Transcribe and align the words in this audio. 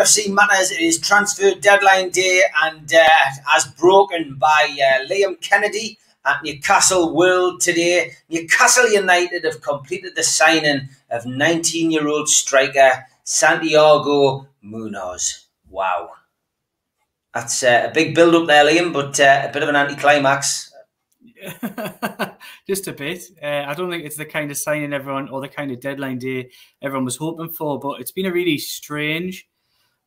to 0.00 0.06
NUFC 0.06 0.32
Matters. 0.32 0.70
It 0.70 0.80
is 0.80 0.98
transfer 0.98 1.54
deadline 1.54 2.10
day, 2.10 2.42
and 2.64 2.92
uh, 2.92 3.54
as 3.56 3.66
broken 3.66 4.36
by 4.36 4.76
uh, 4.78 5.06
Liam 5.06 5.40
Kennedy 5.40 5.98
at 6.24 6.42
Newcastle 6.42 7.14
World 7.14 7.60
today, 7.60 8.12
Newcastle 8.28 8.90
United 8.90 9.44
have 9.44 9.60
completed 9.62 10.14
the 10.16 10.22
signing 10.22 10.88
of 11.10 11.26
19 11.26 11.90
year 11.90 12.08
old 12.08 12.28
striker 12.28 13.06
Santiago 13.24 14.46
Munoz. 14.62 15.46
Wow. 15.68 16.10
That's 17.34 17.62
uh, 17.62 17.88
a 17.90 17.94
big 17.94 18.14
build 18.14 18.34
up 18.34 18.46
there, 18.46 18.64
Liam, 18.64 18.92
but 18.92 19.18
uh, 19.20 19.48
a 19.48 19.52
bit 19.52 19.62
of 19.62 19.68
an 19.68 19.76
anticlimax. 19.76 20.72
just 22.66 22.88
a 22.88 22.92
bit. 22.92 23.22
Uh, 23.42 23.64
I 23.66 23.74
don't 23.74 23.90
think 23.90 24.04
it's 24.04 24.16
the 24.16 24.26
kind 24.26 24.50
of 24.50 24.56
signing 24.56 24.92
everyone 24.92 25.28
or 25.28 25.40
the 25.40 25.48
kind 25.48 25.70
of 25.70 25.80
deadline 25.80 26.18
day 26.18 26.50
everyone 26.82 27.04
was 27.04 27.16
hoping 27.16 27.50
for, 27.50 27.78
but 27.78 28.00
it's 28.00 28.10
been 28.10 28.26
a 28.26 28.32
really 28.32 28.58
strange 28.58 29.46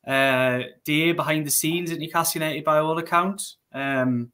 uh, 0.06 0.60
day 0.84 1.12
behind 1.12 1.46
the 1.46 1.50
scenes 1.50 1.90
at 1.90 1.98
Newcastle 1.98 2.40
United 2.40 2.64
by 2.64 2.78
all 2.78 2.98
accounts. 2.98 3.56
Um, 3.72 4.30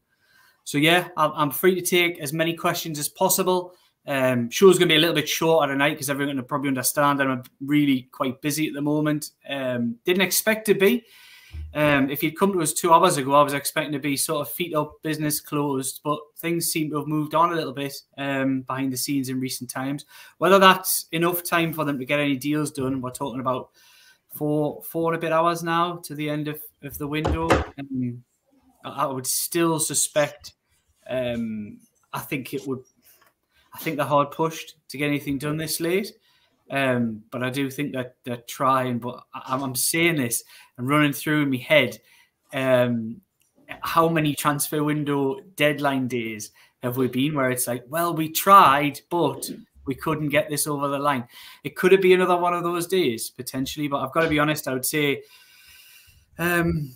so 0.64 0.78
yeah, 0.78 1.08
I'm 1.16 1.50
free 1.50 1.74
to 1.74 1.82
take 1.82 2.20
as 2.20 2.32
many 2.32 2.54
questions 2.54 2.98
as 2.98 3.08
possible. 3.08 3.74
Um, 4.06 4.50
show's 4.50 4.78
going 4.78 4.88
to 4.88 4.92
be 4.92 4.96
a 4.96 5.00
little 5.00 5.14
bit 5.14 5.28
shorter 5.28 5.72
tonight 5.72 5.90
because 5.90 6.10
everyone 6.10 6.36
will 6.36 6.44
probably 6.44 6.68
understand 6.68 7.20
I'm 7.20 7.42
really 7.60 8.08
quite 8.12 8.40
busy 8.40 8.68
at 8.68 8.74
the 8.74 8.80
moment. 8.80 9.30
Um, 9.48 9.96
didn't 10.04 10.22
expect 10.22 10.66
to 10.66 10.74
be. 10.74 11.04
Um, 11.74 12.10
if 12.10 12.22
you'd 12.22 12.38
come 12.38 12.52
to 12.52 12.62
us 12.62 12.72
two 12.72 12.92
hours 12.92 13.16
ago, 13.16 13.34
I 13.34 13.42
was 13.42 13.52
expecting 13.52 13.92
to 13.92 13.98
be 13.98 14.16
sort 14.16 14.46
of 14.46 14.52
feet 14.52 14.74
up, 14.74 14.94
business 15.02 15.40
closed, 15.40 16.00
but 16.02 16.18
things 16.38 16.70
seem 16.70 16.90
to 16.90 16.98
have 16.98 17.06
moved 17.06 17.34
on 17.34 17.52
a 17.52 17.56
little 17.56 17.72
bit 17.72 17.94
um, 18.18 18.62
behind 18.62 18.92
the 18.92 18.96
scenes 18.96 19.28
in 19.28 19.40
recent 19.40 19.70
times. 19.70 20.04
Whether 20.38 20.58
that's 20.58 21.06
enough 21.12 21.42
time 21.44 21.72
for 21.72 21.84
them 21.84 21.98
to 21.98 22.04
get 22.04 22.20
any 22.20 22.36
deals 22.36 22.70
done, 22.70 23.00
we're 23.00 23.10
talking 23.10 23.40
about 23.40 23.70
four, 24.34 24.82
four 24.82 25.12
and 25.12 25.18
a 25.18 25.20
bit 25.20 25.32
hours 25.32 25.62
now 25.62 25.96
to 26.04 26.14
the 26.14 26.30
end 26.30 26.48
of, 26.48 26.60
of 26.82 26.96
the 26.98 27.06
window. 27.06 27.48
Um, 27.78 28.24
I 28.84 29.06
would 29.06 29.26
still 29.26 29.78
suspect. 29.78 30.54
Um, 31.08 31.78
I 32.12 32.20
think 32.20 32.54
it 32.54 32.66
would. 32.66 32.80
I 33.74 33.78
think 33.78 33.96
they're 33.96 34.06
hard 34.06 34.32
pushed 34.32 34.76
to 34.88 34.98
get 34.98 35.06
anything 35.06 35.38
done 35.38 35.56
this 35.56 35.80
late. 35.80 36.12
Um, 36.70 37.24
but 37.30 37.42
I 37.42 37.50
do 37.50 37.70
think 37.70 37.92
that 37.92 38.16
they're 38.24 38.42
trying. 38.48 38.98
But 38.98 39.22
I, 39.34 39.62
am 39.62 39.74
saying 39.74 40.16
this 40.16 40.44
and 40.78 40.88
running 40.88 41.12
through 41.12 41.42
in 41.42 41.50
my 41.50 41.56
head 41.56 41.98
um, 42.52 43.20
how 43.80 44.08
many 44.08 44.34
transfer 44.34 44.82
window 44.82 45.40
deadline 45.56 46.08
days 46.08 46.50
have 46.82 46.96
we 46.96 47.08
been 47.08 47.34
where 47.34 47.50
it's 47.50 47.66
like, 47.66 47.84
well, 47.88 48.14
we 48.14 48.28
tried, 48.28 49.00
but 49.10 49.50
we 49.90 49.96
couldn't 49.96 50.28
get 50.28 50.48
this 50.48 50.68
over 50.68 50.86
the 50.86 51.00
line. 51.00 51.26
It 51.64 51.74
could 51.74 51.90
have 51.90 52.00
been 52.00 52.20
another 52.20 52.40
one 52.40 52.54
of 52.54 52.62
those 52.62 52.86
days 52.86 53.28
potentially, 53.28 53.88
but 53.88 53.98
I've 53.98 54.12
got 54.12 54.22
to 54.22 54.28
be 54.28 54.38
honest. 54.38 54.68
I 54.68 54.72
would 54.72 54.86
say 54.86 55.24
um, 56.38 56.94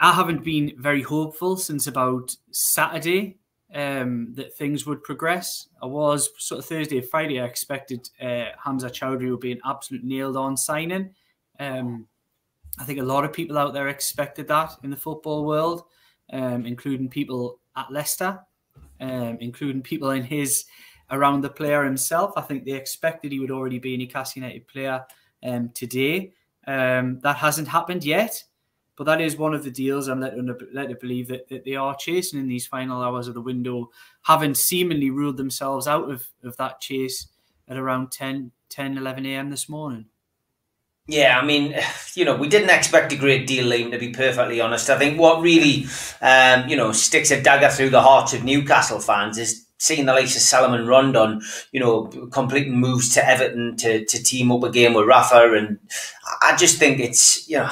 I 0.00 0.14
haven't 0.14 0.42
been 0.42 0.72
very 0.78 1.02
hopeful 1.02 1.58
since 1.58 1.86
about 1.86 2.34
Saturday 2.50 3.36
um, 3.74 4.32
that 4.36 4.54
things 4.54 4.86
would 4.86 5.02
progress. 5.02 5.68
I 5.82 5.86
was 5.86 6.30
sort 6.38 6.60
of 6.60 6.64
Thursday 6.64 7.00
or 7.00 7.02
Friday. 7.02 7.38
I 7.38 7.44
expected 7.44 8.08
uh, 8.22 8.46
Hamza 8.64 8.88
Choudhury 8.88 9.30
would 9.30 9.40
be 9.40 9.52
an 9.52 9.60
absolute 9.66 10.02
nailed 10.02 10.38
on 10.38 10.56
signing. 10.56 11.14
Um, 11.58 12.06
I 12.78 12.84
think 12.84 13.00
a 13.00 13.04
lot 13.04 13.26
of 13.26 13.34
people 13.34 13.58
out 13.58 13.74
there 13.74 13.88
expected 13.88 14.48
that 14.48 14.72
in 14.82 14.88
the 14.88 14.96
football 14.96 15.44
world, 15.44 15.82
um, 16.32 16.64
including 16.64 17.10
people 17.10 17.60
at 17.76 17.92
Leicester, 17.92 18.40
um, 18.98 19.36
including 19.42 19.82
people 19.82 20.08
in 20.12 20.22
his 20.22 20.64
around 21.10 21.42
the 21.42 21.50
player 21.50 21.84
himself. 21.84 22.32
I 22.36 22.42
think 22.42 22.64
they 22.64 22.72
expected 22.72 23.32
he 23.32 23.40
would 23.40 23.50
already 23.50 23.78
be 23.78 23.94
a 23.94 23.96
Newcastle 23.98 24.42
United 24.42 24.66
player 24.68 25.04
um, 25.42 25.70
today. 25.74 26.32
Um, 26.66 27.20
that 27.20 27.36
hasn't 27.36 27.68
happened 27.68 28.04
yet. 28.04 28.44
But 28.96 29.04
that 29.04 29.22
is 29.22 29.38
one 29.38 29.54
of 29.54 29.64
the 29.64 29.70
deals 29.70 30.08
I'm 30.08 30.20
led, 30.20 30.34
led 30.74 30.90
to 30.90 30.94
believe 30.94 31.28
that, 31.28 31.48
that 31.48 31.64
they 31.64 31.74
are 31.74 31.96
chasing 31.96 32.38
in 32.38 32.48
these 32.48 32.66
final 32.66 33.02
hours 33.02 33.28
of 33.28 33.34
the 33.34 33.40
window, 33.40 33.88
having 34.24 34.54
seemingly 34.54 35.08
ruled 35.08 35.38
themselves 35.38 35.88
out 35.88 36.10
of, 36.10 36.28
of 36.44 36.54
that 36.58 36.82
chase 36.82 37.28
at 37.66 37.78
around 37.78 38.12
10, 38.12 38.50
10 38.68 38.98
11 38.98 39.24
a.m. 39.24 39.48
this 39.48 39.70
morning. 39.70 40.04
Yeah, 41.06 41.38
I 41.40 41.44
mean, 41.46 41.74
you 42.14 42.26
know, 42.26 42.36
we 42.36 42.48
didn't 42.48 42.68
expect 42.68 43.12
a 43.12 43.16
great 43.16 43.46
deal, 43.46 43.66
Liam, 43.66 43.90
to 43.90 43.98
be 43.98 44.10
perfectly 44.10 44.60
honest. 44.60 44.90
I 44.90 44.98
think 44.98 45.18
what 45.18 45.40
really, 45.40 45.86
um, 46.20 46.68
you 46.68 46.76
know, 46.76 46.92
sticks 46.92 47.30
a 47.30 47.40
dagger 47.40 47.70
through 47.70 47.90
the 47.90 48.02
hearts 48.02 48.34
of 48.34 48.44
Newcastle 48.44 49.00
fans 49.00 49.38
is 49.38 49.66
seeing 49.80 50.04
the 50.04 50.12
likes 50.12 50.36
of 50.36 50.42
Salomon 50.42 50.86
Rondon, 50.86 51.40
you 51.72 51.80
know, 51.80 52.04
completing 52.30 52.78
moves 52.78 53.14
to 53.14 53.26
Everton 53.26 53.76
to, 53.78 54.04
to 54.04 54.22
team 54.22 54.52
up 54.52 54.62
again 54.62 54.92
with 54.92 55.06
Rafa. 55.06 55.54
And 55.54 55.78
I 56.42 56.54
just 56.54 56.78
think 56.78 57.00
it's, 57.00 57.48
you 57.48 57.56
know, 57.56 57.68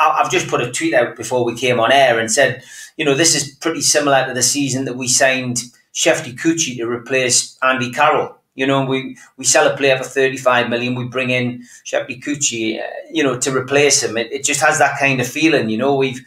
I've 0.00 0.30
just 0.30 0.48
put 0.48 0.62
a 0.62 0.72
tweet 0.72 0.94
out 0.94 1.16
before 1.16 1.44
we 1.44 1.54
came 1.54 1.78
on 1.78 1.92
air 1.92 2.18
and 2.18 2.32
said, 2.32 2.64
you 2.96 3.04
know, 3.04 3.14
this 3.14 3.34
is 3.34 3.54
pretty 3.56 3.82
similar 3.82 4.26
to 4.26 4.32
the 4.32 4.42
season 4.42 4.86
that 4.86 4.96
we 4.96 5.06
signed 5.06 5.58
Shefki 5.92 6.34
Kuqi 6.34 6.78
to 6.78 6.88
replace 6.88 7.58
Andy 7.62 7.92
Carroll. 7.92 8.36
You 8.54 8.66
know, 8.66 8.84
we, 8.84 9.18
we 9.36 9.44
sell 9.44 9.70
a 9.70 9.76
player 9.76 9.98
for 9.98 10.04
35 10.04 10.70
million, 10.70 10.94
we 10.94 11.04
bring 11.04 11.28
in 11.28 11.62
Shefki 11.84 12.22
Kuqi, 12.22 12.80
uh, 12.80 12.86
you 13.10 13.22
know, 13.22 13.38
to 13.38 13.54
replace 13.54 14.02
him. 14.02 14.16
It, 14.16 14.32
it 14.32 14.44
just 14.44 14.60
has 14.60 14.78
that 14.78 14.98
kind 14.98 15.20
of 15.20 15.28
feeling, 15.28 15.68
you 15.68 15.78
know, 15.78 15.94
we've 15.94 16.24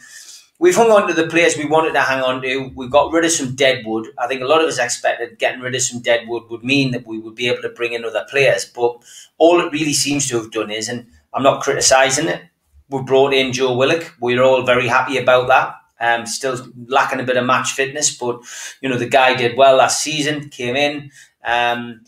we've 0.58 0.76
hung 0.76 0.90
on 0.90 1.06
to 1.08 1.14
the 1.14 1.26
players 1.26 1.56
we 1.56 1.66
wanted 1.66 1.92
to 1.92 2.00
hang 2.00 2.22
on 2.22 2.40
to. 2.42 2.70
We've 2.74 2.90
got 2.90 3.12
rid 3.12 3.24
of 3.24 3.30
some 3.30 3.54
deadwood. 3.54 4.08
I 4.18 4.26
think 4.26 4.42
a 4.42 4.46
lot 4.46 4.62
of 4.62 4.68
us 4.68 4.78
expected 4.78 5.38
getting 5.38 5.60
rid 5.60 5.74
of 5.74 5.82
some 5.82 6.00
deadwood 6.00 6.48
would 6.50 6.64
mean 6.64 6.92
that 6.92 7.06
we 7.06 7.18
would 7.18 7.34
be 7.34 7.48
able 7.48 7.62
to 7.62 7.68
bring 7.70 7.92
in 7.92 8.04
other 8.04 8.26
players. 8.28 8.64
But 8.64 8.98
all 9.38 9.60
it 9.60 9.72
really 9.72 9.92
seems 9.92 10.28
to 10.28 10.36
have 10.36 10.52
done 10.52 10.70
is, 10.70 10.88
and 10.88 11.06
I'm 11.32 11.42
not 11.42 11.62
criticising 11.62 12.28
it, 12.28 12.42
we 12.88 13.02
brought 13.02 13.34
in 13.34 13.52
Joe 13.52 13.76
Willock. 13.76 14.14
We're 14.20 14.42
all 14.42 14.62
very 14.62 14.88
happy 14.88 15.18
about 15.18 15.48
that. 15.48 15.76
Um, 16.00 16.26
still 16.26 16.58
lacking 16.88 17.20
a 17.20 17.24
bit 17.24 17.36
of 17.36 17.46
match 17.46 17.72
fitness, 17.72 18.16
but 18.16 18.40
you 18.80 18.88
know 18.88 18.98
the 18.98 19.08
guy 19.08 19.34
did 19.34 19.56
well 19.56 19.76
last 19.76 20.02
season. 20.02 20.50
Came 20.50 20.76
in, 20.76 21.10
um, 21.44 22.02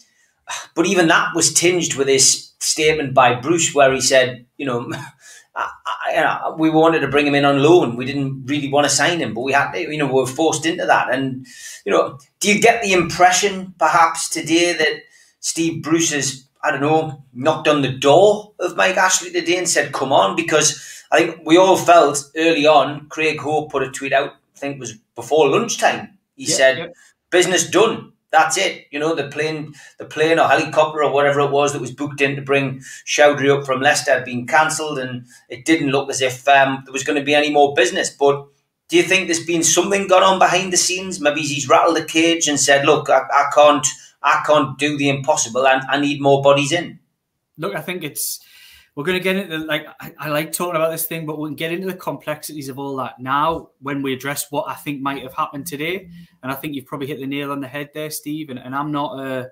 but 0.74 0.86
even 0.86 1.08
that 1.08 1.34
was 1.34 1.52
tinged 1.54 1.94
with 1.94 2.06
this 2.06 2.52
statement 2.58 3.14
by 3.14 3.34
Bruce, 3.34 3.74
where 3.74 3.92
he 3.92 4.00
said, 4.00 4.46
you 4.56 4.66
know, 4.66 4.90
I, 6.06 6.22
I, 6.22 6.50
we 6.50 6.70
wanted 6.70 7.00
to 7.00 7.08
bring 7.08 7.26
him 7.26 7.34
in 7.34 7.44
on 7.44 7.62
loan. 7.62 7.96
We 7.96 8.04
didn't 8.04 8.46
really 8.46 8.70
want 8.70 8.84
to 8.84 8.90
sign 8.90 9.18
him, 9.18 9.34
but 9.34 9.42
we 9.42 9.52
had 9.52 9.72
to, 9.72 9.80
you 9.80 9.98
know, 9.98 10.06
we 10.06 10.14
were 10.14 10.26
forced 10.26 10.66
into 10.66 10.86
that. 10.86 11.12
And 11.12 11.46
you 11.84 11.92
know, 11.92 12.18
do 12.40 12.52
you 12.52 12.60
get 12.60 12.82
the 12.82 12.92
impression, 12.92 13.74
perhaps 13.78 14.28
today, 14.28 14.72
that 14.72 15.02
Steve 15.40 15.82
Bruce 15.82 16.12
has 16.12 16.46
I 16.66 16.72
don't 16.72 16.80
know, 16.80 17.22
knocked 17.32 17.68
on 17.68 17.82
the 17.82 17.92
door 17.92 18.52
of 18.58 18.76
Mike 18.76 18.96
Ashley 18.96 19.30
today 19.30 19.56
and 19.56 19.68
said, 19.68 19.92
come 19.92 20.12
on, 20.12 20.34
because 20.34 21.04
I 21.12 21.18
think 21.18 21.42
we 21.46 21.56
all 21.56 21.76
felt 21.76 22.28
early 22.36 22.66
on, 22.66 23.06
Craig 23.08 23.38
Hope 23.38 23.70
put 23.70 23.84
a 23.84 23.90
tweet 23.90 24.12
out, 24.12 24.32
I 24.56 24.58
think 24.58 24.76
it 24.76 24.80
was 24.80 24.94
before 25.14 25.48
lunchtime. 25.48 26.18
He 26.34 26.44
yep, 26.44 26.56
said, 26.56 26.78
yep. 26.78 26.94
business 27.30 27.70
done. 27.70 28.12
That's 28.32 28.56
it. 28.56 28.86
You 28.90 28.98
know, 28.98 29.14
the 29.14 29.28
plane, 29.28 29.74
the 29.98 30.04
plane 30.04 30.38
or 30.38 30.48
helicopter 30.48 31.02
or 31.02 31.12
whatever 31.12 31.40
it 31.40 31.50
was 31.50 31.72
that 31.72 31.80
was 31.80 31.92
booked 31.92 32.20
in 32.20 32.36
to 32.36 32.42
bring 32.42 32.80
Choudhury 33.06 33.56
up 33.56 33.64
from 33.64 33.80
Leicester 33.80 34.12
had 34.12 34.24
been 34.24 34.46
cancelled 34.46 34.98
and 34.98 35.26
it 35.48 35.64
didn't 35.64 35.90
look 35.90 36.10
as 36.10 36.20
if 36.20 36.46
um, 36.48 36.82
there 36.84 36.92
was 36.92 37.04
going 37.04 37.18
to 37.18 37.24
be 37.24 37.34
any 37.34 37.50
more 37.50 37.74
business. 37.74 38.10
But 38.10 38.46
do 38.88 38.96
you 38.96 39.02
think 39.02 39.26
there's 39.26 39.44
been 39.44 39.62
something 39.62 40.08
gone 40.08 40.22
on 40.22 40.38
behind 40.38 40.72
the 40.72 40.76
scenes? 40.76 41.20
Maybe 41.20 41.42
he's 41.42 41.68
rattled 41.68 41.96
the 41.96 42.04
cage 42.04 42.48
and 42.48 42.58
said, 42.58 42.84
look, 42.84 43.08
I, 43.08 43.22
I 43.30 43.50
can't– 43.54 43.86
I 44.22 44.42
can't 44.44 44.76
do 44.76 44.96
the 44.98 45.08
impossible 45.08 45.68
and 45.68 45.82
I 45.88 46.00
need 46.00 46.20
more 46.20 46.42
bodies 46.42 46.72
in. 46.72 46.98
Look, 47.58 47.76
I 47.76 47.80
think 47.80 48.02
it's 48.02 48.40
we're 48.96 49.04
going 49.04 49.18
to 49.18 49.22
get 49.22 49.36
into 49.36 49.58
like 49.58 49.86
I, 50.00 50.12
I, 50.18 50.28
like 50.30 50.52
talking 50.52 50.74
about 50.74 50.90
this 50.90 51.04
thing, 51.04 51.26
but 51.26 51.38
we'll 51.38 51.52
get 51.52 51.70
into 51.70 51.86
the 51.86 51.94
complexities 51.94 52.70
of 52.70 52.78
all 52.78 52.96
that 52.96 53.20
now 53.20 53.68
when 53.80 54.00
we 54.00 54.14
address 54.14 54.46
what 54.50 54.68
I 54.68 54.74
think 54.74 55.02
might 55.02 55.22
have 55.22 55.34
happened 55.34 55.66
today. 55.66 56.08
And 56.42 56.50
I 56.50 56.54
think 56.54 56.74
you've 56.74 56.86
probably 56.86 57.06
hit 57.06 57.20
the 57.20 57.26
nail 57.26 57.52
on 57.52 57.60
the 57.60 57.68
head 57.68 57.90
there, 57.92 58.08
Steve. 58.08 58.48
And, 58.48 58.58
and 58.58 58.74
I'm 58.74 58.90
not 58.90 59.20
a 59.20 59.50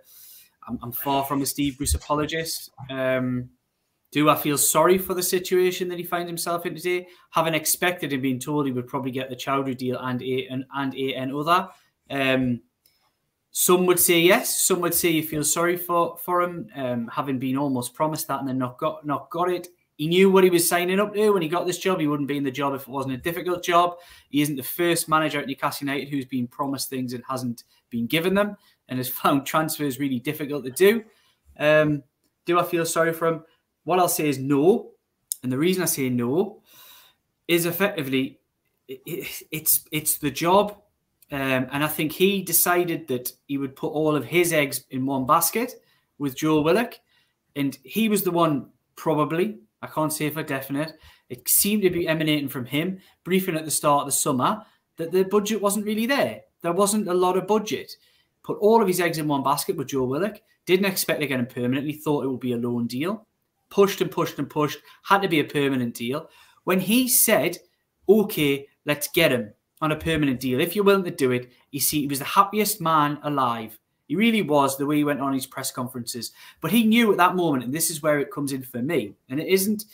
I'm, 0.67 0.79
I'm 0.82 0.93
far 0.93 1.25
from 1.26 1.43
a 1.43 1.46
Steve 1.46 1.76
Bruce 1.76 1.94
apologist. 1.94 2.70
Um, 2.88 3.50
do 4.12 4.31
I 4.31 4.37
feel 4.37 4.56
sorry 4.56 4.96
for 4.96 5.12
the 5.12 5.23
situation 5.23 5.88
that 5.88 5.99
he 5.99 6.05
finds 6.05 6.29
himself 6.29 6.64
in 6.64 6.75
today? 6.75 7.06
Having 7.31 7.55
expected 7.55 8.14
and 8.14 8.23
being 8.23 8.41
told 8.41 8.64
he 8.64 8.73
would 8.73 8.87
probably 8.87 9.11
get 9.11 9.29
the 9.29 9.37
Choudhury 9.37 9.76
deal 9.76 9.99
and 9.99 10.23
a 10.23 10.46
and, 10.50 10.64
and 10.75 10.94
a 10.94 11.14
and 11.17 11.35
other. 11.35 11.69
Um, 12.08 12.62
some 13.56 13.87
would 13.87 14.01
say 14.01 14.19
yes. 14.19 14.62
Some 14.62 14.81
would 14.81 14.95
say 14.95 15.11
you 15.11 15.23
feel 15.23 15.45
sorry 15.45 15.77
for 15.77 16.17
for 16.17 16.43
him, 16.43 16.69
um, 16.75 17.06
having 17.06 17.39
been 17.39 17.56
almost 17.56 17.95
promised 17.95 18.27
that 18.27 18.41
and 18.41 18.49
then 18.49 18.59
not 18.59 18.79
got 18.79 19.06
not 19.06 19.31
got 19.31 19.49
it. 19.49 19.69
He 19.97 20.09
knew 20.09 20.29
what 20.29 20.43
he 20.43 20.51
was 20.51 20.69
signing 20.69 20.99
up 20.99 21.15
to 21.15 21.31
when 21.31 21.41
he 21.41 21.47
got 21.47 21.65
this 21.65 21.79
job. 21.79 22.01
He 22.01 22.09
wouldn't 22.09 22.27
be 22.27 22.37
in 22.37 22.43
the 22.43 22.51
job 22.51 22.75
if 22.75 22.83
it 22.83 22.89
wasn't 22.89 23.15
a 23.15 23.19
difficult 23.19 23.62
job. 23.62 23.95
He 24.29 24.43
isn't 24.43 24.56
the 24.56 24.65
first 24.65 25.09
manager 25.09 25.39
at 25.39 25.47
Newcastle 25.47 25.87
United 25.87 26.09
who's 26.09 26.25
been 26.25 26.49
promised 26.49 26.91
things 26.91 27.12
and 27.12 27.23
hasn't 27.29 27.62
been 27.91 28.09
given 28.09 28.35
them, 28.35 28.56
and 28.89 28.99
has 28.99 29.09
found 29.23 29.47
transfers 29.47 30.01
really 30.01 30.19
difficult 30.19 30.65
to 30.65 30.73
do. 30.73 31.05
Um, 31.56 32.03
do 32.47 32.59
I 32.59 32.65
feel 32.65 32.85
sorry 32.85 33.12
for 33.12 33.29
him? 33.29 33.45
What 33.85 34.01
I'll 34.01 34.09
say 34.09 34.29
is 34.29 34.41
no, 34.41 34.91
and 35.45 35.53
the 35.53 35.59
reason 35.59 35.85
I 35.85 35.87
say 35.87 36.11
no 36.11 36.61
is 37.47 37.67
effectively 37.67 38.41
it, 38.89 39.45
it's 39.53 39.85
it's 39.93 40.19
the 40.19 40.33
job 40.33 40.77
um, 41.35 41.67
and 41.73 41.83
I 41.83 41.89
think 41.89 42.13
he 42.13 42.43
decided 42.43 43.09
that 43.09 43.33
he 43.49 43.59
would 43.59 43.75
put 43.75 43.89
all 43.89 44.15
of 44.15 44.25
his 44.25 44.53
eggs 44.53 44.85
in 44.91 45.05
one 45.05 45.27
basket 45.27 45.73
with 46.17 46.37
Joe 46.37 46.61
Willock. 46.61 46.95
And 47.57 47.77
he 47.83 48.09
was 48.09 48.23
the 48.23 48.31
one, 48.31 48.69
probably, 48.95 49.59
I 49.83 49.89
can't 49.89 50.13
say 50.13 50.31
for 50.31 50.45
definite, 50.45 50.93
it 51.29 51.49
seemed 51.49 51.83
to 51.83 51.91
be 51.91 52.07
emanating 52.07 52.49
from 52.49 52.67
him, 52.67 53.01
briefing 53.25 53.57
at 53.57 53.65
the 53.65 53.71
start 53.73 54.03
of 54.03 54.07
the 54.07 54.13
summer, 54.13 54.65
that 54.97 55.11
the 55.11 55.25
budget 55.25 55.61
wasn't 55.61 55.87
really 55.87 56.07
there. 56.07 56.43
There 56.63 56.73
wasn't 56.73 57.09
a 57.09 57.15
lot 57.15 57.37
of 57.37 57.49
budget. 57.49 57.91
Put 58.45 58.59
all 58.59 58.81
of 58.81 58.87
his 58.87 59.01
eggs 59.01 59.19
in 59.19 59.27
one 59.27 59.43
basket 59.43 59.75
with 59.75 59.89
Joe 59.89 60.05
Willock. 60.05 60.41
Didn't 60.67 60.87
expect 60.87 61.19
to 61.21 61.27
get 61.27 61.41
him 61.41 61.47
permanently. 61.47 61.95
Thought 61.95 62.27
it 62.27 62.29
would 62.29 62.39
be 62.39 62.53
a 62.53 62.59
loan 62.59 62.87
deal. 62.87 63.27
Pushed 63.71 64.01
and 64.01 64.11
pushed 64.11 64.39
and 64.39 64.49
pushed. 64.49 64.79
Had 65.03 65.23
to 65.23 65.29
be 65.29 65.41
a 65.41 65.45
permanent 65.45 65.95
deal. 65.95 66.31
When 66.63 66.79
he 66.79 67.09
said, 67.09 67.59
"Okay, 68.09 68.69
let's 68.87 69.09
get 69.09 69.33
him 69.33 69.53
on 69.85 69.93
a 69.93 69.97
permanent 69.97 70.41
deal," 70.41 70.61
if 70.61 70.75
you're 70.75 70.85
willing 70.85 71.05
to 71.05 71.11
do 71.11 71.31
it, 71.31 71.53
you 71.71 71.81
see, 71.81 72.01
he 72.01 72.07
was 72.07 72.19
the 72.19 72.25
happiest 72.25 72.81
man 72.81 73.19
alive. 73.23 73.79
He 74.09 74.17
really 74.17 74.43
was 74.43 74.77
the 74.77 74.87
way 74.87 74.97
he 74.97 75.05
went 75.05 75.21
on 75.21 75.33
his 75.33 75.47
press 75.47 75.71
conferences. 75.71 76.33
But 76.61 76.71
he 76.71 76.85
knew 76.85 77.11
at 77.11 77.19
that 77.19 77.37
moment, 77.37 77.65
and 77.65 77.73
this 77.73 77.91
is 77.91 78.03
where 78.03 78.19
it 78.19 78.31
comes 78.31 78.53
in 78.53 78.63
for 78.63 78.83
me. 78.83 79.15
And 79.29 79.41
it 79.41 79.49
isn't 79.49 79.85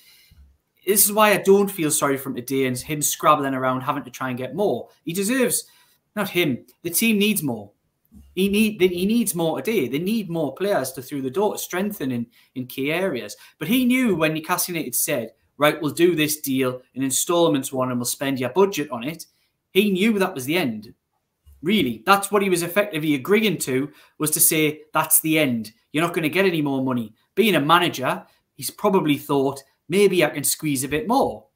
this 0.86 1.04
is 1.04 1.12
why 1.12 1.30
I 1.30 1.36
don't 1.36 1.70
feel 1.70 1.90
sorry 1.90 2.16
for 2.16 2.30
him 2.30 2.36
today 2.36 2.66
and 2.66 2.76
him 2.76 3.02
scrabbling 3.02 3.54
around 3.54 3.82
having 3.82 4.04
to 4.04 4.10
try 4.10 4.30
and 4.30 4.38
get 4.38 4.54
more. 4.54 4.88
He 5.04 5.12
deserves 5.12 5.64
not 6.16 6.30
him. 6.30 6.64
The 6.82 6.90
team 6.90 7.18
needs 7.18 7.42
more. 7.42 7.70
He 8.34 8.48
need 8.48 8.80
he 8.80 9.06
needs 9.06 9.34
more 9.34 9.60
today. 9.60 9.88
They 9.88 9.98
need 9.98 10.28
more 10.28 10.54
players 10.54 10.92
to 10.92 11.02
through 11.02 11.22
the 11.22 11.30
door, 11.30 11.58
strengthen 11.58 12.10
in, 12.10 12.26
in 12.54 12.66
key 12.66 12.90
areas. 12.90 13.36
But 13.58 13.68
he 13.68 13.84
knew 13.84 14.16
when 14.16 14.34
Newcastle 14.34 14.74
United 14.74 14.96
said, 14.96 15.32
"Right, 15.58 15.80
we'll 15.80 15.92
do 15.92 16.16
this 16.16 16.40
deal 16.40 16.82
in 16.94 17.02
instalments, 17.02 17.72
one, 17.72 17.90
and 17.90 18.00
we'll 18.00 18.06
spend 18.06 18.40
your 18.40 18.50
budget 18.50 18.90
on 18.90 19.04
it." 19.04 19.26
He 19.72 19.90
knew 19.90 20.18
that 20.18 20.34
was 20.34 20.44
the 20.44 20.56
end. 20.56 20.94
Really, 21.62 22.02
that's 22.06 22.30
what 22.30 22.42
he 22.42 22.50
was 22.50 22.62
effectively 22.62 23.14
agreeing 23.14 23.58
to 23.58 23.90
was 24.18 24.30
to 24.32 24.40
say 24.40 24.82
that's 24.92 25.20
the 25.20 25.38
end. 25.38 25.72
You're 25.92 26.04
not 26.04 26.14
going 26.14 26.22
to 26.22 26.28
get 26.28 26.46
any 26.46 26.62
more 26.62 26.82
money. 26.82 27.12
Being 27.34 27.54
a 27.54 27.60
manager, 27.60 28.24
he's 28.54 28.70
probably 28.70 29.18
thought 29.18 29.62
maybe 29.88 30.24
I 30.24 30.30
can 30.30 30.44
squeeze 30.44 30.84
a 30.84 30.88
bit 30.88 31.06
more. 31.06 31.46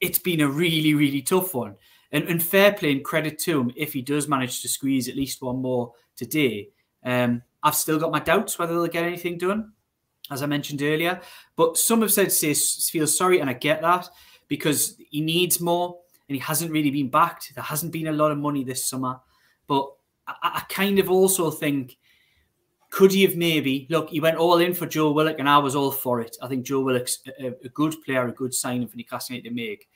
It's 0.00 0.18
been 0.18 0.42
a 0.42 0.48
really, 0.48 0.94
really 0.94 1.22
tough 1.22 1.54
one. 1.54 1.76
And, 2.12 2.24
and 2.28 2.42
fair 2.42 2.72
play 2.72 2.92
and 2.92 3.04
credit 3.04 3.38
to 3.40 3.60
him 3.60 3.72
if 3.74 3.92
he 3.92 4.00
does 4.00 4.28
manage 4.28 4.62
to 4.62 4.68
squeeze 4.68 5.08
at 5.08 5.16
least 5.16 5.42
one 5.42 5.60
more 5.60 5.92
today. 6.14 6.68
Um, 7.04 7.42
I've 7.62 7.74
still 7.74 7.98
got 7.98 8.12
my 8.12 8.20
doubts 8.20 8.58
whether 8.58 8.74
they'll 8.74 8.86
get 8.86 9.04
anything 9.04 9.38
done, 9.38 9.72
as 10.30 10.42
I 10.42 10.46
mentioned 10.46 10.82
earlier. 10.82 11.20
But 11.56 11.76
some 11.76 12.02
have 12.02 12.12
said 12.12 12.30
say 12.30 12.54
feel 12.54 13.08
sorry, 13.08 13.40
and 13.40 13.50
I 13.50 13.54
get 13.54 13.82
that 13.82 14.08
because 14.46 14.96
he 15.10 15.20
needs 15.20 15.60
more 15.60 15.98
and 16.28 16.36
he 16.36 16.40
hasn't 16.40 16.72
really 16.72 16.90
been 16.90 17.10
backed. 17.10 17.54
There 17.54 17.64
hasn't 17.64 17.92
been 17.92 18.08
a 18.08 18.12
lot 18.12 18.32
of 18.32 18.38
money 18.38 18.64
this 18.64 18.88
summer. 18.88 19.20
But 19.66 19.90
I, 20.26 20.34
I 20.42 20.60
kind 20.68 20.98
of 20.98 21.10
also 21.10 21.50
think 21.50 21.96
could 22.90 23.12
he 23.12 23.22
have 23.22 23.36
maybe 23.36 23.86
look? 23.90 24.10
He 24.10 24.20
went 24.20 24.36
all 24.36 24.58
in 24.58 24.72
for 24.72 24.86
Joe 24.86 25.12
Willock, 25.12 25.38
and 25.38 25.48
I 25.48 25.58
was 25.58 25.74
all 25.74 25.90
for 25.90 26.20
it. 26.20 26.36
I 26.40 26.48
think 26.48 26.64
Joe 26.64 26.80
Willock's 26.80 27.18
a, 27.40 27.48
a 27.64 27.68
good 27.68 27.94
player, 28.04 28.26
a 28.26 28.32
good 28.32 28.54
signing 28.54 28.88
for 28.88 28.96
Newcastle 28.96 29.40
to 29.42 29.50
make. 29.50 29.88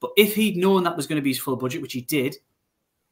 But 0.00 0.10
if 0.16 0.34
he'd 0.34 0.56
known 0.56 0.82
that 0.84 0.96
was 0.96 1.06
going 1.06 1.16
to 1.16 1.22
be 1.22 1.30
his 1.30 1.38
full 1.38 1.56
budget, 1.56 1.82
which 1.82 1.92
he 1.92 2.00
did, 2.00 2.36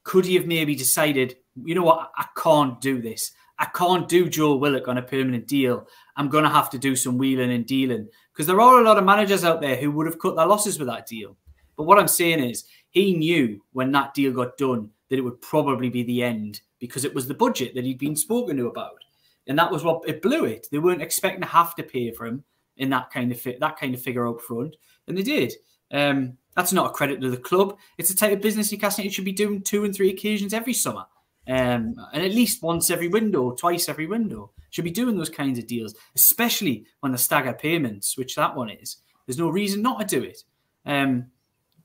could 0.03 0.25
he 0.25 0.35
have 0.35 0.47
maybe 0.47 0.75
decided, 0.75 1.37
you 1.65 1.75
know 1.75 1.85
what, 1.85 2.11
I 2.17 2.27
can't 2.37 2.81
do 2.81 3.01
this. 3.01 3.33
I 3.59 3.67
can't 3.67 4.09
do 4.09 4.29
Joe 4.29 4.57
Willock 4.57 4.89
on 4.89 4.99
a 4.99 5.03
permanent 5.03 5.47
deal. 5.47 5.87
I'm 6.17 6.29
going 6.29 6.45
to 6.45 6.51
have 6.51 6.71
to 6.71 6.79
do 6.79 6.97
some 6.97 7.19
wheeling 7.19 7.53
and 7.53 7.67
dealing 7.67 8.09
because 8.33 8.47
there 8.47 8.61
are 8.61 8.81
a 8.81 8.85
lot 8.85 8.97
of 8.97 9.05
managers 9.05 9.45
out 9.45 9.61
there 9.61 9.77
who 9.77 9.91
would 9.93 10.07
have 10.07 10.19
cut 10.19 10.35
their 10.35 10.47
losses 10.47 10.79
with 10.79 10.89
that 10.89 11.07
deal. 11.07 11.37
But 11.81 11.87
what 11.87 11.99
I'm 11.99 12.09
saying 12.09 12.41
is, 12.41 12.65
he 12.91 13.15
knew 13.17 13.63
when 13.73 13.91
that 13.93 14.13
deal 14.13 14.33
got 14.33 14.59
done 14.59 14.91
that 15.09 15.17
it 15.17 15.23
would 15.23 15.41
probably 15.41 15.89
be 15.89 16.03
the 16.03 16.23
end 16.23 16.61
because 16.79 17.05
it 17.05 17.15
was 17.15 17.27
the 17.27 17.35
budget 17.35 17.75
that 17.75 17.85
he'd 17.85 17.99
been 17.99 18.17
spoken 18.17 18.57
to 18.59 18.67
about 18.67 19.01
and 19.47 19.59
that 19.59 19.71
was 19.71 19.83
what 19.83 20.09
it 20.09 20.23
blew 20.23 20.45
it. 20.45 20.69
They 20.71 20.79
weren't 20.79 21.03
expecting 21.03 21.43
to 21.43 21.49
have 21.49 21.75
to 21.75 21.83
pay 21.83 22.13
for 22.13 22.27
him 22.27 22.45
in 22.77 22.91
that 22.91 23.11
kind 23.11 23.33
of 23.33 23.43
that 23.59 23.77
kind 23.79 23.95
of 23.95 24.01
figure 24.01 24.29
up 24.29 24.41
front, 24.41 24.77
and 25.09 25.19
they 25.19 25.23
did. 25.23 25.53
Um, 25.93 26.39
that's 26.55 26.73
not 26.73 26.91
a 26.91 26.95
credit 26.95 27.21
to 27.21 27.31
the 27.31 27.37
club. 27.37 27.77
It's 27.99 28.11
a 28.11 28.17
type 28.17 28.33
of 28.33 28.41
business 28.41 28.71
Newcastle 28.71 29.03
United 29.03 29.15
should 29.15 29.25
be 29.25 29.33
doing 29.33 29.63
two 29.63 29.85
and 29.85 29.95
three 29.95 30.11
occasions 30.11 30.55
every 30.55 30.73
summer, 30.73 31.05
um, 31.49 31.97
and 32.13 32.23
at 32.25 32.33
least 32.33 32.63
once 32.63 32.91
every 32.91 33.09
window, 33.09 33.51
twice 33.51 33.89
every 33.89 34.07
window. 34.07 34.53
Should 34.71 34.85
be 34.85 34.93
doing 34.93 35.19
those 35.19 35.31
kinds 35.31 35.59
of 35.59 35.67
deals, 35.67 35.97
especially 36.15 36.87
when 37.01 37.11
the 37.11 37.19
stagger 37.19 37.53
payments, 37.53 38.17
which 38.17 38.37
that 38.37 38.55
one 38.55 38.71
is. 38.71 38.99
There's 39.27 39.37
no 39.37 39.49
reason 39.49 39.83
not 39.83 39.99
to 39.99 40.07
do 40.07 40.23
it. 40.23 40.45
Um, 40.87 41.27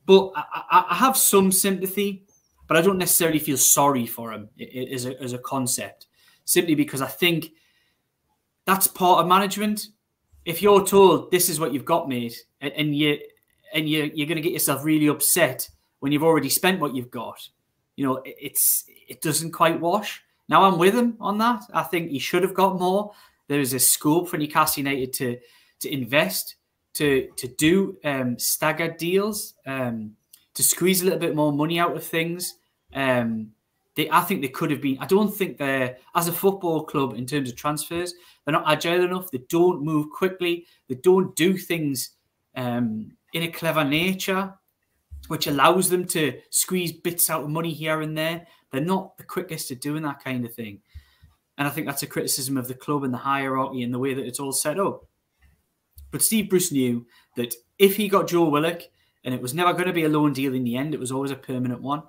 but 0.06 0.32
I, 0.36 0.86
I, 0.90 0.96
have 0.96 1.18
some 1.18 1.52
sympathy, 1.52 2.26
but 2.68 2.78
I 2.78 2.82
don't 2.82 2.98
necessarily 2.98 3.40
feel 3.40 3.58
sorry 3.58 4.06
for 4.06 4.32
him 4.32 4.50
as 4.92 5.06
a, 5.06 5.22
as 5.22 5.34
a 5.34 5.40
concept 5.40 6.08
simply 6.46 6.76
because 6.76 7.02
I 7.02 7.08
think 7.08 7.52
that's 8.66 8.88
part 8.88 9.20
of 9.20 9.28
management. 9.28 9.88
If 10.46 10.62
you're 10.62 10.86
told 10.86 11.32
this 11.32 11.50
is 11.50 11.60
what 11.60 11.74
you've 11.74 11.86
got, 11.86 12.08
mate, 12.08 12.46
and, 12.62 12.72
and 12.74 12.96
you 12.96 13.20
and 13.74 13.90
you 13.90 14.12
you're 14.14 14.28
going 14.28 14.38
to 14.38 14.42
get 14.42 14.54
yourself 14.54 14.86
really 14.86 15.08
upset 15.08 15.68
when 16.00 16.12
you've 16.12 16.24
already 16.24 16.50
spent 16.50 16.80
what 16.80 16.96
you've 16.96 17.12
got, 17.12 17.38
you 17.96 18.06
know, 18.06 18.22
it's 18.26 18.86
it 18.88 19.22
doesn't 19.22 19.52
quite 19.52 19.80
wash. 19.80 20.22
Now 20.48 20.64
I'm 20.64 20.78
with 20.78 20.94
him 20.94 21.18
on 21.20 21.40
that. 21.40 21.64
I 21.74 21.84
think 21.84 22.12
he 22.12 22.20
should 22.20 22.44
have 22.44 22.54
got 22.54 22.80
more. 22.80 23.12
There 23.48 23.60
is 23.60 23.74
a 23.74 23.80
scope 23.80 24.30
for 24.30 24.38
Newcastle 24.38 24.84
United 24.84 25.14
to 25.14 25.38
to 25.82 25.92
invest, 25.92 26.56
to 26.96 27.30
to 27.38 27.48
do 27.48 27.98
um, 28.04 28.38
staggered 28.40 28.98
deals, 28.98 29.54
um, 29.66 30.16
to 30.54 30.64
squeeze 30.64 31.02
a 31.02 31.06
little 31.06 31.20
bit 31.20 31.36
more 31.36 31.54
money 31.54 31.80
out 31.80 31.96
of 31.96 32.04
things. 32.04 32.56
Um, 32.94 33.52
they, 33.96 34.10
I 34.10 34.22
think 34.22 34.42
they 34.42 34.50
could 34.50 34.72
have 34.72 34.82
been. 34.82 34.98
I 35.00 35.06
don't 35.06 35.34
think 35.34 35.58
they're 35.58 35.98
as 36.16 36.28
a 36.28 36.34
football 36.34 36.84
club 36.84 37.14
in 37.14 37.26
terms 37.26 37.50
of 37.50 37.56
transfers. 37.56 38.14
They're 38.44 38.54
not 38.54 38.68
agile 38.68 39.04
enough. 39.04 39.32
They 39.32 39.44
don't 39.50 39.84
move 39.84 40.10
quickly. 40.10 40.66
They 40.90 40.96
don't 40.96 41.36
do 41.36 41.58
things 41.58 42.12
um, 42.56 43.12
in 43.34 43.44
a 43.44 43.52
clever 43.52 43.84
nature, 43.84 44.54
which 45.28 45.48
allows 45.48 45.90
them 45.90 46.06
to 46.08 46.40
squeeze 46.50 46.92
bits 46.92 47.30
out 47.30 47.44
of 47.44 47.50
money 47.50 47.72
here 47.72 48.02
and 48.02 48.18
there. 48.18 48.48
They're 48.72 48.82
not 48.82 49.18
the 49.18 49.24
quickest 49.24 49.72
at 49.72 49.82
doing 49.82 50.04
that 50.04 50.24
kind 50.24 50.46
of 50.46 50.54
thing, 50.54 50.82
and 51.58 51.68
I 51.68 51.72
think 51.72 51.88
that's 51.88 52.04
a 52.04 52.08
criticism 52.08 52.58
of 52.58 52.68
the 52.68 52.74
club 52.74 53.04
and 53.04 53.14
the 53.14 53.18
hierarchy 53.18 53.84
and 53.84 53.94
the 53.94 54.00
way 54.00 54.14
that 54.14 54.26
it's 54.26 54.40
all 54.40 54.52
set 54.52 54.80
up. 54.80 55.06
But 56.12 56.22
Steve 56.22 56.50
Bruce 56.50 56.72
knew 56.72 57.06
that 57.36 57.54
if 57.78 57.96
he 57.96 58.08
got 58.08 58.28
Joe 58.28 58.48
Willock, 58.50 58.82
and 59.24 59.34
it 59.34 59.42
was 59.42 59.54
never 59.54 59.74
going 59.74 59.88
to 59.88 59.94
be 59.94 60.04
a 60.04 60.10
loan 60.10 60.34
deal 60.34 60.54
in 60.54 60.64
the 60.64 60.78
end, 60.78 60.94
it 60.94 61.00
was 61.00 61.12
always 61.12 61.32
a 61.32 61.36
permanent 61.36 61.82
one 61.82 62.04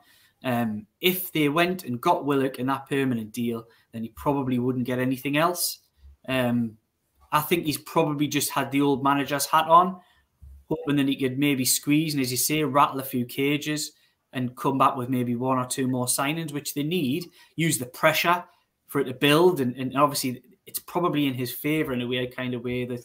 um, 0.44 0.86
if 1.00 1.32
they 1.32 1.48
went 1.48 1.84
and 1.84 2.00
got 2.00 2.24
Willock 2.24 2.58
in 2.58 2.66
that 2.66 2.88
permanent 2.88 3.32
deal, 3.32 3.64
then 3.92 4.02
he 4.02 4.10
probably 4.10 4.58
wouldn't 4.58 4.86
get 4.86 4.98
anything 4.98 5.36
else. 5.36 5.80
Um, 6.28 6.76
I 7.32 7.40
think 7.40 7.64
he's 7.64 7.78
probably 7.78 8.28
just 8.28 8.50
had 8.50 8.70
the 8.70 8.82
old 8.82 9.02
manager's 9.02 9.46
hat 9.46 9.66
on, 9.66 10.00
hoping 10.68 10.96
that 10.96 11.08
he 11.08 11.16
could 11.16 11.38
maybe 11.38 11.64
squeeze 11.64 12.14
and, 12.14 12.22
as 12.22 12.30
you 12.30 12.36
say, 12.36 12.62
rattle 12.62 13.00
a 13.00 13.04
few 13.04 13.24
cages 13.24 13.92
and 14.32 14.56
come 14.56 14.78
back 14.78 14.96
with 14.96 15.08
maybe 15.08 15.34
one 15.34 15.58
or 15.58 15.66
two 15.66 15.88
more 15.88 16.06
signings, 16.06 16.52
which 16.52 16.74
they 16.74 16.82
need. 16.82 17.26
Use 17.56 17.78
the 17.78 17.86
pressure 17.86 18.44
for 18.86 19.00
it 19.00 19.04
to 19.04 19.14
build, 19.14 19.60
and, 19.60 19.74
and 19.76 19.96
obviously 19.96 20.42
it's 20.66 20.78
probably 20.78 21.26
in 21.26 21.34
his 21.34 21.52
favour 21.52 21.92
in 21.92 22.02
a 22.02 22.06
weird 22.06 22.34
kind 22.36 22.54
of 22.54 22.62
way 22.62 22.84
that 22.84 23.04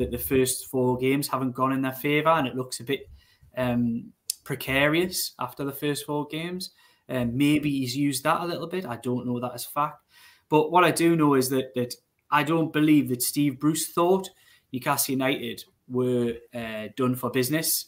that 0.00 0.10
the 0.10 0.18
first 0.18 0.66
four 0.66 0.96
games 0.96 1.28
haven't 1.28 1.54
gone 1.54 1.72
in 1.72 1.82
their 1.82 1.92
favour, 1.92 2.30
and 2.30 2.48
it 2.48 2.56
looks 2.56 2.80
a 2.80 2.84
bit 2.84 3.08
um, 3.56 4.12
precarious 4.44 5.34
after 5.38 5.62
the 5.62 5.72
first 5.72 6.06
four 6.06 6.26
games. 6.26 6.70
Um, 7.10 7.36
maybe 7.36 7.70
he's 7.70 7.94
used 7.94 8.24
that 8.24 8.40
a 8.40 8.46
little 8.46 8.66
bit. 8.66 8.86
I 8.86 8.96
don't 8.96 9.26
know 9.26 9.38
that 9.40 9.52
as 9.54 9.66
fact. 9.66 10.02
But 10.48 10.72
what 10.72 10.84
I 10.84 10.90
do 10.90 11.16
know 11.16 11.34
is 11.34 11.50
that 11.50 11.74
that 11.74 11.94
I 12.30 12.42
don't 12.42 12.72
believe 12.72 13.10
that 13.10 13.22
Steve 13.22 13.60
Bruce 13.60 13.92
thought 13.92 14.30
Newcastle 14.72 15.12
United 15.12 15.64
were 15.86 16.34
uh, 16.54 16.88
done 16.96 17.14
for 17.14 17.30
business 17.30 17.86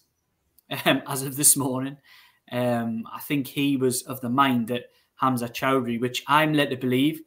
um, 0.84 1.02
as 1.08 1.22
of 1.22 1.36
this 1.36 1.56
morning. 1.56 1.96
Um, 2.50 3.04
I 3.10 3.20
think 3.20 3.46
he 3.46 3.78
was 3.78 4.02
of 4.02 4.20
the 4.20 4.28
mind 4.28 4.68
that 4.68 4.90
Hamza 5.14 5.48
Choudhury, 5.48 5.98
which 5.98 6.22
I'm 6.26 6.52
led 6.52 6.68
to 6.70 6.76
believe, 6.76 7.22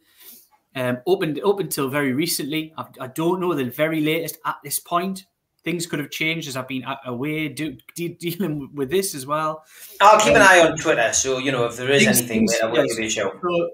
um, 0.76 0.98
up, 1.08 1.22
up 1.46 1.60
until 1.60 1.90
very 1.90 2.14
recently, 2.14 2.74
I, 2.78 2.86
I, 3.00 3.08
don't 3.08 3.40
know 3.40 3.54
the 3.54 3.66
very 3.66 4.02
latest 4.02 4.38
at 4.46 4.58
this 4.64 4.78
point, 4.78 5.26
things 5.64 5.88
could 5.88 6.00
have 6.00 6.12
changed 6.12 6.48
as 6.48 6.58
I've 6.58 6.68
been 6.68 6.86
away 7.06 7.48
do, 7.48 7.78
de- 7.96 8.16
dealing 8.20 8.70
with 8.74 8.90
this 8.90 9.16
as 9.16 9.26
well. 9.26 9.64
I'll 10.02 10.20
keep 10.20 10.32
um, 10.32 10.38
an 10.38 10.42
eye 10.42 10.60
on 10.60 10.78
Twitter, 10.78 11.12
so 11.14 11.40
you 11.40 11.52
know 11.52 11.66
if 11.66 11.78
there 11.78 11.90
is 11.90 12.06
anything, 12.06 12.48
I 12.62 12.68
will 12.68 12.86
give 12.86 13.00
you 13.00 13.06
a 13.06 13.10
shout. 13.10 13.40
So, 13.42 13.72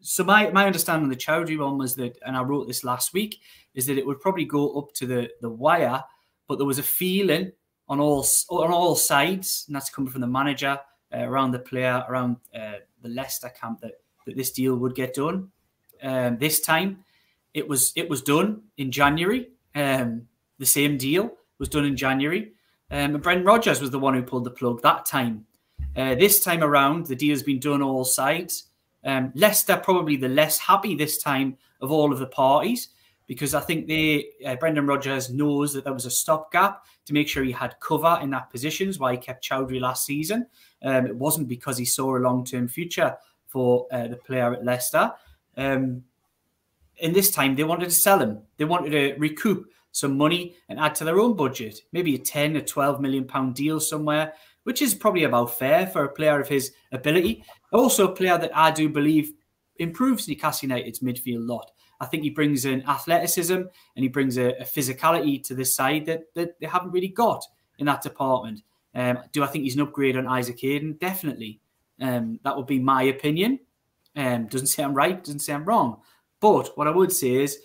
so 0.00 0.24
my, 0.24 0.50
my 0.50 0.66
understanding 0.66 1.10
of 1.10 1.10
the 1.10 1.22
Choudhury 1.22 1.58
one 1.58 1.78
was 1.78 1.94
that, 1.96 2.18
and 2.26 2.36
I 2.36 2.42
wrote 2.42 2.66
this 2.66 2.84
last 2.84 3.14
week, 3.14 3.40
is 3.74 3.86
that 3.86 3.96
it 3.96 4.06
would 4.06 4.20
probably 4.20 4.44
go 4.44 4.78
up 4.78 4.92
to 4.94 5.06
the 5.06 5.30
the 5.40 5.50
wire, 5.50 6.04
but 6.46 6.58
there 6.58 6.66
was 6.66 6.78
a 6.78 6.82
feeling 6.82 7.52
on 7.88 8.00
all 8.00 8.24
on 8.50 8.70
all 8.70 8.94
sides, 8.94 9.64
and 9.66 9.74
that's 9.74 9.90
coming 9.90 10.10
from 10.10 10.20
the 10.20 10.26
manager, 10.26 10.78
uh, 11.12 11.20
around 11.20 11.52
the 11.52 11.58
player, 11.58 12.04
around 12.08 12.36
uh, 12.54 12.74
the 13.02 13.08
Leicester 13.08 13.50
camp 13.60 13.80
that 13.80 13.92
that 14.26 14.36
this 14.36 14.52
deal 14.52 14.76
would 14.76 14.94
get 14.94 15.14
done. 15.14 15.50
Um, 16.04 16.38
this 16.38 16.60
time, 16.60 17.04
it 17.54 17.66
was 17.66 17.92
it 17.96 18.08
was 18.08 18.22
done 18.22 18.62
in 18.76 18.92
January. 18.92 19.48
Um, 19.74 20.28
the 20.58 20.66
same 20.66 20.98
deal 20.98 21.32
was 21.58 21.68
done 21.68 21.84
in 21.84 21.96
January. 21.96 22.52
Um, 22.90 23.14
and 23.14 23.22
Brendan 23.22 23.46
Rodgers 23.46 23.80
was 23.80 23.90
the 23.90 23.98
one 23.98 24.14
who 24.14 24.22
pulled 24.22 24.44
the 24.44 24.50
plug 24.50 24.82
that 24.82 25.06
time. 25.06 25.46
Uh, 25.96 26.14
this 26.14 26.40
time 26.40 26.62
around, 26.62 27.06
the 27.06 27.16
deal's 27.16 27.42
been 27.42 27.58
done 27.58 27.82
all 27.82 28.04
sides. 28.04 28.64
Um, 29.04 29.32
Leicester 29.34 29.76
probably 29.76 30.16
the 30.16 30.28
less 30.28 30.58
happy 30.58 30.94
this 30.94 31.18
time 31.18 31.56
of 31.80 31.90
all 31.90 32.12
of 32.12 32.18
the 32.18 32.26
parties, 32.26 32.88
because 33.26 33.54
I 33.54 33.60
think 33.60 33.86
they 33.86 34.26
uh, 34.46 34.56
Brendan 34.56 34.86
Rodgers 34.86 35.30
knows 35.30 35.72
that 35.72 35.84
there 35.84 35.92
was 35.92 36.06
a 36.06 36.10
stopgap 36.10 36.84
to 37.06 37.12
make 37.12 37.28
sure 37.28 37.44
he 37.44 37.52
had 37.52 37.78
cover 37.80 38.18
in 38.22 38.30
that 38.30 38.50
position. 38.50 38.88
Is 38.88 38.98
why 38.98 39.12
he 39.12 39.18
kept 39.18 39.44
Choudhury 39.44 39.80
last 39.80 40.06
season. 40.06 40.46
Um, 40.82 41.06
it 41.06 41.16
wasn't 41.16 41.48
because 41.48 41.78
he 41.78 41.84
saw 41.84 42.16
a 42.16 42.18
long 42.18 42.44
term 42.44 42.68
future 42.68 43.16
for 43.46 43.86
uh, 43.92 44.08
the 44.08 44.16
player 44.16 44.52
at 44.52 44.64
Leicester. 44.64 45.12
Um, 45.56 46.04
and 47.02 47.14
this 47.14 47.30
time 47.30 47.56
they 47.56 47.64
wanted 47.64 47.86
to 47.86 47.94
sell 47.94 48.20
him. 48.20 48.42
They 48.56 48.64
wanted 48.64 48.90
to 48.90 49.14
recoup 49.18 49.66
some 49.92 50.16
money 50.16 50.56
and 50.68 50.78
add 50.78 50.94
to 50.96 51.04
their 51.04 51.20
own 51.20 51.36
budget, 51.36 51.80
maybe 51.92 52.14
a 52.14 52.18
10 52.18 52.56
or 52.56 52.60
12 52.60 53.00
million 53.00 53.24
pound 53.24 53.54
deal 53.54 53.78
somewhere, 53.80 54.34
which 54.64 54.82
is 54.82 54.94
probably 54.94 55.24
about 55.24 55.56
fair 55.56 55.86
for 55.86 56.04
a 56.04 56.12
player 56.12 56.40
of 56.40 56.48
his 56.48 56.72
ability. 56.92 57.44
Also, 57.72 58.08
a 58.08 58.14
player 58.14 58.38
that 58.38 58.56
I 58.56 58.70
do 58.70 58.88
believe 58.88 59.32
improves 59.76 60.28
Newcastle 60.28 60.68
United's 60.68 61.00
midfield 61.00 61.46
lot. 61.46 61.70
I 62.00 62.06
think 62.06 62.22
he 62.22 62.30
brings 62.30 62.64
an 62.64 62.82
athleticism 62.88 63.54
and 63.54 63.68
he 64.02 64.08
brings 64.08 64.36
a, 64.36 64.50
a 64.60 64.64
physicality 64.64 65.42
to 65.44 65.54
this 65.54 65.74
side 65.74 66.06
that, 66.06 66.24
that 66.34 66.58
they 66.60 66.66
haven't 66.66 66.90
really 66.90 67.08
got 67.08 67.44
in 67.78 67.86
that 67.86 68.02
department. 68.02 68.62
Um, 68.94 69.18
do 69.32 69.42
I 69.42 69.46
think 69.46 69.64
he's 69.64 69.74
an 69.74 69.82
upgrade 69.82 70.16
on 70.16 70.26
Isaac 70.26 70.60
Hayden? 70.60 70.96
Definitely. 71.00 71.60
Um, 72.00 72.40
that 72.44 72.56
would 72.56 72.66
be 72.66 72.78
my 72.78 73.04
opinion. 73.04 73.60
Um, 74.16 74.46
doesn't 74.46 74.68
say 74.68 74.82
I'm 74.82 74.94
right, 74.94 75.22
doesn't 75.22 75.40
say 75.40 75.52
I'm 75.52 75.64
wrong. 75.64 76.00
But 76.40 76.76
what 76.76 76.86
I 76.86 76.90
would 76.90 77.12
say 77.12 77.42
is, 77.42 77.58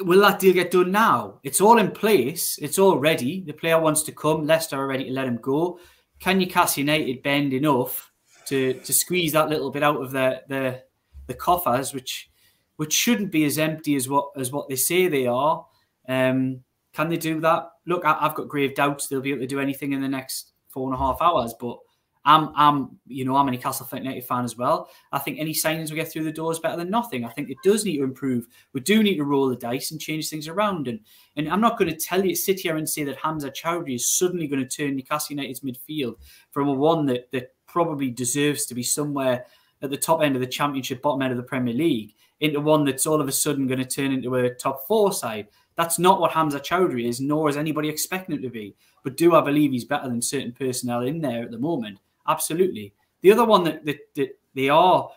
will 0.00 0.20
that 0.20 0.38
deal 0.38 0.54
get 0.54 0.70
done 0.70 0.90
now? 0.90 1.40
It's 1.42 1.60
all 1.60 1.78
in 1.78 1.90
place. 1.90 2.58
It's 2.60 2.78
all 2.78 2.98
ready. 2.98 3.42
The 3.42 3.52
player 3.52 3.80
wants 3.80 4.02
to 4.04 4.12
come. 4.12 4.46
Leicester 4.46 4.76
are 4.76 4.86
ready 4.86 5.04
to 5.04 5.12
let 5.12 5.26
him 5.26 5.38
go. 5.38 5.80
Can 6.20 6.40
you 6.40 6.46
Newcastle 6.46 6.80
United 6.80 7.22
bend 7.22 7.52
enough 7.52 8.10
to 8.46 8.74
to 8.74 8.92
squeeze 8.92 9.32
that 9.32 9.48
little 9.48 9.70
bit 9.70 9.82
out 9.82 10.02
of 10.02 10.10
the 10.10 10.42
the, 10.48 10.82
the 11.26 11.34
coffers, 11.34 11.92
which 11.92 12.30
which 12.76 12.92
shouldn't 12.92 13.32
be 13.32 13.44
as 13.44 13.58
empty 13.58 13.94
as 13.96 14.08
what 14.08 14.30
as 14.36 14.50
what 14.52 14.68
they 14.68 14.76
say 14.76 15.08
they 15.08 15.26
are? 15.26 15.66
Um, 16.08 16.62
can 16.92 17.08
they 17.08 17.16
do 17.16 17.40
that? 17.40 17.70
Look, 17.86 18.04
I, 18.04 18.18
have 18.20 18.34
got 18.34 18.48
grave 18.48 18.74
doubts 18.74 19.06
they'll 19.06 19.20
be 19.20 19.30
able 19.30 19.40
to 19.40 19.46
do 19.46 19.60
anything 19.60 19.92
in 19.92 20.00
the 20.00 20.08
next 20.08 20.52
four 20.68 20.86
and 20.86 20.94
a 20.94 20.98
half 20.98 21.18
hours, 21.20 21.54
but 21.60 21.78
I'm, 22.24 22.50
I'm, 22.54 22.98
you 23.06 23.24
know, 23.24 23.36
I'm 23.36 23.48
a 23.48 23.50
Newcastle 23.50 23.88
United 23.92 24.24
fan 24.24 24.44
as 24.44 24.56
well. 24.56 24.90
I 25.12 25.18
think 25.18 25.38
any 25.38 25.52
signings 25.52 25.90
we 25.90 25.96
get 25.96 26.10
through 26.10 26.24
the 26.24 26.32
door 26.32 26.52
is 26.52 26.58
better 26.58 26.76
than 26.76 26.90
nothing. 26.90 27.24
I 27.24 27.30
think 27.30 27.50
it 27.50 27.56
does 27.64 27.84
need 27.84 27.98
to 27.98 28.04
improve. 28.04 28.46
We 28.72 28.80
do 28.80 29.02
need 29.02 29.16
to 29.16 29.24
roll 29.24 29.48
the 29.48 29.56
dice 29.56 29.90
and 29.90 30.00
change 30.00 30.28
things 30.28 30.48
around. 30.48 30.88
And 30.88 31.00
and 31.36 31.48
I'm 31.48 31.60
not 31.60 31.78
going 31.78 31.90
to 31.90 31.96
tell 31.96 32.24
you, 32.24 32.34
sit 32.34 32.60
here 32.60 32.76
and 32.76 32.88
say 32.88 33.04
that 33.04 33.18
Hamza 33.18 33.50
Choudhury 33.50 33.94
is 33.94 34.08
suddenly 34.08 34.46
going 34.46 34.66
to 34.66 34.76
turn 34.76 34.96
Newcastle 34.96 35.36
United's 35.36 35.60
midfield 35.60 36.16
from 36.50 36.68
a 36.68 36.72
one 36.72 37.06
that 37.06 37.30
that 37.32 37.54
probably 37.66 38.10
deserves 38.10 38.66
to 38.66 38.74
be 38.74 38.82
somewhere 38.82 39.46
at 39.82 39.90
the 39.90 39.96
top 39.96 40.22
end 40.22 40.34
of 40.34 40.40
the 40.40 40.46
Championship, 40.46 41.02
bottom 41.02 41.22
end 41.22 41.30
of 41.30 41.36
the 41.36 41.42
Premier 41.42 41.74
League, 41.74 42.14
into 42.40 42.60
one 42.60 42.84
that's 42.84 43.06
all 43.06 43.20
of 43.20 43.28
a 43.28 43.32
sudden 43.32 43.66
going 43.66 43.78
to 43.78 43.84
turn 43.84 44.12
into 44.12 44.34
a 44.34 44.54
top 44.54 44.86
four 44.86 45.12
side. 45.12 45.48
That's 45.76 45.98
not 45.98 46.20
what 46.20 46.32
Hamza 46.32 46.58
Choudhury 46.58 47.08
is, 47.08 47.20
nor 47.20 47.48
is 47.48 47.56
anybody 47.56 47.88
expecting 47.88 48.34
him 48.34 48.42
to 48.42 48.50
be. 48.50 48.74
But 49.04 49.16
do 49.16 49.36
I 49.36 49.40
believe 49.40 49.70
he's 49.70 49.84
better 49.84 50.08
than 50.08 50.20
certain 50.20 50.52
personnel 50.52 51.02
in 51.02 51.20
there 51.20 51.44
at 51.44 51.52
the 51.52 51.58
moment? 51.58 51.98
Absolutely. 52.28 52.94
The 53.22 53.32
other 53.32 53.44
one 53.44 53.64
that, 53.64 53.84
that, 53.86 53.98
that 54.16 54.38
they 54.54 54.68
are 54.68 55.08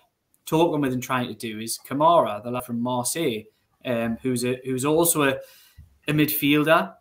talking 0.45 0.81
with 0.81 0.93
and 0.93 1.03
trying 1.03 1.27
to 1.27 1.33
do 1.33 1.59
is 1.59 1.79
Kamara, 1.87 2.43
the 2.43 2.51
lad 2.51 2.63
from 2.63 2.81
Marseille, 2.81 3.43
um, 3.85 4.17
who's 4.21 4.43
a 4.43 4.59
who's 4.65 4.85
also 4.85 5.23
a, 5.23 5.35
a 6.07 6.13
midfielder. 6.13 6.93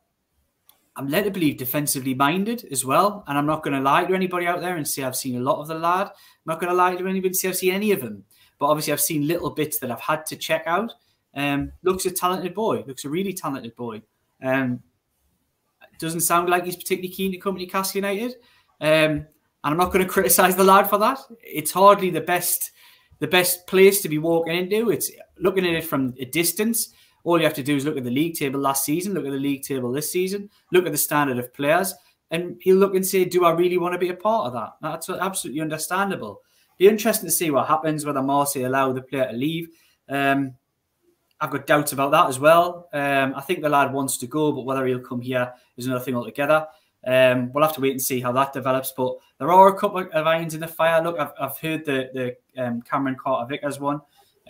I'm 0.96 1.08
led 1.08 1.24
to 1.24 1.30
believe 1.30 1.56
defensively 1.56 2.14
minded 2.14 2.66
as 2.70 2.84
well. 2.84 3.24
And 3.26 3.38
I'm 3.38 3.46
not 3.46 3.62
going 3.62 3.74
to 3.74 3.80
lie 3.80 4.04
to 4.04 4.14
anybody 4.14 4.46
out 4.46 4.60
there 4.60 4.76
and 4.76 4.86
say 4.86 5.02
I've 5.02 5.16
seen 5.16 5.36
a 5.36 5.40
lot 5.40 5.60
of 5.60 5.68
the 5.68 5.74
lad. 5.74 6.08
I'm 6.08 6.12
not 6.46 6.60
going 6.60 6.70
to 6.70 6.76
lie 6.76 6.94
to 6.94 7.06
anybody 7.06 7.28
and 7.28 7.36
say 7.36 7.48
I've 7.48 7.56
seen 7.56 7.74
any 7.74 7.92
of 7.92 8.00
them. 8.00 8.24
But 8.58 8.66
obviously, 8.66 8.92
I've 8.92 9.00
seen 9.00 9.26
little 9.26 9.50
bits 9.50 9.78
that 9.78 9.90
I've 9.90 10.00
had 10.00 10.26
to 10.26 10.36
check 10.36 10.64
out. 10.66 10.92
Um, 11.34 11.72
looks 11.82 12.04
a 12.06 12.10
talented 12.10 12.54
boy. 12.54 12.84
Looks 12.86 13.04
a 13.04 13.08
really 13.08 13.32
talented 13.32 13.74
boy. 13.76 14.02
Um, 14.42 14.82
doesn't 15.98 16.20
sound 16.20 16.48
like 16.48 16.64
he's 16.64 16.76
particularly 16.76 17.14
keen 17.14 17.30
to 17.32 17.38
come 17.38 17.54
to 17.54 17.60
Newcastle 17.60 17.98
United. 17.98 18.34
Um, 18.80 19.26
and 19.62 19.72
I'm 19.72 19.78
not 19.78 19.92
going 19.92 20.04
to 20.04 20.10
criticize 20.10 20.56
the 20.56 20.64
lad 20.64 20.88
for 20.88 20.98
that. 20.98 21.18
It's 21.42 21.70
hardly 21.70 22.10
the 22.10 22.20
best 22.20 22.72
the 23.18 23.28
best 23.28 23.66
place 23.66 24.00
to 24.00 24.08
be 24.08 24.18
walking 24.18 24.56
into. 24.56 24.90
It's 24.90 25.10
looking 25.38 25.66
at 25.66 25.74
it 25.74 25.84
from 25.84 26.14
a 26.18 26.24
distance. 26.24 26.94
All 27.22 27.38
you 27.38 27.44
have 27.44 27.54
to 27.54 27.62
do 27.62 27.76
is 27.76 27.84
look 27.84 27.98
at 27.98 28.04
the 28.04 28.10
league 28.10 28.34
table 28.34 28.58
last 28.58 28.82
season, 28.82 29.12
look 29.12 29.26
at 29.26 29.32
the 29.32 29.38
league 29.38 29.62
table 29.62 29.92
this 29.92 30.10
season, 30.10 30.48
look 30.72 30.86
at 30.86 30.92
the 30.92 30.98
standard 30.98 31.36
of 31.36 31.52
players, 31.52 31.94
and 32.30 32.56
he'll 32.62 32.78
look 32.78 32.94
and 32.94 33.06
say, 33.06 33.26
"Do 33.26 33.44
I 33.44 33.50
really 33.50 33.76
want 33.76 33.92
to 33.92 33.98
be 33.98 34.08
a 34.08 34.14
part 34.14 34.46
of 34.46 34.54
that?" 34.54 34.70
That's 34.80 35.10
absolutely 35.10 35.60
understandable. 35.60 36.40
Be 36.78 36.88
interesting 36.88 37.28
to 37.28 37.34
see 37.34 37.50
what 37.50 37.68
happens 37.68 38.06
whether 38.06 38.22
Marseille 38.22 38.66
allow 38.66 38.92
the 38.92 39.02
player 39.02 39.30
to 39.30 39.36
leave. 39.36 39.68
Um, 40.08 40.54
I've 41.40 41.50
got 41.50 41.66
doubts 41.66 41.92
about 41.92 42.10
that 42.12 42.28
as 42.28 42.38
well. 42.38 42.88
Um, 42.92 43.34
I 43.36 43.42
think 43.42 43.60
the 43.60 43.68
lad 43.68 43.92
wants 43.92 44.16
to 44.18 44.26
go, 44.26 44.52
but 44.52 44.64
whether 44.64 44.86
he'll 44.86 45.00
come 45.00 45.20
here 45.20 45.52
is 45.76 45.86
another 45.86 46.04
thing 46.04 46.16
altogether. 46.16 46.66
Um, 47.06 47.50
we'll 47.52 47.64
have 47.64 47.74
to 47.74 47.80
wait 47.80 47.92
and 47.92 48.02
see 48.02 48.20
how 48.20 48.32
that 48.32 48.52
develops. 48.52 48.92
But 48.96 49.14
there 49.38 49.50
are 49.50 49.68
a 49.68 49.78
couple 49.78 50.00
of 50.00 50.26
irons 50.26 50.54
in 50.54 50.60
the 50.60 50.68
fire. 50.68 51.02
Look, 51.02 51.18
I've, 51.18 51.32
I've 51.40 51.58
heard 51.58 51.84
the 51.84 52.36
the 52.54 52.62
um, 52.62 52.82
Cameron 52.82 53.16
Carter 53.22 53.48
Vickers 53.48 53.80
one 53.80 54.00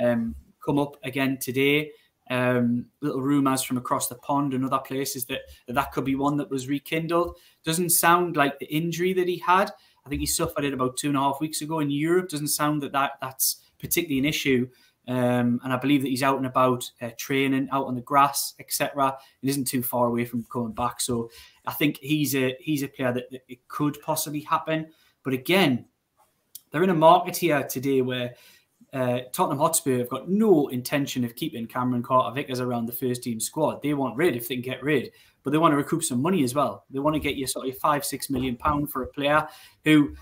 um, 0.02 0.35
come 0.64 0.78
up 0.78 0.97
again 1.04 1.38
today. 1.40 1.92
Um, 2.30 2.87
little 3.00 3.21
rumours 3.21 3.64
from 3.64 3.76
across 3.76 4.07
the 4.07 4.14
pond 4.14 4.54
and 4.54 4.64
other 4.64 4.78
places 4.78 5.25
that, 5.25 5.40
that 5.66 5.73
that 5.73 5.90
could 5.90 6.04
be 6.04 6.14
one 6.14 6.37
that 6.37 6.49
was 6.49 6.69
rekindled. 6.69 7.37
Doesn't 7.64 7.90
sound 7.90 8.37
like 8.37 8.57
the 8.61 8.73
injury 8.73 9.12
that 9.14 9.26
he 9.26 9.38
had. 9.38 9.73
I 10.07 10.09
think 10.09 10.21
he 10.21 10.26
suffered 10.26 10.64
it 10.64 10.73
about 10.73 10.97
two 10.97 11.09
and 11.09 11.16
a 11.16 11.21
half 11.21 11.40
weeks 11.40 11.61
ago 11.61 11.80
in 11.80 11.90
Europe. 11.90 12.28
Doesn't 12.28 12.49
sound 12.49 12.83
that, 12.83 12.92
that 12.92 13.12
that's 13.21 13.61
particularly 13.80 14.21
an 14.21 14.25
issue. 14.25 14.69
Um, 15.09 15.61
and 15.64 15.73
I 15.73 15.76
believe 15.76 16.02
that 16.02 16.09
he's 16.09 16.23
out 16.23 16.37
and 16.37 16.47
about 16.47 16.88
uh, 17.00 17.11
training, 17.16 17.69
out 17.73 17.87
on 17.87 17.95
the 17.95 18.00
grass, 18.00 18.54
etc. 18.61 19.16
It 19.42 19.49
isn't 19.49 19.66
too 19.66 19.83
far 19.83 20.07
away 20.07 20.25
from 20.25 20.45
coming 20.45 20.73
back. 20.73 21.00
So 21.00 21.30
I 21.66 21.73
think 21.73 21.99
he's 21.99 22.37
a 22.37 22.57
he's 22.61 22.83
a 22.83 22.88
player 22.88 23.12
that, 23.12 23.30
that 23.30 23.42
it 23.49 23.66
could 23.69 24.00
possibly 24.02 24.40
happen. 24.40 24.88
But 25.23 25.33
again, 25.33 25.87
they're 26.71 26.85
in 26.85 26.90
a 26.90 26.95
market 26.95 27.37
here 27.37 27.62
today 27.64 28.02
where 28.02 28.35
uh, 28.92 29.21
Tottenham 29.33 29.59
Hotspur 29.59 29.99
have 29.99 30.09
got 30.09 30.28
no 30.28 30.69
intention 30.69 31.25
of 31.25 31.37
keeping 31.37 31.66
Cameron 31.66 32.02
Carter 32.02 32.35
Vickers 32.35 32.61
around 32.61 32.87
the 32.87 32.92
first 32.92 33.23
team 33.23 33.40
squad. 33.40 33.83
They 33.83 33.95
want 33.95 34.16
rid 34.16 34.37
if 34.37 34.49
they 34.49 34.57
can 34.57 34.62
get 34.62 34.83
rid, 34.83 35.12
but 35.42 35.50
they 35.50 35.59
want 35.59 35.73
to 35.73 35.76
recoup 35.76 36.02
some 36.02 36.21
money 36.21 36.42
as 36.42 36.54
well. 36.54 36.85
They 36.90 36.99
want 36.99 37.14
to 37.14 37.21
get 37.21 37.37
you 37.37 37.47
sort 37.47 37.69
of 37.69 37.78
five, 37.78 38.04
six 38.04 38.30
million 38.30 38.57
pound 38.57 38.90
for 38.90 39.02
a 39.02 39.07
player 39.07 39.47
who 39.85 40.14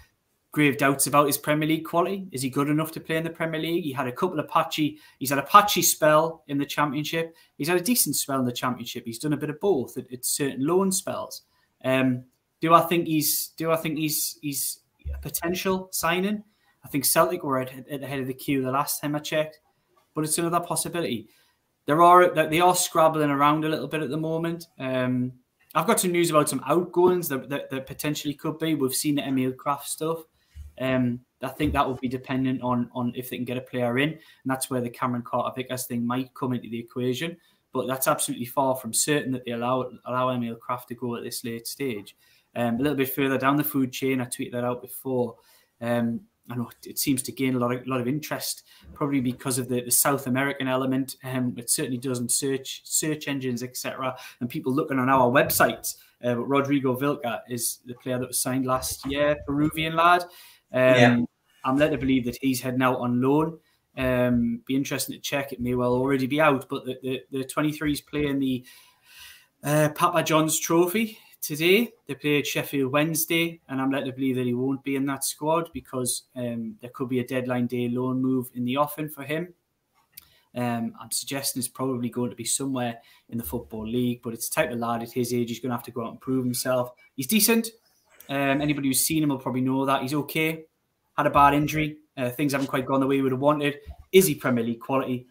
grave 0.52 0.78
doubts 0.78 1.06
about 1.06 1.26
his 1.26 1.38
Premier 1.38 1.68
League 1.68 1.84
quality. 1.84 2.26
Is 2.32 2.42
he 2.42 2.50
good 2.50 2.68
enough 2.68 2.92
to 2.92 3.00
play 3.00 3.16
in 3.16 3.24
the 3.24 3.30
Premier 3.30 3.60
League? 3.60 3.84
He 3.84 3.92
had 3.92 4.08
a 4.08 4.12
couple 4.12 4.40
of 4.40 4.48
patchy. 4.48 4.98
He's 5.18 5.30
had 5.30 5.38
a 5.38 5.42
patchy 5.42 5.82
spell 5.82 6.42
in 6.48 6.58
the 6.58 6.66
Championship. 6.66 7.36
He's 7.56 7.68
had 7.68 7.80
a 7.80 7.84
decent 7.84 8.16
spell 8.16 8.38
in 8.38 8.46
the 8.46 8.52
Championship. 8.52 9.04
He's 9.04 9.18
done 9.18 9.34
a 9.34 9.36
bit 9.36 9.50
of 9.50 9.60
both 9.60 9.96
at, 9.98 10.10
at 10.12 10.24
certain 10.24 10.66
loan 10.66 10.90
spells. 10.90 11.42
Um, 11.84 12.24
do 12.60 12.74
I 12.74 12.80
think 12.80 13.06
he's? 13.06 13.48
Do 13.56 13.70
I 13.70 13.76
think 13.76 13.98
he's? 13.98 14.38
He's 14.42 14.80
a 15.14 15.18
potential 15.18 15.88
signing. 15.92 16.42
I 16.84 16.88
think 16.88 17.04
Celtic 17.04 17.44
were 17.44 17.60
at, 17.60 17.72
at 17.88 18.00
the 18.00 18.06
head 18.06 18.20
of 18.20 18.26
the 18.26 18.34
queue 18.34 18.62
the 18.62 18.70
last 18.70 19.00
time 19.00 19.14
I 19.14 19.20
checked, 19.20 19.60
but 20.14 20.24
it's 20.24 20.38
another 20.38 20.60
possibility. 20.60 21.28
There 21.86 22.02
are 22.02 22.30
they 22.30 22.60
are 22.60 22.74
scrabbling 22.74 23.30
around 23.30 23.64
a 23.64 23.68
little 23.68 23.88
bit 23.88 24.02
at 24.02 24.10
the 24.10 24.16
moment. 24.16 24.66
Um, 24.78 25.32
I've 25.74 25.86
got 25.86 26.00
some 26.00 26.12
news 26.12 26.30
about 26.30 26.48
some 26.48 26.62
outgoings 26.66 27.28
that, 27.28 27.48
that, 27.50 27.70
that 27.70 27.86
potentially 27.86 28.34
could 28.34 28.58
be. 28.58 28.74
We've 28.74 28.94
seen 28.94 29.16
the 29.16 29.26
Emil 29.26 29.52
Krafth 29.52 29.84
stuff. 29.84 30.18
Um, 30.80 31.20
I 31.42 31.48
think 31.48 31.72
that 31.72 31.86
will 31.86 31.96
be 31.96 32.08
dependent 32.08 32.62
on 32.62 32.90
on 32.92 33.12
if 33.14 33.30
they 33.30 33.36
can 33.36 33.44
get 33.44 33.56
a 33.56 33.62
player 33.62 33.98
in, 33.98 34.10
and 34.10 34.20
that's 34.46 34.70
where 34.70 34.80
the 34.80 34.90
Cameron 34.90 35.22
Carter 35.22 35.52
Vickers 35.54 35.86
thing 35.86 36.06
might 36.06 36.34
come 36.34 36.52
into 36.52 36.68
the 36.68 36.78
equation. 36.78 37.36
But 37.72 37.86
that's 37.86 38.08
absolutely 38.08 38.46
far 38.46 38.76
from 38.76 38.92
certain 38.92 39.32
that 39.32 39.44
they 39.44 39.52
allow 39.52 39.90
allow 40.06 40.30
Emil 40.30 40.56
Krafth 40.56 40.86
to 40.86 40.94
go 40.94 41.16
at 41.16 41.22
this 41.22 41.44
late 41.44 41.66
stage. 41.66 42.16
Um, 42.56 42.76
a 42.76 42.78
little 42.78 42.96
bit 42.96 43.14
further 43.14 43.38
down 43.38 43.56
the 43.56 43.64
food 43.64 43.92
chain, 43.92 44.20
I 44.20 44.24
tweeted 44.24 44.52
that 44.52 44.64
out 44.64 44.82
before. 44.82 45.36
Um, 45.80 46.22
I 46.50 46.56
know 46.56 46.70
it 46.84 46.98
seems 46.98 47.22
to 47.24 47.32
gain 47.32 47.54
a 47.54 47.58
lot 47.58 47.74
of 47.74 47.86
lot 47.86 48.00
of 48.00 48.08
interest, 48.08 48.64
probably 48.94 49.20
because 49.20 49.58
of 49.58 49.68
the, 49.68 49.82
the 49.82 49.90
South 49.90 50.26
American 50.26 50.66
element. 50.66 51.16
Um, 51.22 51.54
it 51.58 51.70
certainly 51.70 51.98
does 51.98 52.20
in 52.20 52.28
search 52.28 52.80
search 52.84 53.28
engines, 53.28 53.62
etc. 53.62 54.16
And 54.40 54.48
people 54.48 54.72
looking 54.74 54.98
on 54.98 55.08
our 55.08 55.30
websites. 55.30 55.96
Uh, 56.24 56.36
Rodrigo 56.36 56.98
Vilca 56.98 57.40
is 57.48 57.78
the 57.86 57.94
player 57.94 58.18
that 58.18 58.26
was 58.26 58.40
signed 58.40 58.66
last 58.66 59.06
year, 59.06 59.36
Peruvian 59.46 59.94
lad. 59.94 60.24
Um, 60.72 60.80
yeah. 60.80 61.18
I'm 61.64 61.76
led 61.76 61.90
to 61.90 61.98
believe 61.98 62.24
that 62.26 62.38
he's 62.40 62.60
heading 62.60 62.82
out 62.82 63.00
on 63.00 63.20
loan. 63.20 63.58
Um, 63.96 64.62
be 64.66 64.76
interesting 64.76 65.16
to 65.16 65.20
check. 65.20 65.52
It 65.52 65.60
may 65.60 65.74
well 65.74 65.92
already 65.92 66.26
be 66.26 66.40
out, 66.40 66.68
but 66.68 66.84
the, 66.84 66.98
the, 67.02 67.38
the 67.38 67.44
23s 67.44 68.06
playing 68.06 68.38
the 68.38 68.64
uh, 69.64 69.88
Papa 69.94 70.22
John's 70.22 70.58
Trophy 70.58 71.18
today. 71.40 71.90
They 72.06 72.14
played 72.14 72.46
Sheffield 72.46 72.92
Wednesday, 72.92 73.60
and 73.68 73.80
I'm 73.80 73.90
led 73.90 74.04
to 74.04 74.12
believe 74.12 74.36
that 74.36 74.46
he 74.46 74.54
won't 74.54 74.84
be 74.84 74.96
in 74.96 75.06
that 75.06 75.24
squad 75.24 75.70
because 75.72 76.24
um, 76.36 76.76
there 76.80 76.90
could 76.90 77.08
be 77.08 77.18
a 77.18 77.26
deadline 77.26 77.66
day 77.66 77.88
loan 77.88 78.22
move 78.22 78.50
in 78.54 78.64
the 78.64 78.76
offing 78.76 79.08
for 79.08 79.24
him. 79.24 79.52
Um, 80.54 80.94
I'm 81.00 81.10
suggesting 81.10 81.60
it's 81.60 81.68
probably 81.68 82.08
going 82.08 82.30
to 82.30 82.36
be 82.36 82.44
somewhere 82.44 82.98
in 83.28 83.38
the 83.38 83.44
Football 83.44 83.86
League, 83.86 84.22
but 84.22 84.32
it's 84.32 84.48
type 84.48 84.70
of 84.70 84.78
lad 84.78 85.02
at 85.02 85.12
his 85.12 85.32
age, 85.32 85.48
he's 85.48 85.60
going 85.60 85.70
to 85.70 85.76
have 85.76 85.84
to 85.84 85.90
go 85.90 86.04
out 86.04 86.10
and 86.10 86.20
prove 86.20 86.44
himself. 86.44 86.92
He's 87.14 87.26
decent. 87.26 87.68
Um, 88.28 88.60
anybody 88.60 88.88
who's 88.88 89.04
seen 89.04 89.22
him 89.22 89.30
will 89.30 89.38
probably 89.38 89.62
know 89.62 89.86
that 89.86 90.02
he's 90.02 90.14
okay. 90.14 90.64
Had 91.16 91.26
a 91.26 91.30
bad 91.30 91.54
injury. 91.54 91.98
Uh, 92.16 92.30
things 92.30 92.52
haven't 92.52 92.66
quite 92.66 92.86
gone 92.86 93.00
the 93.00 93.06
way 93.06 93.16
we 93.16 93.22
would 93.22 93.32
have 93.32 93.40
wanted. 93.40 93.78
Is 94.12 94.26
he 94.26 94.34
Premier 94.34 94.64
League 94.64 94.80
quality? 94.80 95.26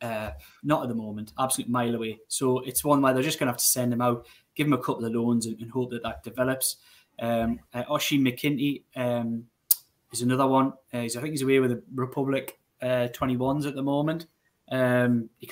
Uh, 0.00 0.30
not 0.62 0.82
at 0.82 0.88
the 0.88 0.94
moment, 0.94 1.32
absolute 1.38 1.68
mile 1.68 1.94
away. 1.94 2.20
So 2.28 2.60
it's 2.60 2.84
one 2.84 3.02
where 3.02 3.12
they're 3.12 3.22
just 3.22 3.38
going 3.38 3.48
to 3.48 3.52
have 3.52 3.58
to 3.60 3.64
send 3.64 3.92
him 3.92 4.00
out, 4.00 4.26
give 4.54 4.66
him 4.66 4.72
a 4.72 4.78
couple 4.78 5.04
of 5.04 5.12
loans, 5.12 5.46
and, 5.46 5.58
and 5.60 5.70
hope 5.70 5.90
that 5.90 6.04
that 6.04 6.22
develops. 6.22 6.76
Um, 7.18 7.58
uh, 7.74 7.82
Oisin 7.90 8.20
McEntee 8.20 8.84
um, 8.94 9.44
is 10.12 10.22
another 10.22 10.46
one. 10.46 10.72
Uh, 10.92 11.00
he's, 11.00 11.16
I 11.16 11.20
think 11.20 11.32
he's 11.32 11.42
away 11.42 11.58
with 11.58 11.70
the 11.70 11.82
Republic 11.94 12.60
uh, 12.80 13.08
21s 13.12 13.66
at 13.66 13.74
the 13.74 13.82
moment. 13.82 14.26
Um, 14.70 15.30
he 15.38 15.50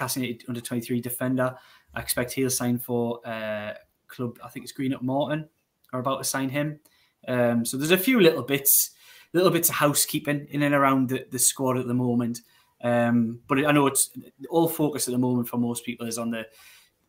under 0.49 0.61
23 0.61 1.01
defender. 1.01 1.57
I 1.95 2.01
expect 2.01 2.33
he'll 2.33 2.51
sign 2.51 2.79
for 2.79 3.27
uh, 3.27 3.73
club. 4.07 4.39
I 4.45 4.49
think 4.49 4.65
it's 4.65 4.73
Greenock 4.73 5.03
Morton 5.03 5.49
are 5.93 6.01
about 6.01 6.19
to 6.19 6.25
sign 6.25 6.49
him. 6.49 6.81
Um, 7.29 7.65
so 7.65 7.77
there's 7.77 7.91
a 7.91 7.99
few 7.99 8.21
little 8.21 8.43
bits, 8.43 8.91
little 9.33 9.51
bits 9.51 9.69
of 9.69 9.77
housekeeping 9.77 10.47
in 10.51 10.63
and 10.63 10.75
around 10.75 11.09
the, 11.09 11.27
the 11.31 11.39
squad 11.39 11.79
at 11.79 11.87
the 11.87 11.95
moment. 11.95 12.41
Um, 12.83 13.41
but 13.49 13.65
I 13.65 13.73
know 13.73 13.87
it's 13.87 14.11
all 14.51 14.69
focus 14.69 15.09
at 15.09 15.13
the 15.13 15.19
moment 15.19 15.49
for 15.49 15.57
most 15.57 15.85
people 15.85 16.07
is 16.07 16.19
on 16.19 16.31
the 16.31 16.47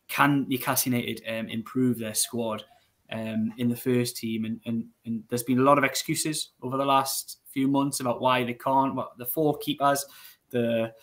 can 0.08 0.46
Newcastle 0.48 0.94
United 0.94 1.22
um, 1.28 1.50
improve 1.50 2.00
their 2.00 2.14
squad 2.14 2.64
um, 3.12 3.54
in 3.58 3.70
the 3.70 3.76
first 3.76 4.18
team, 4.18 4.46
and, 4.46 4.60
and 4.66 4.86
and 5.06 5.24
there's 5.30 5.44
been 5.44 5.60
a 5.60 5.64
lot 5.64 5.78
of 5.78 5.84
excuses 5.84 6.52
over 6.62 6.78
the 6.78 6.86
last 6.86 7.40
few 7.52 7.68
months 7.68 8.00
about 8.00 8.22
why 8.22 8.44
they 8.44 8.54
can't. 8.54 8.96
What 8.96 9.18
the 9.18 9.26
four 9.26 9.58
keepers, 9.58 10.06
the 10.50 10.94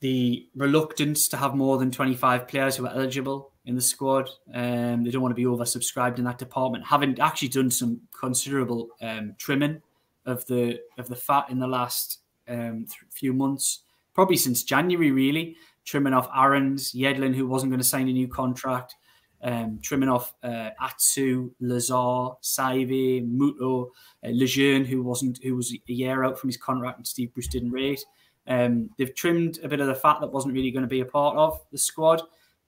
the 0.00 0.48
reluctance 0.54 1.28
to 1.28 1.36
have 1.36 1.54
more 1.54 1.76
than 1.76 1.90
25 1.90 2.46
players 2.46 2.76
who 2.76 2.86
are 2.86 2.94
eligible 2.94 3.52
in 3.68 3.74
the 3.74 3.82
squad. 3.82 4.30
Um, 4.52 5.04
they 5.04 5.10
don't 5.10 5.20
want 5.20 5.30
to 5.30 5.36
be 5.36 5.44
oversubscribed 5.44 6.18
in 6.18 6.24
that 6.24 6.38
department. 6.38 6.86
Having 6.86 7.20
actually 7.20 7.48
done 7.48 7.70
some 7.70 8.00
considerable 8.18 8.88
um, 9.02 9.34
trimming 9.38 9.82
of 10.24 10.44
the 10.46 10.80
of 10.96 11.08
the 11.08 11.14
fat 11.14 11.50
in 11.50 11.58
the 11.58 11.66
last 11.66 12.20
um, 12.48 12.86
few 13.10 13.34
months, 13.34 13.82
probably 14.14 14.36
since 14.36 14.62
January, 14.62 15.10
really 15.10 15.56
trimming 15.84 16.14
off 16.14 16.28
Aarons, 16.34 16.92
Yedlin, 16.92 17.34
who 17.34 17.46
wasn't 17.46 17.70
going 17.70 17.80
to 17.80 17.86
sign 17.86 18.08
a 18.08 18.12
new 18.12 18.26
contract, 18.26 18.96
um, 19.42 19.78
trimming 19.82 20.08
off 20.08 20.34
uh, 20.42 20.70
Atsu, 20.80 21.50
Lazar, 21.60 22.36
Saivet, 22.42 23.30
Muto, 23.30 23.90
uh, 24.24 24.30
Lejeune, 24.30 24.86
who 24.86 25.02
wasn't 25.02 25.42
who 25.42 25.54
was 25.54 25.74
a 25.74 25.92
year 25.92 26.24
out 26.24 26.38
from 26.38 26.48
his 26.48 26.56
contract 26.56 26.96
and 26.96 27.06
Steve 27.06 27.34
Bruce 27.34 27.48
didn't 27.48 27.70
rate. 27.70 28.02
Um, 28.46 28.88
they've 28.96 29.14
trimmed 29.14 29.58
a 29.62 29.68
bit 29.68 29.80
of 29.80 29.88
the 29.88 29.94
fat 29.94 30.20
that 30.20 30.32
wasn't 30.32 30.54
really 30.54 30.70
going 30.70 30.82
to 30.84 30.88
be 30.88 31.00
a 31.00 31.04
part 31.04 31.36
of 31.36 31.60
the 31.70 31.76
squad. 31.76 32.22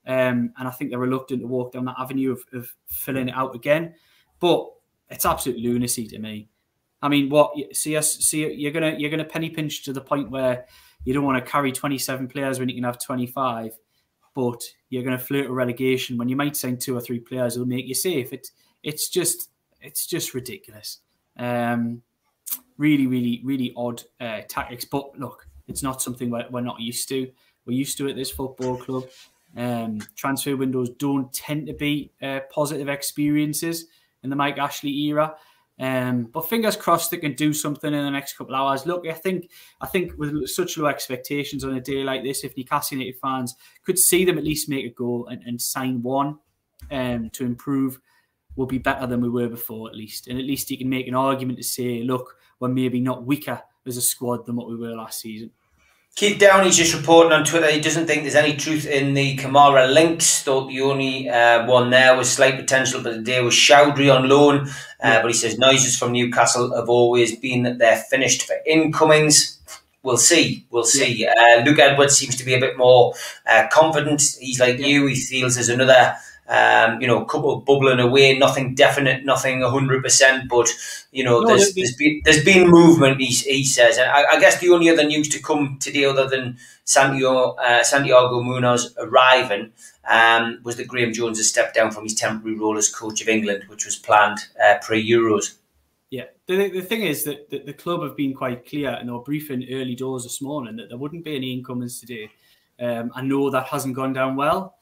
Um, 0.07 0.53
and 0.57 0.67
I 0.67 0.71
think 0.71 0.89
they're 0.89 0.99
reluctant 0.99 1.41
to 1.41 1.47
walk 1.47 1.73
down 1.73 1.85
that 1.85 1.95
avenue 1.99 2.31
of, 2.31 2.43
of, 2.53 2.73
filling 2.87 3.29
it 3.29 3.35
out 3.35 3.55
again. 3.55 3.93
But 4.39 4.67
it's 5.09 5.25
absolute 5.25 5.59
lunacy 5.59 6.07
to 6.07 6.19
me. 6.19 6.49
I 7.01 7.09
mean, 7.09 7.29
what 7.29 7.53
see 7.75 7.95
us 7.97 8.17
see 8.17 8.51
you're 8.51 8.71
gonna 8.71 8.95
you're 8.97 9.09
gonna 9.09 9.25
penny 9.25 9.49
pinch 9.49 9.83
to 9.83 9.93
the 9.93 10.01
point 10.01 10.31
where 10.31 10.65
you 11.03 11.13
don't 11.13 11.23
want 11.23 11.43
to 11.43 11.51
carry 11.51 11.71
27 11.71 12.27
players 12.27 12.59
when 12.59 12.69
you 12.69 12.75
can 12.75 12.83
have 12.83 12.99
25, 12.99 13.77
but 14.35 14.61
you're 14.89 15.03
gonna 15.03 15.19
flirt 15.19 15.47
with 15.47 15.57
relegation 15.57 16.17
when 16.17 16.29
you 16.29 16.35
might 16.35 16.55
sign 16.55 16.77
two 16.77 16.95
or 16.95 17.01
three 17.01 17.19
players 17.19 17.55
who'll 17.55 17.65
make 17.65 17.87
you 17.87 17.95
safe. 17.95 18.33
It's 18.33 18.51
it's 18.83 19.09
just 19.09 19.49
it's 19.81 20.05
just 20.05 20.33
ridiculous. 20.33 20.99
Um, 21.37 22.03
really, 22.77 23.07
really, 23.07 23.41
really 23.43 23.73
odd 23.75 24.03
uh, 24.19 24.41
tactics. 24.47 24.85
But 24.85 25.17
look, 25.17 25.47
it's 25.67 25.83
not 25.83 26.01
something 26.01 26.29
we're, 26.29 26.47
we're 26.49 26.61
not 26.61 26.79
used 26.79 27.07
to. 27.09 27.31
We're 27.65 27.77
used 27.77 27.97
to 27.99 28.07
it 28.07 28.11
at 28.11 28.15
this 28.15 28.31
football 28.31 28.77
club. 28.77 29.05
Um, 29.55 29.99
transfer 30.15 30.55
windows 30.55 30.89
don't 30.91 31.31
tend 31.33 31.67
to 31.67 31.73
be 31.73 32.11
uh, 32.21 32.41
positive 32.51 32.87
experiences 32.87 33.87
in 34.23 34.29
the 34.29 34.35
Mike 34.35 34.57
Ashley 34.57 34.91
era. 35.07 35.35
Um, 35.79 36.25
but 36.25 36.47
fingers 36.47 36.75
crossed 36.75 37.09
they 37.09 37.17
can 37.17 37.33
do 37.33 37.53
something 37.53 37.91
in 37.91 38.03
the 38.03 38.11
next 38.11 38.37
couple 38.37 38.53
of 38.53 38.61
hours. 38.61 38.85
Look, 38.85 39.07
I 39.07 39.13
think 39.13 39.49
I 39.81 39.87
think 39.87 40.13
with 40.17 40.47
such 40.47 40.77
low 40.77 40.85
expectations 40.85 41.63
on 41.63 41.73
a 41.75 41.81
day 41.81 42.03
like 42.03 42.23
this, 42.23 42.43
if 42.43 42.55
Newcastle 42.55 42.99
United 42.99 43.19
fans 43.19 43.55
could 43.83 43.97
see 43.97 44.23
them 44.23 44.37
at 44.37 44.43
least 44.43 44.69
make 44.69 44.85
a 44.85 44.89
goal 44.89 45.27
and, 45.27 45.41
and 45.43 45.59
sign 45.59 46.03
one 46.03 46.37
um, 46.91 47.31
to 47.31 47.45
improve, 47.45 47.99
will 48.55 48.67
be 48.67 48.77
better 48.77 49.07
than 49.07 49.21
we 49.21 49.29
were 49.29 49.49
before 49.49 49.89
at 49.89 49.95
least. 49.95 50.27
And 50.27 50.37
at 50.37 50.45
least 50.45 50.69
you 50.69 50.77
can 50.77 50.89
make 50.89 51.07
an 51.07 51.15
argument 51.15 51.57
to 51.57 51.63
say, 51.63 52.03
look, 52.03 52.35
we're 52.59 52.67
maybe 52.67 52.99
not 52.99 53.25
weaker 53.25 53.61
as 53.87 53.97
a 53.97 54.01
squad 54.01 54.45
than 54.45 54.55
what 54.55 54.69
we 54.69 54.75
were 54.75 54.95
last 54.95 55.19
season. 55.19 55.49
Keith 56.21 56.37
Downie's 56.37 56.77
just 56.77 56.93
reporting 56.93 57.31
on 57.31 57.43
Twitter 57.43 57.71
he 57.71 57.81
doesn't 57.81 58.05
think 58.05 58.21
there's 58.21 58.35
any 58.35 58.55
truth 58.55 58.85
in 58.85 59.15
the 59.15 59.35
Kamara 59.37 59.91
links. 59.91 60.43
Thought 60.43 60.67
the 60.67 60.81
only 60.81 61.27
uh, 61.27 61.65
one 61.65 61.89
there 61.89 62.15
was 62.15 62.31
slight 62.31 62.57
potential, 62.57 63.01
but 63.01 63.15
the 63.15 63.21
day 63.23 63.41
was 63.41 63.55
Choudhury 63.55 64.15
on 64.15 64.29
loan. 64.29 64.69
Uh, 65.01 65.19
but 65.19 65.31
he 65.31 65.33
says 65.33 65.57
noises 65.57 65.97
from 65.97 66.11
Newcastle 66.11 66.75
have 66.75 66.89
always 66.89 67.35
been 67.35 67.63
that 67.63 67.79
they're 67.79 67.97
finished 67.97 68.43
for 68.43 68.55
incomings. 68.67 69.59
We'll 70.03 70.17
see. 70.17 70.63
We'll 70.69 70.83
see. 70.83 71.25
Uh, 71.25 71.63
Luke 71.65 71.79
Edwards 71.79 72.17
seems 72.17 72.35
to 72.35 72.45
be 72.45 72.53
a 72.53 72.59
bit 72.59 72.77
more 72.77 73.15
uh, 73.47 73.65
confident. 73.71 74.21
He's 74.39 74.59
like 74.59 74.77
you. 74.77 75.07
He 75.07 75.15
feels 75.15 75.55
there's 75.55 75.69
another 75.69 76.15
um, 76.51 76.99
you 76.99 77.07
know, 77.07 77.21
a 77.21 77.25
couple 77.25 77.61
bubbling 77.61 78.01
away, 78.01 78.37
nothing 78.37 78.75
definite, 78.75 79.23
nothing 79.23 79.61
hundred 79.61 80.03
percent, 80.03 80.49
but 80.49 80.67
you 81.13 81.23
know, 81.23 81.39
no, 81.39 81.47
there's, 81.47 81.73
there's 81.73 81.95
been 81.95 82.21
there's 82.25 82.43
been 82.43 82.69
movement. 82.69 83.21
He, 83.21 83.27
he 83.27 83.63
says, 83.63 83.97
and 83.97 84.11
I, 84.11 84.33
I, 84.33 84.39
guess 84.39 84.59
the 84.59 84.69
only 84.69 84.89
other 84.89 85.05
news 85.05 85.29
to 85.29 85.41
come 85.41 85.77
today, 85.79 86.03
other 86.03 86.27
than 86.27 86.57
Santiago, 86.83 87.51
uh, 87.51 87.83
Santiago 87.83 88.43
Munoz 88.43 88.93
arriving, 88.97 89.71
um, 90.09 90.59
was 90.63 90.75
that 90.75 90.89
Graeme 90.89 91.13
Jones 91.13 91.37
has 91.37 91.47
stepped 91.47 91.73
down 91.73 91.91
from 91.91 92.03
his 92.03 92.15
temporary 92.15 92.59
role 92.59 92.77
as 92.77 92.93
coach 92.93 93.21
of 93.21 93.29
England, 93.29 93.63
which 93.69 93.85
was 93.85 93.95
planned 93.95 94.39
uh, 94.61 94.75
pre 94.81 95.09
Euros. 95.09 95.53
Yeah, 96.09 96.25
the, 96.47 96.69
the 96.69 96.81
thing 96.81 97.03
is 97.03 97.23
that 97.23 97.49
the, 97.49 97.59
the, 97.59 97.71
club 97.71 98.03
have 98.03 98.17
been 98.17 98.33
quite 98.33 98.67
clear 98.67 98.89
and 98.89 99.07
they 99.07 99.13
were 99.13 99.19
briefing 99.19 99.65
early 99.71 99.95
doors 99.95 100.23
this 100.23 100.41
morning 100.41 100.75
that 100.75 100.89
there 100.89 100.97
wouldn't 100.97 101.23
be 101.23 101.37
any 101.37 101.53
incomings 101.53 102.01
today. 102.01 102.29
Um, 102.77 103.13
I 103.15 103.21
know 103.21 103.49
that 103.49 103.67
hasn't 103.67 103.95
gone 103.95 104.11
down 104.11 104.35
well 104.35 104.75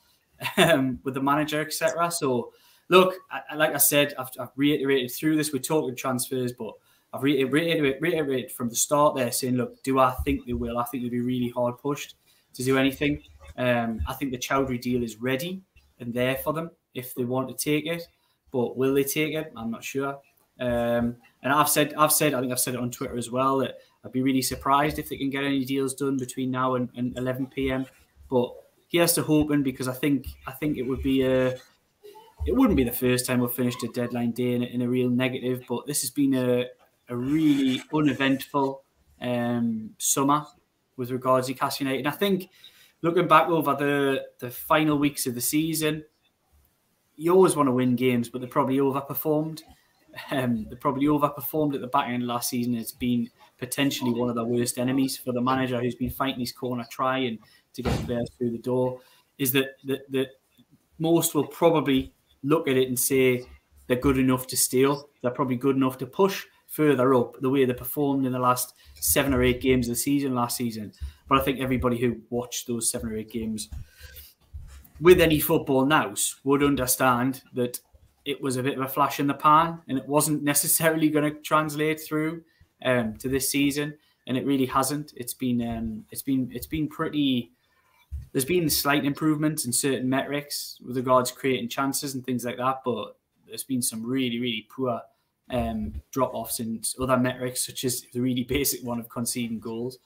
um, 0.58 1.00
with 1.04 1.14
the 1.14 1.22
manager, 1.22 1.62
etc. 1.62 2.12
So, 2.12 2.52
look, 2.90 3.16
I, 3.32 3.56
like 3.56 3.74
I 3.74 3.78
said, 3.78 4.14
I've, 4.18 4.30
I've, 4.40 4.50
reiterated 4.56 5.12
through 5.12 5.38
this. 5.38 5.54
We're 5.54 5.60
talking 5.60 5.96
transfers, 5.96 6.54
but 6.54 6.74
I've 7.14 7.24
reiterated, 7.24 8.02
reiterated 8.02 8.52
from 8.52 8.70
the 8.70 8.76
start 8.76 9.16
there, 9.16 9.32
saying, 9.32 9.56
look, 9.56 9.82
do 9.84 10.00
I 10.00 10.12
think 10.26 10.46
they 10.46 10.54
will? 10.54 10.78
I 10.78 10.84
think 10.86 11.04
they'll 11.04 11.12
be 11.12 11.22
really 11.22 11.50
hard 11.50 11.78
pushed 11.78 12.16
to 12.54 12.64
do 12.64 12.78
anything. 12.78 13.22
Um, 13.58 14.02
I 14.08 14.14
think 14.14 14.32
the 14.32 14.38
Choudhury 14.38 14.80
deal 14.80 15.04
is 15.04 15.18
ready 15.18 15.62
and 16.00 16.14
there 16.14 16.36
for 16.36 16.54
them 16.54 16.72
if 16.94 17.14
they 17.16 17.26
want 17.26 17.50
to 17.50 17.56
take 17.56 17.86
it. 17.86 18.08
But 18.52 18.78
will 18.78 18.94
they 18.94 19.04
take 19.04 19.34
it? 19.34 19.52
I'm 19.56 19.72
not 19.72 19.84
sure. 19.84 20.20
Um, 20.60 21.16
and 21.42 21.54
I've 21.54 21.70
said, 21.70 21.94
I've 21.96 22.12
said, 22.12 22.34
I 22.34 22.42
think 22.42 22.52
I've 22.52 22.60
said 22.60 22.74
it 22.74 22.80
on 22.80 22.92
Twitter 22.92 23.18
as 23.18 23.32
well 23.32 23.60
that 23.60 23.78
I'd 24.04 24.12
be 24.12 24.22
really 24.22 24.42
surprised 24.42 25.00
if 25.00 25.10
they 25.10 25.18
can 25.18 25.30
get 25.30 25.44
any 25.44 25.64
deals 25.66 25.94
done 25.94 26.18
between 26.18 26.52
now 26.52 26.76
and, 26.76 26.90
and 26.96 27.18
11 27.18 27.48
p.m. 27.48 27.86
But 28.30 28.54
here's 28.90 29.14
to 29.14 29.22
hope 29.22 29.48
hoping 29.48 29.64
because 29.64 29.88
I 29.88 29.94
think 29.94 30.28
I 30.46 30.52
think 30.52 30.78
it 30.78 30.84
would 30.84 31.02
be 31.02 31.24
a 31.24 31.56
it 32.46 32.56
wouldn't 32.56 32.78
be 32.78 32.84
the 32.84 32.92
first 32.92 33.26
time 33.26 33.40
we've 33.40 33.52
finished 33.52 33.84
a 33.84 33.88
deadline 33.90 34.32
day 34.32 34.54
in 34.54 34.64
a, 34.64 34.66
in 34.66 34.82
a 34.82 34.88
real 34.88 35.10
negative, 35.10 35.64
but 35.68 35.86
this 35.86 36.02
has 36.02 36.10
been 36.10 36.34
a, 36.34 36.66
a 37.10 37.16
really 37.16 37.82
uneventful 37.94 38.84
um, 39.22 39.92
summer 39.98 40.46
with 40.96 41.12
regards 41.12 41.48
to 41.48 41.54
Newcastle 41.54 41.86
United. 41.86 42.06
And 42.06 42.08
I 42.08 42.18
think 42.18 42.50
looking 43.02 43.28
back 43.28 43.50
over 43.50 43.76
the 43.76 44.26
the 44.40 44.50
final 44.50 44.98
weeks 44.98 45.28
of 45.28 45.36
the 45.36 45.42
season, 45.42 46.04
you 47.16 47.34
always 47.34 47.56
want 47.56 47.68
to 47.68 47.74
win 47.74 47.96
games, 47.96 48.30
but 48.30 48.42
they 48.42 48.48
probably 48.48 48.78
overperformed. 48.78 49.62
Um, 50.32 50.66
they 50.70 50.76
probably 50.76 51.06
overperformed 51.06 51.76
at 51.76 51.82
the 51.82 51.88
back 51.88 52.10
end 52.10 52.26
last 52.26 52.50
season. 52.50 52.74
It's 52.74 52.92
been 52.92 53.30
potentially 53.60 54.12
one 54.12 54.30
of 54.30 54.36
the 54.36 54.44
worst 54.44 54.80
enemies 54.80 55.18
for 55.18 55.34
the 55.34 55.42
manager 55.42 55.80
who's 55.80 55.96
been 55.96 56.10
fighting 56.10 56.40
his 56.40 56.52
corner 56.52 56.86
try 56.90 57.20
and 57.20 57.38
to 57.74 57.84
get 57.84 58.06
players 58.06 58.30
through 58.38 58.52
the 58.52 58.58
door 58.58 59.00
is 59.38 59.52
that, 59.54 59.78
that, 59.86 60.12
that 60.12 60.28
most 60.98 61.34
will 61.34 61.48
probably 61.48 62.14
look 62.44 62.68
at 62.68 62.78
it 62.78 62.88
and 62.88 63.00
say 63.00 63.46
they're 63.88 63.98
good 63.98 64.18
enough 64.18 64.48
to 64.48 64.58
steal. 64.58 65.10
They're 65.22 65.32
probably 65.32 65.56
good 65.56 65.76
enough 65.76 65.98
to 66.00 66.06
push 66.06 66.46
further 66.68 67.16
up 67.16 67.40
the 67.42 67.50
way 67.50 67.66
they 67.66 67.74
performed 67.74 68.26
in 68.26 68.32
the 68.32 68.40
last 68.40 68.76
seven 68.94 69.34
or 69.34 69.42
eight 69.42 69.62
games 69.62 69.88
of 69.88 69.96
the 69.96 70.00
season 70.00 70.36
last 70.36 70.56
season. 70.56 70.94
But 71.28 71.40
I 71.40 71.44
think 71.44 71.60
everybody 71.60 71.98
who 71.98 72.22
watched 72.30 72.68
those 72.68 72.92
seven 72.92 73.10
or 73.10 73.18
eight 73.18 73.32
games 73.32 73.70
with 75.02 75.20
any 75.20 75.40
football 75.40 75.86
now 75.86 76.14
would 76.44 76.64
understand 76.64 77.42
that 77.54 77.80
it 78.26 78.42
was 78.42 78.58
a 78.58 78.64
bit 78.64 78.78
of 78.78 78.84
a 78.84 78.88
flash 78.88 79.20
in 79.20 79.28
the 79.28 79.34
pan 79.34 79.80
and 79.88 79.98
it 79.98 80.08
wasn't 80.08 80.44
necessarily 80.44 81.10
going 81.10 81.34
to 81.34 81.42
translate 81.42 82.00
through 82.02 82.44
um, 82.86 83.16
to 83.18 83.28
this 83.28 83.50
season. 83.50 83.98
And 84.28 84.38
it 84.38 84.46
really 84.46 84.68
hasn't. 84.68 85.14
It's 85.16 85.34
been 85.34 85.68
um, 85.68 86.06
it's 86.12 86.22
been 86.22 86.52
it's 86.54 86.68
been 86.68 86.88
pretty 86.88 87.52
there's 88.32 88.46
been 88.46 88.70
slight 88.70 89.06
improvements 89.06 89.66
in 89.66 89.74
certain 89.74 90.10
metrics 90.10 90.78
with 90.86 90.98
regards 90.98 91.32
to 91.32 91.38
creating 91.38 91.70
chances 91.70 92.14
and 92.14 92.24
things 92.24 92.46
like 92.46 92.58
that, 92.58 92.82
but 92.86 93.16
there's 93.48 93.64
been 93.64 93.82
some 93.82 94.06
really, 94.06 94.40
really 94.40 94.68
poor 94.70 95.02
um, 95.50 95.94
drop 96.12 96.34
offs 96.34 96.60
in 96.60 96.82
other 97.00 97.18
metrics, 97.18 97.66
such 97.66 97.84
as 97.84 98.04
the 98.14 98.20
really 98.20 98.44
basic 98.44 98.84
one 98.84 99.00
of 99.00 99.10
conceding 99.10 99.60
goals. 99.60 99.98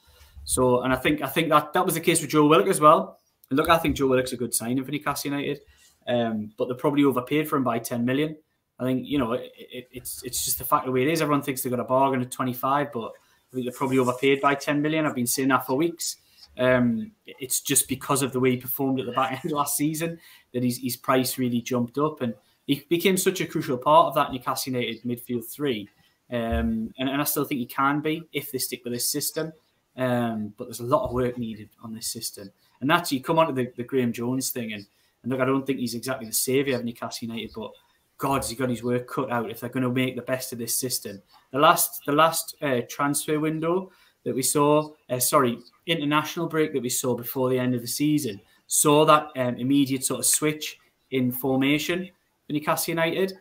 So, 0.46 0.82
and 0.82 0.94
I 0.94 0.96
think 0.96 1.22
I 1.22 1.28
think 1.28 1.50
that 1.50 1.74
that 1.74 1.86
was 1.86 1.96
the 1.96 2.02
case 2.02 2.22
with 2.22 2.30
Joe 2.30 2.48
Willock 2.48 2.68
as 2.68 2.80
well. 2.80 3.20
And 3.50 3.58
look, 3.58 3.70
I 3.70 3.78
think 3.78 3.96
Joe 3.96 4.08
Willock's 4.08 4.34
a 4.34 4.38
good 4.38 4.54
signing 4.54 4.84
for 4.84 4.92
Newcastle 4.92 5.32
United, 5.32 5.62
um, 6.08 6.52
but 6.58 6.68
they're 6.68 6.78
probably 6.78 7.04
overpaid 7.04 7.48
for 7.48 7.58
him 7.58 7.64
by 7.64 7.80
10 7.80 8.06
million. 8.06 8.38
I 8.80 8.86
think 8.86 9.08
you 9.08 9.20
know 9.20 9.34
it, 9.34 9.52
it, 9.56 9.88
it's 9.92 10.24
it's 10.24 10.44
just 10.44 10.58
the 10.58 10.66
fact 10.66 10.86
the 10.86 10.92
way 10.92 11.04
it 11.04 11.10
is. 11.10 11.22
Everyone 11.22 11.42
thinks 11.42 11.62
they 11.62 11.70
got 11.70 11.80
a 11.80 11.86
bargain 11.86 12.22
at 12.22 12.32
25, 12.32 12.92
but 12.92 13.12
I 13.54 13.56
think 13.56 13.66
they're 13.66 13.78
probably 13.78 14.00
overpaid 14.00 14.42
by 14.42 14.56
10 14.56 14.82
million. 14.82 15.06
I've 15.06 15.16
been 15.16 15.28
saying 15.28 15.50
that 15.50 15.66
for 15.66 15.76
weeks. 15.76 16.18
Um, 16.58 17.12
it's 17.26 17.62
just 17.62 17.88
because 17.88 18.22
of 18.22 18.32
the 18.32 18.40
way 18.40 18.52
he 18.52 18.58
performed 18.58 19.00
at 19.00 19.06
the 19.06 19.12
back 19.12 19.44
end 19.44 19.52
last 19.54 19.78
season 19.78 20.20
that 20.54 20.64
his, 20.64 20.78
his 20.78 20.98
price 20.98 21.38
really 21.38 21.62
jumped 21.62 21.98
up. 21.98 22.22
And 22.22 22.34
he 22.66 22.86
became 22.90 23.18
such 23.18 23.42
a 23.42 23.46
crucial 23.46 23.78
part 23.78 24.08
of 24.08 24.16
that 24.16 24.32
Newcastle 24.32 24.74
United 24.74 25.04
midfield 25.04 25.46
three. 25.46 25.90
Um, 26.32 26.94
and, 26.98 27.10
and, 27.10 27.22
I 27.22 27.26
still 27.26 27.44
think 27.44 27.60
he 27.60 27.66
can 27.66 28.00
be 28.00 28.24
if 28.32 28.52
they 28.52 28.58
stick 28.58 28.84
with 28.84 28.94
this 28.94 29.08
system. 29.08 29.52
Um, 29.96 30.54
but 30.58 30.66
there's 30.66 30.80
a 30.80 30.86
lot 30.86 31.06
of 31.06 31.14
work 31.14 31.38
needed 31.38 31.70
on 31.84 31.94
this 31.94 32.08
system. 32.08 32.52
And 32.82 32.90
that's 32.90 33.12
you 33.12 33.22
come 33.22 33.38
on 33.38 33.48
to 33.48 33.54
the, 33.54 33.72
the 33.76 33.84
Graeme 33.84 34.14
Jones 34.14 34.50
thing. 34.50 34.74
And, 34.74 34.86
and 35.22 35.32
look, 35.32 35.42
I 35.42 35.46
don't 35.46 35.66
think 35.66 35.80
he's 35.80 35.96
exactly 35.96 36.26
the 36.26 36.34
saviour 36.34 36.80
of 36.80 36.86
Newcastle 36.86 37.28
United, 37.28 37.52
but 37.56 37.72
God, 38.18 38.38
has 38.38 38.50
he 38.50 38.56
got 38.56 38.70
his 38.70 38.84
work 38.84 39.08
cut 39.08 39.32
out 39.32 39.52
if 39.52 39.60
they're 39.60 39.70
going 39.70 39.84
to 39.84 39.92
make 39.92 40.16
the 40.16 40.22
best 40.22 40.54
of 40.54 40.60
this 40.60 40.80
system. 40.80 41.22
The 41.52 41.60
last, 41.60 42.02
the 42.06 42.14
last 42.14 42.56
uh, 42.62 42.82
transfer 42.90 43.40
window 43.40 43.92
that 44.24 44.36
we 44.36 44.42
saw, 44.42 44.92
uh, 45.10 45.20
sorry, 45.20 45.60
international 45.86 46.48
break 46.48 46.74
that 46.74 46.82
we 46.82 46.90
saw 46.90 47.16
before 47.16 47.50
the 47.50 47.60
end 47.60 47.76
of 47.76 47.82
the 47.82 47.88
season, 47.88 48.40
saw 48.68 49.06
that 49.06 49.28
um, 49.36 49.56
immediate 49.58 50.04
sort 50.04 50.20
of 50.20 50.26
switch 50.26 50.80
in 51.12 51.32
formation 51.32 52.10
for 52.48 52.54
Newcastle 52.54 52.92
United. 52.92 53.34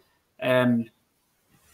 Um, 0.42 0.86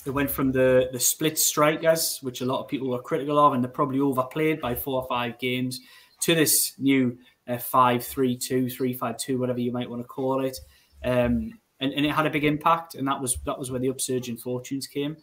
they 0.04 0.10
went 0.10 0.30
from 0.30 0.52
the 0.52 0.88
the 0.92 1.00
split 1.00 1.38
strikers, 1.38 2.18
which 2.22 2.40
a 2.40 2.46
lot 2.46 2.60
of 2.60 2.68
people 2.68 2.88
were 2.88 3.02
critical 3.02 3.38
of, 3.38 3.52
and 3.52 3.62
they're 3.62 3.70
probably 3.70 4.00
overplayed 4.00 4.60
by 4.60 4.74
four 4.74 5.02
or 5.02 5.08
five 5.08 5.38
games, 5.38 5.80
to 6.22 6.34
this 6.34 6.74
new 6.78 7.18
uh, 7.48 7.58
five 7.58 8.04
three 8.04 8.36
two, 8.36 8.70
three 8.70 8.92
five 8.92 9.18
two, 9.18 9.38
whatever 9.38 9.60
you 9.60 9.72
might 9.72 9.90
want 9.90 10.02
to 10.02 10.06
call 10.06 10.44
it. 10.44 10.58
Um, 11.04 11.58
and, 11.80 11.92
and 11.92 12.04
it 12.04 12.10
had 12.10 12.26
a 12.26 12.30
big 12.30 12.44
impact, 12.44 12.94
and 12.94 13.06
that 13.06 13.20
was 13.20 13.38
that 13.44 13.58
was 13.58 13.70
where 13.70 13.80
the 13.80 13.90
upsurge 13.90 14.28
in 14.28 14.36
fortunes 14.36 14.86
came. 14.86 15.16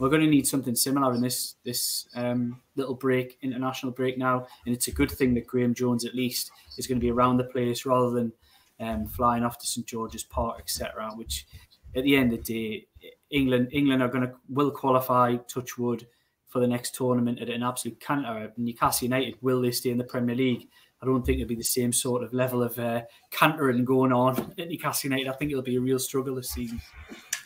We're 0.00 0.08
going 0.08 0.22
to 0.22 0.26
need 0.26 0.46
something 0.46 0.74
similar 0.74 1.14
in 1.14 1.20
this 1.20 1.56
this 1.62 2.08
um, 2.14 2.58
little 2.74 2.94
break, 2.94 3.36
international 3.42 3.92
break 3.92 4.16
now, 4.16 4.46
and 4.64 4.74
it's 4.74 4.88
a 4.88 4.92
good 4.92 5.10
thing 5.10 5.34
that 5.34 5.46
Graeme 5.46 5.74
Jones 5.74 6.06
at 6.06 6.14
least 6.14 6.50
is 6.78 6.86
going 6.86 6.98
to 6.98 7.04
be 7.04 7.10
around 7.10 7.36
the 7.36 7.44
place 7.44 7.84
rather 7.84 8.08
than 8.10 8.32
um, 8.80 9.06
flying 9.06 9.44
off 9.44 9.58
to 9.58 9.66
St 9.66 9.86
George's 9.86 10.24
Park, 10.24 10.58
etc. 10.58 11.10
Which, 11.16 11.46
at 11.94 12.04
the 12.04 12.16
end 12.16 12.32
of 12.32 12.42
the 12.42 12.54
day, 12.54 12.86
England 13.30 13.68
England 13.72 14.02
are 14.02 14.08
going 14.08 14.26
to 14.26 14.32
will 14.48 14.70
qualify. 14.70 15.36
Touch 15.36 15.76
wood 15.76 16.06
for 16.48 16.60
the 16.60 16.66
next 16.66 16.94
tournament 16.94 17.38
at 17.38 17.50
an 17.50 17.62
absolute 17.62 18.00
canter. 18.00 18.54
Newcastle 18.56 19.04
United 19.04 19.36
will 19.42 19.60
they 19.60 19.70
stay 19.70 19.90
in 19.90 19.98
the 19.98 20.04
Premier 20.04 20.34
League? 20.34 20.66
I 21.02 21.06
don't 21.06 21.24
think 21.26 21.40
it'll 21.40 21.48
be 21.48 21.56
the 21.56 21.62
same 21.62 21.92
sort 21.92 22.22
of 22.22 22.32
level 22.32 22.62
of 22.62 22.78
uh, 22.78 23.02
cantering 23.30 23.84
going 23.84 24.12
on 24.12 24.54
at 24.58 24.70
Newcastle 24.70 25.10
United. 25.10 25.28
I 25.28 25.36
think 25.36 25.50
it'll 25.50 25.62
be 25.62 25.76
a 25.76 25.80
real 25.80 25.98
struggle 25.98 26.36
this 26.36 26.52
season. 26.52 26.80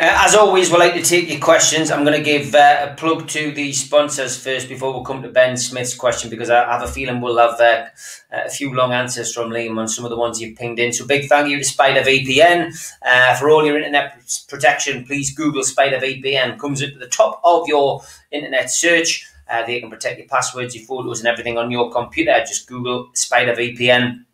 Uh, 0.00 0.10
as 0.26 0.34
always, 0.34 0.72
we 0.72 0.76
like 0.76 0.94
to 0.94 1.02
take 1.02 1.30
your 1.30 1.38
questions. 1.38 1.88
I'm 1.88 2.04
going 2.04 2.18
to 2.18 2.22
give 2.22 2.52
uh, 2.52 2.88
a 2.90 2.94
plug 2.96 3.28
to 3.28 3.52
the 3.52 3.72
sponsors 3.72 4.36
first 4.36 4.68
before 4.68 4.98
we 4.98 5.04
come 5.04 5.22
to 5.22 5.28
Ben 5.28 5.56
Smith's 5.56 5.94
question 5.94 6.28
because 6.28 6.50
I 6.50 6.64
have 6.68 6.82
a 6.82 6.88
feeling 6.88 7.20
we'll 7.20 7.38
have 7.38 7.60
uh, 7.60 7.86
a 8.32 8.50
few 8.50 8.74
long 8.74 8.92
answers 8.92 9.32
from 9.32 9.50
Liam 9.50 9.78
on 9.78 9.86
some 9.86 10.04
of 10.04 10.10
the 10.10 10.16
ones 10.16 10.40
you've 10.40 10.58
pinged 10.58 10.80
in. 10.80 10.92
So, 10.92 11.06
big 11.06 11.28
thank 11.28 11.48
you 11.48 11.58
to 11.58 11.64
Spider 11.64 12.00
VPN 12.00 12.74
uh, 13.02 13.36
for 13.36 13.50
all 13.50 13.64
your 13.64 13.76
internet 13.76 14.18
protection. 14.48 15.04
Please 15.04 15.32
Google 15.32 15.62
Spider 15.62 15.98
VPN, 15.98 16.58
comes 16.58 16.82
up 16.82 16.90
at 16.90 16.98
the 16.98 17.06
top 17.06 17.40
of 17.44 17.68
your 17.68 18.02
internet 18.32 18.72
search. 18.72 19.30
Uh, 19.48 19.64
they 19.64 19.78
can 19.78 19.90
protect 19.90 20.18
your 20.18 20.26
passwords, 20.26 20.74
your 20.74 20.84
photos, 20.86 21.20
and 21.20 21.28
everything 21.28 21.56
on 21.56 21.70
your 21.70 21.92
computer. 21.92 22.36
Just 22.40 22.66
Google 22.66 23.10
Spider 23.12 23.54
VPN 23.54 24.24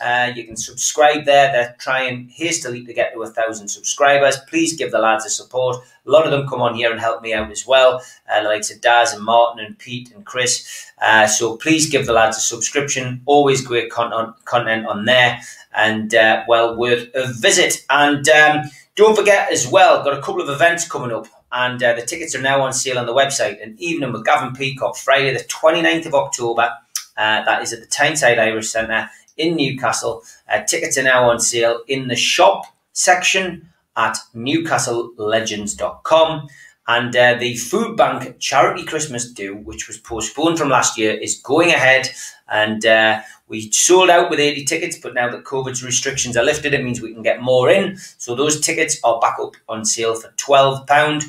Uh, 0.00 0.30
you 0.34 0.44
can 0.44 0.56
subscribe 0.56 1.24
there. 1.24 1.50
They're 1.50 1.74
trying 1.78 2.28
hastily 2.28 2.84
to 2.86 2.94
get 2.94 3.12
to 3.12 3.22
a 3.22 3.26
thousand 3.26 3.68
subscribers. 3.68 4.38
Please 4.48 4.76
give 4.76 4.92
the 4.92 4.98
lads 4.98 5.26
a 5.26 5.30
support. 5.30 5.76
A 6.06 6.10
lot 6.10 6.24
of 6.24 6.30
them 6.30 6.48
come 6.48 6.62
on 6.62 6.74
here 6.74 6.92
and 6.92 7.00
help 7.00 7.20
me 7.20 7.34
out 7.34 7.50
as 7.50 7.66
well. 7.66 8.00
Uh, 8.30 8.42
the 8.42 8.48
likes 8.48 8.70
of 8.70 8.80
Daz 8.80 9.12
and 9.12 9.24
Martin 9.24 9.64
and 9.64 9.78
Pete 9.78 10.12
and 10.12 10.24
Chris. 10.24 10.92
Uh, 11.02 11.26
so 11.26 11.56
please 11.56 11.90
give 11.90 12.06
the 12.06 12.12
lads 12.12 12.36
a 12.36 12.40
subscription. 12.40 13.22
Always 13.26 13.60
great 13.60 13.90
content 13.90 14.36
content 14.44 14.86
on 14.86 15.04
there 15.04 15.40
and 15.78 16.14
uh, 16.14 16.44
well 16.46 16.76
worth 16.76 17.08
a 17.14 17.32
visit. 17.32 17.86
And 17.88 18.28
um, 18.28 18.64
don't 18.96 19.16
forget 19.16 19.50
as 19.50 19.66
well, 19.66 20.04
got 20.04 20.18
a 20.18 20.20
couple 20.20 20.42
of 20.42 20.50
events 20.50 20.86
coming 20.86 21.12
up 21.12 21.26
and 21.50 21.82
uh, 21.82 21.94
the 21.94 22.02
tickets 22.02 22.34
are 22.34 22.42
now 22.42 22.60
on 22.60 22.74
sale 22.74 22.98
on 22.98 23.06
the 23.06 23.14
website. 23.14 23.62
An 23.62 23.74
evening 23.78 24.12
with 24.12 24.26
Gavin 24.26 24.52
Peacock, 24.54 24.96
Friday 24.96 25.32
the 25.32 25.44
29th 25.44 26.06
of 26.06 26.14
October. 26.14 26.70
Uh, 27.16 27.44
that 27.44 27.62
is 27.62 27.72
at 27.72 27.80
the 27.80 27.86
Tyneside 27.86 28.38
Irish 28.38 28.68
Centre 28.68 29.08
in 29.36 29.56
Newcastle. 29.56 30.22
Uh, 30.48 30.62
tickets 30.62 30.96
are 30.98 31.02
now 31.02 31.28
on 31.30 31.40
sale 31.40 31.80
in 31.88 32.06
the 32.08 32.16
shop 32.16 32.66
section 32.92 33.68
at 33.96 34.18
newcastlelegends.com. 34.34 36.48
And 36.88 37.14
uh, 37.14 37.34
the 37.34 37.54
Food 37.56 37.98
Bank 37.98 38.38
Charity 38.38 38.82
Christmas 38.84 39.30
Do, 39.30 39.54
which 39.54 39.88
was 39.88 39.98
postponed 39.98 40.58
from 40.58 40.70
last 40.70 40.96
year, 40.96 41.12
is 41.12 41.38
going 41.40 41.68
ahead. 41.68 42.08
And 42.48 42.84
uh, 42.86 43.20
we 43.46 43.70
sold 43.70 44.08
out 44.08 44.30
with 44.30 44.40
80 44.40 44.64
tickets, 44.64 44.98
but 44.98 45.12
now 45.12 45.30
that 45.30 45.44
COVID's 45.44 45.84
restrictions 45.84 46.34
are 46.34 46.44
lifted, 46.44 46.72
it 46.72 46.82
means 46.82 47.02
we 47.02 47.12
can 47.12 47.22
get 47.22 47.42
more 47.42 47.68
in. 47.68 47.98
So 48.16 48.34
those 48.34 48.58
tickets 48.58 48.98
are 49.04 49.20
back 49.20 49.36
up 49.38 49.54
on 49.68 49.84
sale 49.84 50.14
for 50.14 50.32
£12 50.38 51.24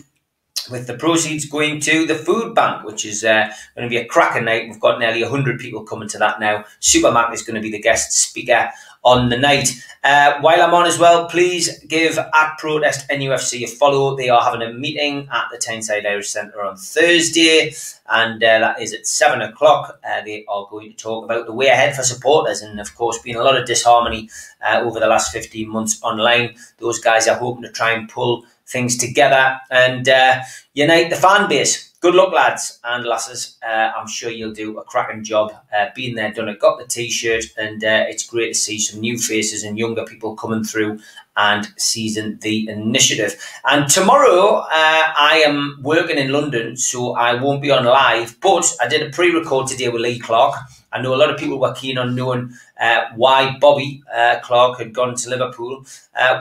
with 0.72 0.88
the 0.88 0.98
proceeds 0.98 1.46
going 1.46 1.80
to 1.82 2.06
the 2.06 2.16
food 2.16 2.56
bank, 2.56 2.86
which 2.86 3.06
is 3.06 3.24
uh, 3.24 3.52
going 3.76 3.86
to 3.86 3.90
be 3.90 3.98
a 3.98 4.06
cracking 4.06 4.46
night. 4.46 4.68
We've 4.70 4.80
got 4.80 5.00
nearly 5.00 5.24
100 5.24 5.60
people 5.60 5.84
coming 5.84 6.08
to 6.10 6.18
that 6.20 6.40
now. 6.40 6.66
Supermac 6.80 7.34
is 7.34 7.42
going 7.42 7.56
to 7.56 7.62
be 7.62 7.72
the 7.72 7.82
guest 7.82 8.12
speaker 8.12 8.70
on 9.04 9.30
the 9.30 9.38
night. 9.38 9.70
Uh, 10.04 10.40
while 10.40 10.62
I'm 10.62 10.74
on 10.74 10.86
as 10.86 10.98
well, 10.98 11.28
please 11.28 11.84
give 11.86 12.18
at 12.18 12.58
Protest 12.58 13.10
NUFC 13.10 13.64
a 13.64 13.68
follow. 13.68 14.16
They 14.16 14.30
are 14.30 14.42
having 14.42 14.62
a 14.62 14.72
meeting 14.72 15.28
at 15.32 15.48
the 15.52 15.58
Tyneside 15.58 16.06
Irish 16.06 16.30
Centre 16.30 16.64
on 16.64 16.78
Thursday, 16.78 17.74
and 18.10 18.42
uh, 18.42 18.60
that 18.60 18.82
is 18.82 18.94
at 18.94 19.06
7 19.06 19.42
o'clock. 19.42 20.00
Uh, 20.08 20.22
they 20.24 20.46
are 20.48 20.68
going 20.70 20.92
to 20.92 20.98
talk 20.98 21.26
about 21.26 21.46
the 21.48 21.54
way 21.54 21.68
ahead 21.68 21.96
for 21.96 22.04
supporters, 22.04 22.62
and 22.62 22.80
of 22.80 22.96
course, 22.96 23.20
been 23.20 23.36
a 23.36 23.44
lot 23.44 23.58
of 23.58 23.68
disharmony 23.68 24.30
uh, 24.62 24.80
over 24.82 25.00
the 25.00 25.08
last 25.08 25.34
15 25.34 25.68
months 25.70 26.02
online. 26.02 26.56
Those 26.78 27.00
guys 27.00 27.28
are 27.28 27.38
hoping 27.38 27.64
to 27.64 27.72
try 27.72 27.92
and 27.92 28.08
pull 28.08 28.46
things 28.68 28.98
together 28.98 29.60
and 29.70 30.08
uh, 30.08 30.42
unite 30.74 31.10
the 31.10 31.16
fan 31.16 31.50
base. 31.50 31.89
Good 32.02 32.16
luck, 32.16 32.32
lads 32.32 32.80
and 32.86 33.04
lasses. 33.04 33.58
Uh, 33.62 33.92
I'm 33.94 34.08
sure 34.08 34.32
you'll 34.32 34.54
do 34.54 34.80
a 34.80 34.84
cracking 34.86 35.22
job. 35.22 35.52
Uh, 35.78 35.88
being 35.94 36.16
there, 36.16 36.32
done 36.32 36.48
it, 36.48 36.58
got 36.58 36.80
the 36.80 36.86
t-shirt, 36.86 37.44
and 37.58 37.84
uh, 37.84 38.06
it's 38.08 38.26
great 38.26 38.54
to 38.54 38.58
see 38.58 38.80
some 38.80 39.02
new 39.02 39.18
faces 39.18 39.66
and 39.66 39.78
younger 39.78 40.06
people 40.06 40.34
coming 40.34 40.64
through 40.64 41.00
and 41.36 41.68
seizing 41.76 42.38
the 42.38 42.70
initiative. 42.70 43.36
And 43.66 43.90
tomorrow, 43.90 44.60
uh, 44.60 44.66
I 44.72 45.44
am 45.46 45.80
working 45.84 46.18
in 46.18 46.32
London, 46.32 46.78
so 46.78 47.16
I 47.16 47.34
won't 47.34 47.62
be 47.62 47.70
on 47.70 47.84
live. 47.84 48.40
But 48.40 48.74
I 48.80 48.88
did 48.88 49.06
a 49.06 49.10
pre-record 49.10 49.68
today 49.68 49.90
with 49.90 50.02
Lee 50.02 50.20
Clark. 50.20 50.56
I 50.94 51.02
know 51.02 51.14
a 51.14 51.18
lot 51.18 51.30
of 51.30 51.38
people 51.38 51.60
were 51.60 51.74
keen 51.74 51.98
on 51.98 52.16
knowing 52.16 52.54
uh, 52.80 53.08
why 53.18 53.58
Bobby 53.60 54.02
uh, 54.16 54.40
Clark 54.42 54.80
had 54.80 54.94
gone 54.94 55.16
to 55.16 55.30
Liverpool. 55.30 55.86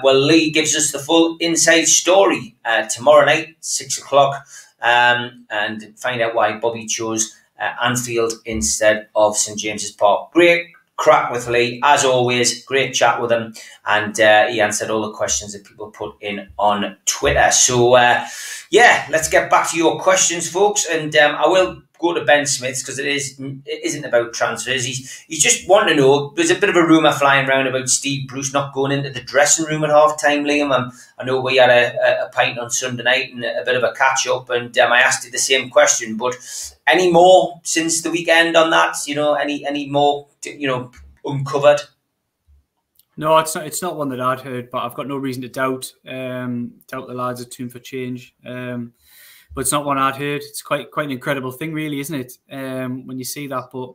Well, 0.04 0.20
Lee 0.20 0.52
gives 0.52 0.76
us 0.76 0.92
the 0.92 1.00
full 1.00 1.36
inside 1.40 1.86
story 1.88 2.54
tomorrow 2.94 3.26
night, 3.26 3.56
six 3.58 3.98
o'clock, 3.98 4.46
um, 4.82 5.46
and 5.50 5.98
find 5.98 6.20
out 6.20 6.34
why 6.34 6.58
Bobby 6.58 6.86
chose 6.86 7.36
uh, 7.60 7.72
Anfield 7.82 8.34
instead 8.44 9.08
of 9.14 9.36
St 9.36 9.58
James's 9.58 9.92
Park. 9.92 10.32
Great 10.32 10.68
crack 10.96 11.30
with 11.30 11.48
Lee, 11.48 11.80
as 11.84 12.04
always. 12.04 12.64
Great 12.64 12.92
chat 12.92 13.20
with 13.22 13.30
him, 13.30 13.54
and 13.86 14.20
uh, 14.20 14.46
he 14.48 14.60
answered 14.60 14.90
all 14.90 15.02
the 15.02 15.16
questions 15.16 15.52
that 15.52 15.64
people 15.64 15.90
put 15.90 16.14
in 16.20 16.48
on 16.58 16.96
Twitter. 17.06 17.50
So, 17.52 17.96
yeah, 18.70 19.06
let's 19.10 19.28
get 19.28 19.48
back 19.48 19.70
to 19.70 19.76
your 19.76 20.00
questions, 20.00 20.50
folks, 20.50 20.86
and 20.86 21.14
um, 21.16 21.36
I 21.36 21.46
will 21.46 21.82
go 21.98 22.14
to 22.14 22.24
Ben 22.24 22.46
Smith's 22.46 22.82
because 22.82 22.98
it 22.98 23.06
is 23.06 23.38
it 23.38 23.84
isn't 23.84 24.04
about 24.04 24.32
transfers. 24.32 24.84
He's 24.84 25.20
he's 25.28 25.42
just 25.42 25.68
wanting 25.68 25.96
to 25.96 26.02
know. 26.02 26.32
There's 26.36 26.50
a 26.50 26.54
bit 26.54 26.70
of 26.70 26.76
a 26.76 26.86
rumor 26.86 27.12
flying 27.12 27.48
around 27.48 27.66
about 27.66 27.88
Steve 27.88 28.28
Bruce 28.28 28.52
not 28.52 28.72
going 28.72 28.92
into 28.92 29.10
the 29.10 29.20
dressing 29.20 29.66
room 29.66 29.84
at 29.84 29.90
half 29.90 30.20
time, 30.20 30.44
Liam. 30.44 30.72
Um, 30.72 30.92
I 31.18 31.24
know 31.24 31.40
we 31.40 31.56
had 31.56 31.70
a, 31.70 32.26
a, 32.26 32.28
pint 32.30 32.58
on 32.58 32.70
Sunday 32.70 33.02
night 33.02 33.34
and 33.34 33.44
a 33.44 33.62
bit 33.64 33.76
of 33.76 33.82
a 33.82 33.92
catch 33.92 34.26
up, 34.26 34.50
and 34.50 34.76
um, 34.78 34.92
I 34.92 35.00
asked 35.00 35.24
you 35.24 35.30
the 35.30 35.38
same 35.38 35.70
question. 35.70 36.16
But 36.16 36.36
any 36.86 37.10
more 37.10 37.60
since 37.64 38.02
the 38.02 38.10
weekend 38.10 38.56
on 38.56 38.70
that? 38.70 38.96
You 39.06 39.14
know, 39.14 39.34
any 39.34 39.66
any 39.66 39.88
more 39.88 40.28
you 40.44 40.68
know 40.68 40.92
uncovered? 41.24 41.80
No, 43.16 43.36
it's 43.38 43.56
not. 43.56 43.66
It's 43.66 43.82
not 43.82 43.96
one 43.96 44.10
that 44.10 44.20
I'd 44.20 44.40
heard, 44.40 44.70
but 44.70 44.84
I've 44.84 44.94
got 44.94 45.08
no 45.08 45.16
reason 45.16 45.42
to 45.42 45.48
doubt. 45.48 45.92
Um, 46.06 46.74
doubt 46.86 47.08
the 47.08 47.14
lads 47.14 47.40
are 47.40 47.46
tuned 47.46 47.72
for 47.72 47.80
change. 47.80 48.32
Um, 48.46 48.92
but 49.58 49.62
it's 49.62 49.72
not 49.72 49.84
one 49.84 49.98
I'd 49.98 50.14
heard. 50.14 50.40
It's 50.40 50.62
quite 50.62 50.92
quite 50.92 51.06
an 51.06 51.10
incredible 51.10 51.50
thing, 51.50 51.72
really, 51.72 51.98
isn't 51.98 52.14
it? 52.14 52.38
Um, 52.48 53.08
when 53.08 53.18
you 53.18 53.24
see 53.24 53.48
that, 53.48 53.64
but 53.72 53.92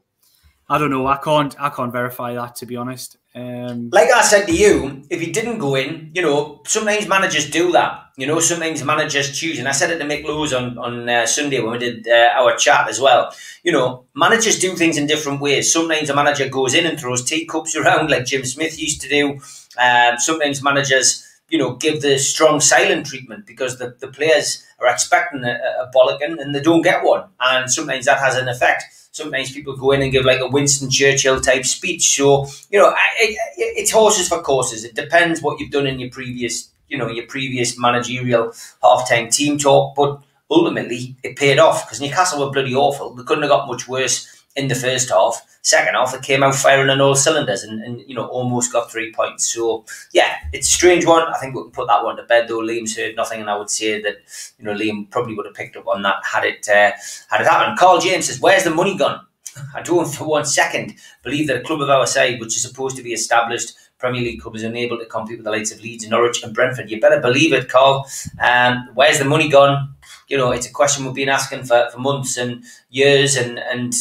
I 0.67 0.77
don't 0.77 0.89
know. 0.89 1.07
I 1.07 1.15
can't 1.15 1.55
I 1.57 1.69
can't 1.69 1.89
verify 1.89 2.33
that 2.33 2.57
to 2.57 2.65
be 2.65 2.75
honest. 2.75 3.15
Um, 3.33 3.89
like 3.93 4.11
I 4.11 4.23
said 4.23 4.45
to 4.47 4.53
you, 4.53 5.03
if 5.09 5.21
he 5.21 5.31
didn't 5.31 5.59
go 5.59 5.75
in, 5.75 6.11
you 6.13 6.21
know, 6.21 6.61
sometimes 6.65 7.07
managers 7.07 7.49
do 7.49 7.71
that. 7.71 8.07
You 8.17 8.27
know, 8.27 8.41
sometimes 8.41 8.83
managers 8.83 9.39
choose, 9.39 9.57
and 9.57 9.69
I 9.69 9.71
said 9.71 9.89
it 9.91 9.99
to 9.99 10.03
Mick 10.03 10.25
Lowes 10.25 10.51
on 10.51 10.77
on 10.77 11.07
uh, 11.07 11.25
Sunday 11.25 11.61
when 11.61 11.71
we 11.71 11.77
did 11.77 12.09
uh, 12.09 12.41
our 12.41 12.57
chat 12.57 12.89
as 12.89 12.99
well. 12.99 13.33
You 13.63 13.71
know, 13.71 14.03
managers 14.13 14.59
do 14.59 14.75
things 14.75 14.97
in 14.97 15.07
different 15.07 15.39
ways. 15.39 15.71
Sometimes 15.71 16.09
a 16.09 16.13
manager 16.13 16.49
goes 16.49 16.73
in 16.73 16.85
and 16.85 16.99
throws 16.99 17.23
teacups 17.23 17.73
around, 17.77 18.09
like 18.09 18.25
Jim 18.25 18.43
Smith 18.43 18.77
used 18.77 18.99
to 18.99 19.07
do. 19.07 19.39
Um, 19.81 20.19
sometimes 20.19 20.61
managers 20.61 21.25
you 21.49 21.57
know, 21.57 21.75
give 21.75 22.01
the 22.01 22.17
strong 22.17 22.59
silent 22.59 23.05
treatment 23.05 23.45
because 23.45 23.77
the, 23.77 23.95
the 23.99 24.07
players 24.07 24.65
are 24.79 24.87
expecting 24.87 25.43
a, 25.43 25.51
a 25.53 25.91
bollocking 25.95 26.41
and 26.41 26.55
they 26.55 26.61
don't 26.61 26.81
get 26.81 27.03
one. 27.03 27.29
And 27.39 27.71
sometimes 27.71 28.05
that 28.05 28.19
has 28.19 28.35
an 28.35 28.47
effect. 28.47 28.85
Sometimes 29.11 29.51
people 29.51 29.77
go 29.77 29.91
in 29.91 30.01
and 30.01 30.11
give 30.11 30.25
like 30.25 30.39
a 30.39 30.47
Winston 30.47 30.89
Churchill 30.89 31.39
type 31.39 31.65
speech. 31.65 32.15
So, 32.15 32.47
you 32.71 32.79
know, 32.79 32.89
it, 33.19 33.29
it, 33.29 33.77
it's 33.77 33.91
horses 33.91 34.27
for 34.27 34.41
courses. 34.41 34.83
It 34.83 34.95
depends 34.95 35.41
what 35.41 35.59
you've 35.59 35.71
done 35.71 35.85
in 35.85 35.99
your 35.99 36.09
previous, 36.09 36.71
you 36.87 36.97
know, 36.97 37.07
your 37.09 37.27
previous 37.27 37.77
managerial 37.79 38.53
half-time 38.81 39.29
team 39.29 39.59
talk. 39.59 39.93
But 39.95 40.23
ultimately, 40.49 41.15
it 41.23 41.35
paid 41.35 41.59
off 41.59 41.85
because 41.85 42.01
Newcastle 42.01 42.43
were 42.43 42.51
bloody 42.51 42.73
awful. 42.73 43.13
They 43.13 43.23
couldn't 43.23 43.43
have 43.43 43.51
got 43.51 43.67
much 43.67 43.87
worse 43.87 44.42
in 44.55 44.67
the 44.67 44.75
first 44.75 45.09
half. 45.09 45.49
Second 45.61 45.93
half, 45.95 46.13
it 46.13 46.21
came 46.21 46.43
out 46.43 46.55
firing 46.55 46.89
on 46.89 46.99
all 46.99 47.15
cylinders 47.15 47.63
and, 47.63 47.81
and 47.83 48.01
you 48.07 48.15
know 48.15 48.25
almost 48.27 48.73
got 48.73 48.91
three 48.91 49.13
points. 49.13 49.53
So 49.53 49.85
yeah, 50.11 50.35
it's 50.51 50.67
a 50.67 50.71
strange 50.71 51.05
one. 51.05 51.23
I 51.23 51.37
think 51.37 51.55
we 51.55 51.61
can 51.61 51.71
put 51.71 51.87
that 51.87 52.03
one 52.03 52.17
to 52.17 52.23
bed 52.23 52.47
though. 52.47 52.59
Liam's 52.59 52.97
heard 52.97 53.15
nothing, 53.15 53.39
and 53.39 53.49
I 53.49 53.57
would 53.57 53.69
say 53.69 54.01
that 54.01 54.17
you 54.59 54.65
know 54.65 54.73
Liam 54.73 55.09
probably 55.09 55.35
would 55.35 55.45
have 55.45 55.55
picked 55.55 55.77
up 55.77 55.87
on 55.87 56.01
that 56.01 56.15
had 56.25 56.43
it 56.43 56.67
uh, 56.67 56.91
had 57.29 57.41
it 57.41 57.47
happened. 57.47 57.77
Carl 57.79 58.01
James 58.01 58.27
says, 58.27 58.41
"Where's 58.41 58.65
the 58.65 58.71
money 58.71 58.97
gone?" 58.97 59.25
I 59.75 59.81
don't 59.81 60.05
for 60.05 60.25
one 60.25 60.45
second 60.45 60.95
believe 61.23 61.47
that 61.47 61.57
a 61.57 61.63
club 61.63 61.81
of 61.81 61.89
our 61.89 62.07
side, 62.07 62.39
which 62.39 62.55
is 62.57 62.61
supposed 62.61 62.97
to 62.97 63.03
be 63.03 63.13
established 63.13 63.73
Premier 63.97 64.21
League 64.21 64.41
club, 64.41 64.55
is 64.57 64.63
unable 64.63 64.97
to 64.97 65.05
compete 65.05 65.37
with 65.37 65.45
the 65.45 65.51
likes 65.51 65.71
of 65.71 65.81
Leeds, 65.81 66.07
Norwich, 66.09 66.43
and 66.43 66.53
Brentford. 66.53 66.91
You 66.91 66.99
better 66.99 67.21
believe 67.21 67.53
it, 67.53 67.69
Carl. 67.69 68.05
Um, 68.41 68.89
where's 68.95 69.19
the 69.19 69.25
money 69.25 69.49
gone? 69.49 69.95
You 70.33 70.39
know, 70.39 70.51
it's 70.51 70.67
a 70.67 70.71
question 70.71 71.05
we've 71.05 71.13
been 71.13 71.29
asking 71.29 71.63
for, 71.65 71.89
for 71.91 71.99
months 71.99 72.37
and 72.37 72.63
years, 72.89 73.35
and 73.35 73.59
and 73.59 73.93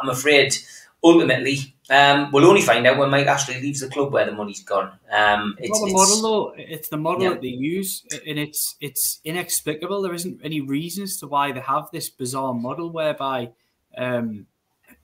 I'm 0.00 0.08
afraid 0.08 0.54
ultimately 1.02 1.74
um, 1.90 2.30
we'll 2.32 2.46
only 2.46 2.62
find 2.62 2.86
out 2.86 2.96
when 2.96 3.10
Mike 3.10 3.26
Ashley 3.26 3.60
leaves 3.60 3.80
the 3.80 3.88
club 3.88 4.12
where 4.12 4.24
the 4.24 4.32
money's 4.32 4.62
gone. 4.62 4.92
Um, 5.10 5.56
it's, 5.58 5.78
the 5.78 5.92
model 5.92 6.22
though. 6.22 6.54
It's 6.56 6.88
the 6.88 6.96
model 6.96 7.24
yeah. 7.24 7.30
that 7.30 7.42
they 7.42 7.48
use, 7.48 8.04
and 8.26 8.38
it's 8.38 8.76
it's 8.80 9.20
inexplicable. 9.24 10.00
There 10.00 10.14
isn't 10.14 10.40
any 10.42 10.60
reasons 10.60 11.18
to 11.18 11.26
why 11.26 11.52
they 11.52 11.60
have 11.60 11.88
this 11.92 12.08
bizarre 12.08 12.54
model 12.54 12.90
whereby 12.90 13.50
um, 13.98 14.46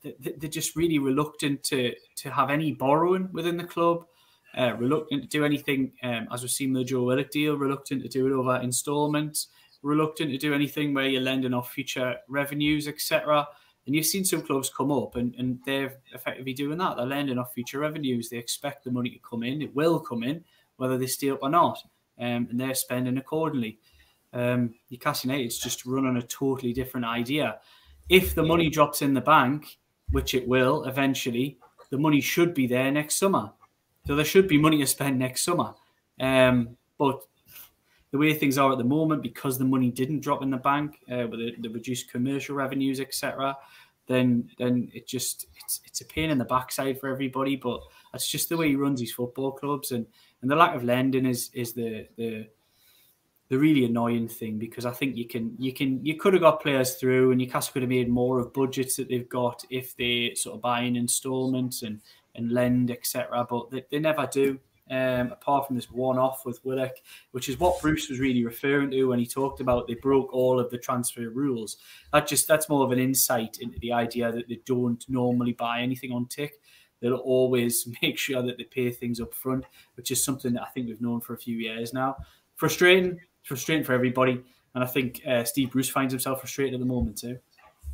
they're 0.03 0.49
just 0.49 0.77
really 0.77 0.99
reluctant 0.99 1.63
to 1.65 1.95
to 2.17 2.31
have 2.31 2.49
any 2.49 2.73
borrowing 2.73 3.29
within 3.33 3.57
the 3.59 3.65
club. 3.65 4.07
Uh, 4.57 4.75
reluctant 4.79 5.23
to 5.23 5.29
do 5.29 5.45
anything, 5.45 5.93
um, 6.03 6.27
as 6.33 6.41
we've 6.41 6.51
seen 6.51 6.73
with 6.73 6.81
the 6.81 6.85
Joe 6.85 7.03
Willock 7.03 7.31
deal, 7.31 7.57
reluctant 7.57 8.03
to 8.03 8.09
do 8.09 8.27
it 8.27 8.33
over 8.33 8.57
instalments, 8.57 9.49
reluctant 9.83 10.31
to 10.31 10.39
do 10.39 10.55
anything 10.55 10.95
where 10.95 11.07
you're 11.07 11.21
lending 11.21 11.55
off 11.55 11.73
future 11.73 12.17
revenues, 12.29 12.89
etc. 12.89 13.47
And 13.87 13.95
you've 13.95 14.07
seen 14.07 14.25
some 14.25 14.43
clubs 14.43 14.71
come 14.75 14.91
up 14.91 15.17
and, 15.17 15.35
and 15.37 15.59
they're 15.65 15.99
effectively 16.13 16.53
doing 16.53 16.79
that. 16.79 16.97
They're 16.97 17.07
lending 17.07 17.39
off 17.39 17.55
future 17.55 17.79
revenues. 17.79 18.29
They 18.29 18.37
expect 18.37 18.85
the 18.85 18.91
money 18.91 19.11
to 19.11 19.19
come 19.19 19.43
in. 19.43 19.63
It 19.63 19.75
will 19.75 19.99
come 19.99 20.23
in, 20.23 20.45
whether 20.77 20.99
they 20.99 21.07
steal 21.07 21.37
it 21.37 21.41
or 21.43 21.51
not. 21.51 21.83
Um, 22.19 22.49
and 22.51 22.61
they're 22.61 22.75
spending 22.75 23.19
accordingly. 23.19 23.79
Um, 24.33 24.75
Newcastle 24.91 25.31
United's 25.31 25.59
just 25.59 25.87
run 25.87 26.07
on 26.07 26.19
a 26.19 26.23
totally 26.23 26.73
different 26.73 27.07
idea. 27.07 27.61
If 28.09 28.35
the 28.35 28.43
money 28.43 28.69
drops 28.69 29.01
in 29.01 29.15
the 29.15 29.21
bank, 29.21 29.79
which 30.11 30.35
it 30.35 30.47
will 30.47 30.85
eventually, 30.85 31.59
the 31.91 31.99
money 31.99 32.21
should 32.21 32.55
be 32.55 32.67
there 32.67 32.91
next 32.91 33.19
summer. 33.19 33.53
So 34.07 34.17
there 34.17 34.25
should 34.25 34.49
be 34.49 34.59
money 34.59 34.79
to 34.79 34.87
spend 34.87 35.19
next 35.19 35.45
summer. 35.45 35.75
Um, 36.21 36.77
but 36.99 37.21
the 38.11 38.19
way 38.19 38.33
things 38.33 38.59
are 38.59 38.73
at 38.73 38.79
the 38.79 38.85
moment, 38.85 39.23
because 39.23 39.59
the 39.59 39.65
money 39.65 39.91
didn't 39.91 40.21
drop 40.21 40.43
in 40.43 40.51
the 40.51 40.57
bank 40.57 40.99
uh, 41.13 41.27
with 41.29 41.41
the, 41.41 41.55
the, 41.61 41.69
reduced 41.69 42.11
commercial 42.11 42.57
revenues, 42.57 43.01
etc., 43.01 43.57
then 44.07 44.49
then 44.59 44.91
it 44.95 45.07
just 45.07 45.47
it's 45.63 45.81
it's 45.85 46.01
a 46.01 46.05
pain 46.07 46.31
in 46.31 46.39
the 46.39 46.45
backside 46.45 46.99
for 46.99 47.09
everybody. 47.09 47.57
But 47.57 47.81
that's 48.11 48.27
just 48.27 48.49
the 48.49 48.57
way 48.57 48.69
he 48.69 48.77
runs 48.77 49.01
his 49.01 49.13
football 49.13 49.53
clubs, 49.53 49.93
and 49.93 50.07
and 50.41 50.51
the 50.51 50.57
lack 50.57 50.75
of 50.75 50.83
lending 50.83 51.27
is 51.27 51.51
is 51.53 51.75
the 51.75 52.09
the 52.17 52.49
the 53.49 53.59
really 53.59 53.85
annoying 53.85 54.29
thing 54.29 54.59
because 54.59 54.85
I 54.85 54.91
think 54.91 55.17
you 55.17 55.27
can 55.27 55.55
you 55.59 55.73
can 55.73 56.05
you 56.05 56.17
could 56.17 56.35
have 56.35 56.43
got 56.43 56.61
players 56.61 56.97
through 56.97 57.31
and 57.31 57.39
Newcastle 57.39 57.73
could 57.73 57.83
have 57.83 57.89
made 57.89 58.09
more 58.09 58.39
of 58.39 58.53
budgets 58.53 58.97
that 58.97 59.09
they've 59.09 59.29
got 59.29 59.65
if 59.71 59.97
they 59.97 60.35
sort 60.35 60.57
of 60.57 60.63
buy 60.63 60.83
in 60.83 60.97
installments 60.97 61.83
and 61.83 62.01
and 62.35 62.53
lend 62.53 62.91
etc. 62.91 63.47
But 63.49 63.71
they, 63.71 63.85
they 63.91 63.99
never 64.01 64.29
do 64.31 64.59
um, 64.91 65.33
apart 65.33 65.67
from 65.67 65.77
this 65.77 65.91
one 65.91 66.19
off 66.19 66.45
with 66.45 66.65
Willock, 66.65 66.97
which 67.33 67.49
is 67.49 67.59
what 67.59 67.81
Bruce 67.81 68.09
was 68.09 68.21
really 68.21 68.45
referring 68.45 68.91
to 68.91 69.05
when 69.05 69.19
he 69.19 69.27
talked 69.27 69.61
about 69.61 69.87
they 69.87 69.95
broke 69.95 70.33
all 70.33 70.59
of 70.59 70.71
the 70.71 70.79
transfer 70.79 71.29
rules. 71.31 71.79
That 72.13 72.27
just 72.27 72.49
that's 72.49 72.69
more 72.69 72.85
of 72.85 72.93
an 72.93 72.99
insight 72.99 73.59
into 73.61 73.79
the 73.81 73.93
idea 73.93 74.33
that 74.33 74.49
they 74.49 74.61
don't 74.65 75.05
normally 75.09 75.53
buy 75.53 75.81
anything 75.81 76.13
on 76.13 76.27
tick. 76.27 76.55
They'll 77.01 77.15
always 77.15 77.89
make 78.03 78.19
sure 78.19 78.43
that 78.43 78.59
they 78.59 78.65
pay 78.65 78.91
things 78.91 79.21
up 79.21 79.35
front, 79.35 79.65
which 79.97 80.11
is 80.11 80.25
something 80.25 80.53
that 80.55 80.63
I 80.63 80.69
think 80.69 80.89
we've 80.89 81.01
known 81.01 81.21
for 81.21 81.35
a 81.35 81.39
few 81.39 81.57
years 81.57 81.93
now. 81.93 82.17
Frustrating, 82.57 83.21
frustrating 83.45 83.85
for 83.85 83.93
everybody, 83.93 84.43
and 84.75 84.85
I 84.85 84.87
think 84.87 85.23
uh, 85.27 85.45
Steve 85.45 85.71
Bruce 85.71 85.89
finds 85.89 86.13
himself 86.13 86.41
frustrated 86.41 86.75
at 86.75 86.81
the 86.81 86.87
moment 86.87 87.19
too. 87.19 87.39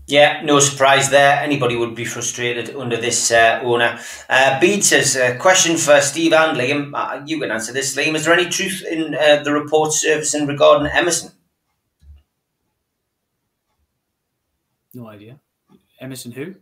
Yeah, 0.06 0.42
no 0.42 0.60
surprise 0.60 1.08
there. 1.08 1.38
Anybody 1.42 1.76
would 1.76 1.94
be 1.94 2.04
frustrated 2.04 2.76
under 2.76 2.96
this 2.98 3.30
uh, 3.30 3.60
owner. 3.64 3.98
Uh, 4.28 4.60
Bede 4.60 4.84
says, 4.84 5.16
uh, 5.16 5.36
question 5.40 5.78
for 5.78 6.00
Steve 6.02 6.34
and 6.34 6.58
Liam. 6.58 6.92
Uh, 6.94 7.22
you 7.24 7.40
can 7.40 7.50
answer 7.50 7.72
this, 7.72 7.96
Liam. 7.96 8.14
Is 8.14 8.26
there 8.26 8.34
any 8.34 8.50
truth 8.50 8.84
in 8.90 9.14
uh, 9.14 9.42
the 9.42 9.52
report 9.52 9.94
surfacing 9.94 10.46
regarding 10.46 10.88
Emerson? 10.88 11.30
No 14.92 15.08
idea. 15.08 15.40
Emerson 16.00 16.32
who? 16.32 16.54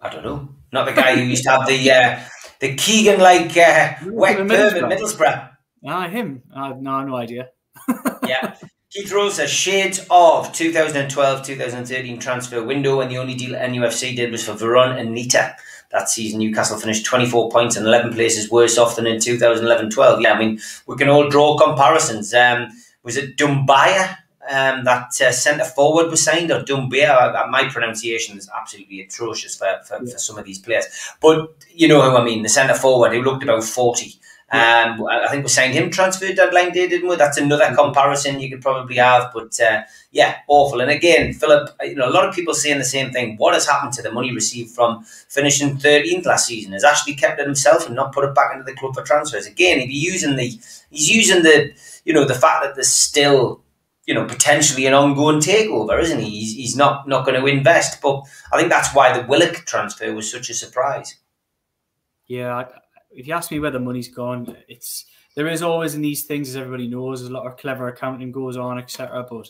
I 0.00 0.08
don't 0.08 0.24
know. 0.24 0.48
Not 0.72 0.86
the 0.86 0.92
guy 0.92 1.16
who 1.16 1.22
used 1.22 1.44
to 1.44 1.50
have 1.50 1.66
the 1.66 1.90
uh, 1.90 2.20
the 2.60 2.74
Keegan 2.76 3.20
like 3.20 3.56
uh, 3.56 3.94
wet 4.06 4.36
perm 4.36 4.50
at 4.50 4.98
Middlesbrough. 4.98 5.50
Ah, 5.86 6.08
him. 6.08 6.42
Uh, 6.54 6.74
no, 6.78 7.02
no 7.02 7.16
idea. 7.16 7.50
yeah. 8.26 8.56
Keith 8.90 9.12
Rose 9.12 9.40
a 9.40 9.48
shades 9.48 9.98
of 10.10 10.52
2012-2013 10.52 12.20
transfer 12.20 12.62
window 12.62 13.00
and 13.00 13.10
the 13.10 13.18
only 13.18 13.34
deal 13.34 13.54
NUFC 13.54 14.14
did 14.14 14.30
was 14.30 14.44
for 14.44 14.52
Vurnon 14.52 15.00
Anita. 15.00 15.56
That 15.90 16.08
season, 16.08 16.38
Newcastle 16.38 16.78
finished 16.78 17.04
24 17.04 17.50
points 17.50 17.76
and 17.76 17.86
11 17.86 18.12
places 18.12 18.50
worse 18.50 18.78
off 18.78 18.96
than 18.96 19.06
in 19.06 19.16
2011-12. 19.16 20.22
Yeah, 20.22 20.32
I 20.32 20.38
mean, 20.38 20.60
we 20.86 20.96
can 20.96 21.08
all 21.08 21.28
draw 21.28 21.58
comparisons. 21.58 22.32
Um, 22.32 22.68
was 23.02 23.16
it 23.16 23.36
Doumbia 23.36 24.18
um, 24.48 24.84
that 24.84 25.20
uh, 25.20 25.32
centre 25.32 25.64
forward 25.64 26.10
was 26.10 26.22
signed, 26.22 26.50
or 26.50 26.60
Dumbia. 26.62 27.34
Uh, 27.34 27.46
my 27.48 27.68
pronunciation 27.68 28.38
is 28.38 28.48
absolutely 28.56 29.00
atrocious 29.00 29.56
for, 29.56 29.80
for, 29.84 29.98
yeah. 30.02 30.12
for, 30.12 30.18
some 30.18 30.38
of 30.38 30.44
these 30.44 30.58
players. 30.58 30.86
But 31.20 31.54
you 31.74 31.88
know 31.88 32.02
who 32.02 32.16
I 32.16 32.24
mean, 32.24 32.42
the 32.42 32.48
centre 32.48 32.74
forward 32.74 33.12
who 33.12 33.22
looked 33.22 33.42
about 33.42 33.64
40. 33.64 34.14
Um, 34.48 35.04
I 35.08 35.26
think 35.28 35.42
we 35.42 35.48
signed 35.48 35.74
him 35.74 35.90
transfer 35.90 36.32
deadline 36.32 36.70
day, 36.70 36.88
didn't 36.88 37.08
we? 37.08 37.16
That's 37.16 37.36
another 37.36 37.74
comparison 37.74 38.38
you 38.38 38.48
could 38.48 38.62
probably 38.62 38.96
have. 38.96 39.32
But 39.34 39.58
uh, 39.60 39.82
yeah, 40.12 40.36
awful. 40.46 40.80
And 40.80 40.90
again, 40.90 41.32
Philip, 41.32 41.70
you 41.82 41.96
know, 41.96 42.08
a 42.08 42.12
lot 42.12 42.28
of 42.28 42.34
people 42.34 42.54
saying 42.54 42.78
the 42.78 42.84
same 42.84 43.10
thing. 43.10 43.36
What 43.38 43.54
has 43.54 43.66
happened 43.66 43.92
to 43.94 44.02
the 44.02 44.12
money 44.12 44.32
received 44.32 44.70
from 44.70 45.02
finishing 45.28 45.76
13th 45.78 46.26
last 46.26 46.46
season? 46.46 46.74
Has 46.74 46.84
Ashley 46.84 47.14
kept 47.14 47.40
it 47.40 47.46
himself 47.46 47.86
and 47.86 47.96
not 47.96 48.12
put 48.12 48.24
it 48.24 48.36
back 48.36 48.52
into 48.52 48.64
the 48.64 48.74
club 48.74 48.94
for 48.94 49.02
transfers? 49.02 49.46
Again, 49.46 49.80
if 49.80 49.88
he's 49.88 50.04
using 50.04 50.36
the, 50.36 50.46
he's 50.90 51.10
using 51.10 51.42
the, 51.42 51.72
you 52.04 52.12
know, 52.12 52.24
the 52.24 52.34
fact 52.34 52.62
that 52.62 52.76
there's 52.76 52.88
still 52.88 53.62
you 54.06 54.14
know, 54.14 54.24
potentially 54.24 54.86
an 54.86 54.94
ongoing 54.94 55.40
takeover, 55.40 56.00
isn't 56.00 56.20
he? 56.20 56.30
He's, 56.30 56.54
he's 56.54 56.76
not 56.76 57.08
not 57.08 57.26
going 57.26 57.40
to 57.40 57.46
invest, 57.46 58.00
but 58.00 58.22
I 58.52 58.56
think 58.56 58.70
that's 58.70 58.94
why 58.94 59.12
the 59.12 59.26
Willock 59.26 59.64
transfer 59.66 60.14
was 60.14 60.30
such 60.30 60.48
a 60.48 60.54
surprise. 60.54 61.16
Yeah, 62.26 62.66
if 63.16 63.26
you 63.26 63.34
ask 63.34 63.50
me 63.50 63.58
where 63.58 63.70
the 63.70 63.80
money's 63.80 64.08
gone, 64.08 64.56
it's 64.68 65.06
there 65.34 65.48
is 65.48 65.62
always 65.62 65.94
in 65.94 66.02
these 66.02 66.24
things, 66.24 66.48
as 66.48 66.56
everybody 66.56 66.88
knows, 66.88 67.22
a 67.22 67.32
lot 67.32 67.46
of 67.46 67.56
clever 67.56 67.88
accounting 67.88 68.32
goes 68.32 68.56
on, 68.56 68.78
etc. 68.78 69.26
But 69.28 69.48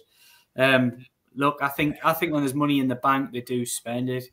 um, 0.57 1.05
look, 1.35 1.59
I 1.61 1.69
think 1.69 1.97
I 2.05 2.13
think 2.13 2.33
when 2.33 2.43
there's 2.43 2.55
money 2.55 2.81
in 2.81 2.89
the 2.89 2.97
bank, 2.97 3.33
they 3.33 3.41
do 3.41 3.65
spend 3.67 4.09
it. 4.09 4.25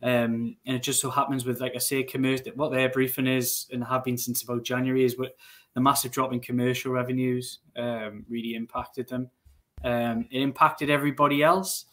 Um, 0.00 0.56
and 0.64 0.76
it 0.76 0.82
just 0.82 1.00
so 1.00 1.10
happens 1.10 1.44
with, 1.44 1.60
like 1.60 1.74
I 1.74 1.78
say, 1.78 2.04
commercial. 2.04 2.52
What 2.54 2.70
their 2.70 2.88
briefing 2.88 3.26
is, 3.26 3.66
and 3.72 3.82
have 3.84 4.04
been 4.04 4.18
since 4.18 4.42
about 4.42 4.64
January, 4.64 5.04
is 5.04 5.18
what 5.18 5.36
the 5.74 5.80
massive 5.80 6.12
drop 6.12 6.32
in 6.32 6.40
commercial 6.40 6.92
revenues 6.92 7.60
um, 7.76 8.24
really 8.28 8.54
impacted 8.54 9.08
them. 9.08 9.30
Um, 9.84 10.26
it 10.30 10.40
impacted 10.40 10.90
everybody 10.90 11.42
else. 11.42 11.86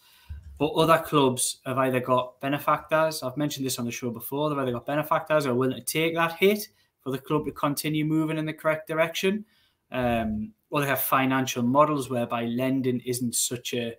But 0.57 0.71
other 0.73 0.99
clubs 0.99 1.59
have 1.65 1.77
either 1.77 1.99
got 1.99 2.39
benefactors. 2.39 3.21
I've 3.23 3.37
mentioned 3.37 3.65
this 3.65 3.77
on 3.77 3.85
the 3.85 3.91
show 3.91 4.09
before. 4.09 4.49
They've 4.49 4.59
either 4.59 4.71
got 4.71 4.85
benefactors 4.85 5.45
are 5.45 5.53
willing 5.53 5.77
to 5.77 5.83
take 5.83 6.15
that 6.15 6.37
hit 6.37 6.69
for 7.01 7.11
the 7.11 7.17
club 7.17 7.45
to 7.45 7.51
continue 7.51 8.05
moving 8.05 8.37
in 8.37 8.45
the 8.45 8.53
correct 8.53 8.87
direction, 8.87 9.45
um, 9.91 10.53
or 10.69 10.81
they 10.81 10.87
have 10.87 11.01
financial 11.01 11.61
models 11.61 12.09
whereby 12.09 12.45
lending 12.45 13.01
isn't 13.01 13.35
such 13.35 13.73
a 13.73 13.95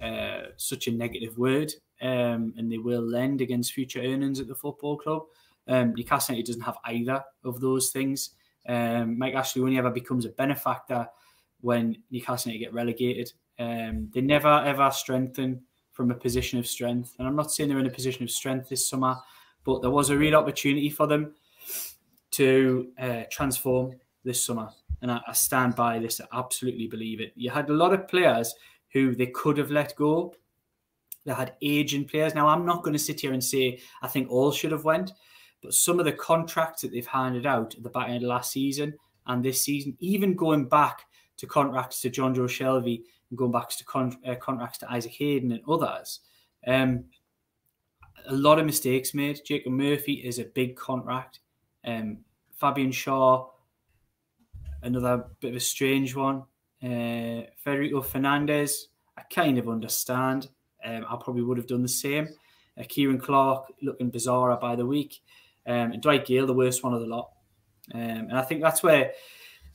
uh, 0.00 0.48
such 0.58 0.86
a 0.86 0.92
negative 0.92 1.38
word, 1.38 1.72
um, 2.02 2.52
and 2.58 2.70
they 2.70 2.76
will 2.76 3.02
lend 3.02 3.40
against 3.40 3.72
future 3.72 4.00
earnings 4.00 4.38
at 4.38 4.46
the 4.46 4.54
football 4.54 4.98
club. 4.98 5.22
Um, 5.66 5.94
Newcastle 5.94 6.34
United 6.34 6.48
doesn't 6.48 6.62
have 6.62 6.76
either 6.84 7.24
of 7.44 7.60
those 7.60 7.90
things. 7.90 8.30
Um, 8.68 9.18
Mike 9.18 9.34
Ashley 9.34 9.62
only 9.62 9.78
ever 9.78 9.90
becomes 9.90 10.26
a 10.26 10.30
benefactor 10.30 11.08
when 11.60 11.96
Newcastle 12.10 12.52
United 12.52 12.66
get 12.66 12.74
relegated. 12.74 13.32
Um, 13.58 14.10
they 14.12 14.20
never 14.20 14.48
ever 14.48 14.90
strengthen 14.90 15.62
from 15.96 16.10
a 16.10 16.14
position 16.14 16.58
of 16.58 16.66
strength. 16.66 17.14
And 17.18 17.26
I'm 17.26 17.34
not 17.34 17.50
saying 17.50 17.70
they're 17.70 17.78
in 17.78 17.86
a 17.86 17.90
position 17.90 18.22
of 18.22 18.30
strength 18.30 18.68
this 18.68 18.86
summer, 18.86 19.16
but 19.64 19.80
there 19.80 19.90
was 19.90 20.10
a 20.10 20.16
real 20.16 20.34
opportunity 20.34 20.90
for 20.90 21.06
them 21.06 21.34
to 22.32 22.88
uh, 23.00 23.22
transform 23.32 23.94
this 24.22 24.44
summer. 24.44 24.68
And 25.00 25.10
I, 25.10 25.20
I, 25.26 25.32
stand 25.32 25.74
by 25.74 25.98
this. 25.98 26.20
I 26.20 26.38
absolutely 26.38 26.86
believe 26.86 27.22
it. 27.22 27.32
You 27.34 27.48
had 27.48 27.70
a 27.70 27.72
lot 27.72 27.94
of 27.94 28.08
players 28.08 28.54
who 28.92 29.14
they 29.14 29.28
could 29.28 29.56
have 29.56 29.70
let 29.70 29.96
go. 29.96 30.34
They 31.24 31.32
had 31.32 31.54
aging 31.62 32.04
players. 32.04 32.34
Now, 32.34 32.46
I'm 32.48 32.66
not 32.66 32.82
going 32.82 32.92
to 32.92 33.02
sit 33.02 33.20
here 33.20 33.32
and 33.32 33.42
say 33.42 33.80
I 34.02 34.08
think 34.08 34.30
all 34.30 34.52
should 34.52 34.72
have 34.72 34.84
went, 34.84 35.12
but 35.62 35.72
some 35.72 35.98
of 35.98 36.04
the 36.04 36.12
contracts 36.12 36.82
that 36.82 36.92
they've 36.92 37.06
handed 37.06 37.46
out 37.46 37.74
at 37.74 37.82
the 37.82 37.88
back 37.88 38.10
end 38.10 38.22
of 38.22 38.28
last 38.28 38.52
season 38.52 38.92
and 39.26 39.42
this 39.42 39.62
season, 39.62 39.96
even 39.98 40.36
going 40.36 40.68
back 40.68 41.06
to 41.38 41.46
contracts 41.46 42.02
to 42.02 42.10
John 42.10 42.34
Jonjo 42.34 42.48
Shelvey 42.48 43.02
going 43.34 43.52
back 43.52 43.68
to 43.70 43.84
con- 43.84 44.18
uh, 44.26 44.34
contracts 44.36 44.78
to 44.78 44.90
Isaac 44.90 45.12
Hayden 45.12 45.52
and 45.52 45.62
others. 45.68 46.20
Um, 46.66 47.04
a 48.28 48.34
lot 48.34 48.58
of 48.58 48.66
mistakes 48.66 49.14
made. 49.14 49.40
Jacob 49.44 49.72
Murphy 49.72 50.14
is 50.14 50.38
a 50.38 50.44
big 50.44 50.76
contract. 50.76 51.40
Um, 51.84 52.18
Fabian 52.58 52.90
Schär, 52.90 53.48
another 54.82 55.24
bit 55.40 55.50
of 55.50 55.56
a 55.56 55.60
strange 55.60 56.14
one. 56.14 56.44
Uh, 56.82 57.42
Federico 57.56 58.00
Fernandez, 58.00 58.88
I 59.16 59.22
kind 59.22 59.58
of 59.58 59.68
understand. 59.68 60.48
Um, 60.84 61.04
I 61.08 61.16
probably 61.16 61.42
would 61.42 61.58
have 61.58 61.66
done 61.66 61.82
the 61.82 61.88
same. 61.88 62.28
Uh, 62.78 62.84
Ciaran 62.84 63.18
Clark 63.18 63.72
looking 63.82 64.10
bizarre 64.10 64.56
by 64.56 64.76
the 64.76 64.86
week. 64.86 65.20
Um, 65.66 65.92
and 65.92 66.02
Dwight 66.02 66.26
Gayle, 66.26 66.46
the 66.46 66.52
worst 66.52 66.84
one 66.84 66.94
of 66.94 67.00
the 67.00 67.06
lot. 67.06 67.30
Um, 67.94 68.00
and 68.00 68.38
I 68.38 68.42
think 68.42 68.62
that's 68.62 68.82
where 68.82 69.12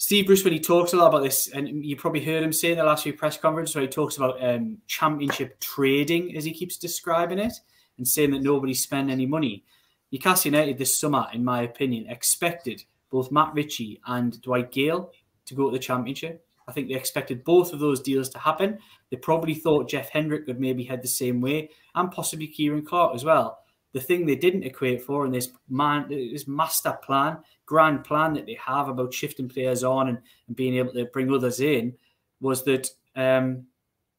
Steve 0.02 0.26
Bruce, 0.26 0.44
when 0.44 0.52
he 0.52 0.60
talks 0.60 0.94
a 0.94 0.98
lot 0.98 1.10
about 1.10 1.22
this, 1.22 1.48
and 1.50 1.86
you 1.86 1.96
probably 1.96 2.26
heard 2.26 2.42
him 2.42 2.52
say 2.52 2.72
in 2.72 2.78
the 2.80 2.84
last 2.84 3.04
few 3.04 3.14
press 3.14 3.38
conferences 3.38 3.76
where 3.76 3.84
he 3.84 3.88
talks 3.88 4.18
about 4.18 4.44
um, 4.44 4.80
championship 4.88 5.60
trading, 5.60 6.36
as 6.36 6.44
he 6.44 6.52
keeps 6.52 6.76
describing 6.76 7.38
it, 7.38 7.54
and 8.00 8.08
saying 8.08 8.32
that 8.32 8.42
nobody 8.42 8.74
spent 8.74 9.12
any 9.12 9.28
money. 9.28 9.64
Newcastle 10.12 10.50
United 10.50 10.80
this 10.80 11.00
summer, 11.00 11.28
in 11.34 11.46
my 11.46 11.62
opinion, 11.62 12.08
expected 12.10 12.84
both 13.12 13.32
Matt 13.32 13.54
Ritchie 13.54 14.02
and 14.08 14.42
Dwight 14.42 14.72
Gayle 14.72 15.12
to 15.46 15.54
go 15.54 15.70
to 15.70 15.72
the 15.72 15.84
championship. 15.84 16.44
I 16.68 16.72
think 16.72 16.88
they 16.88 16.96
expected 16.96 17.44
both 17.44 17.72
of 17.72 17.78
those 17.78 18.02
deals 18.02 18.30
to 18.30 18.40
happen. 18.40 18.80
They 19.12 19.18
probably 19.18 19.54
thought 19.54 19.88
Jeff 19.88 20.10
Hendrick 20.10 20.48
would 20.48 20.60
maybe 20.60 20.84
head 20.84 21.04
the 21.04 21.08
same 21.08 21.42
way, 21.42 21.70
and 21.94 22.10
possibly 22.10 22.48
Ciaran 22.48 22.88
Clark 22.88 23.14
as 23.14 23.24
well. 23.24 23.60
The 23.94 24.00
thing 24.00 24.26
they 24.26 24.36
didn't 24.36 24.64
equate 24.64 25.02
for 25.02 25.26
in 25.26 25.32
this 25.32 25.50
man, 25.70 26.08
this 26.10 26.48
master 26.48 26.98
plan 27.04 27.40
grand 27.72 28.04
plan 28.04 28.34
that 28.34 28.46
they 28.46 28.58
have 28.62 28.90
about 28.90 29.14
shifting 29.14 29.48
players 29.48 29.82
on 29.82 30.10
and, 30.10 30.18
and 30.48 30.58
being 30.58 30.76
able 30.76 30.92
to 30.92 31.06
bring 31.06 31.34
others 31.34 31.62
in 31.62 31.94
was 32.42 32.66
that 32.66 32.90
um, 33.16 33.66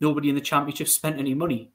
nobody 0.01 0.31
in 0.31 0.35
the 0.35 0.41
championship 0.41 0.89
spent 0.99 1.19
any 1.19 1.35
money. 1.35 1.71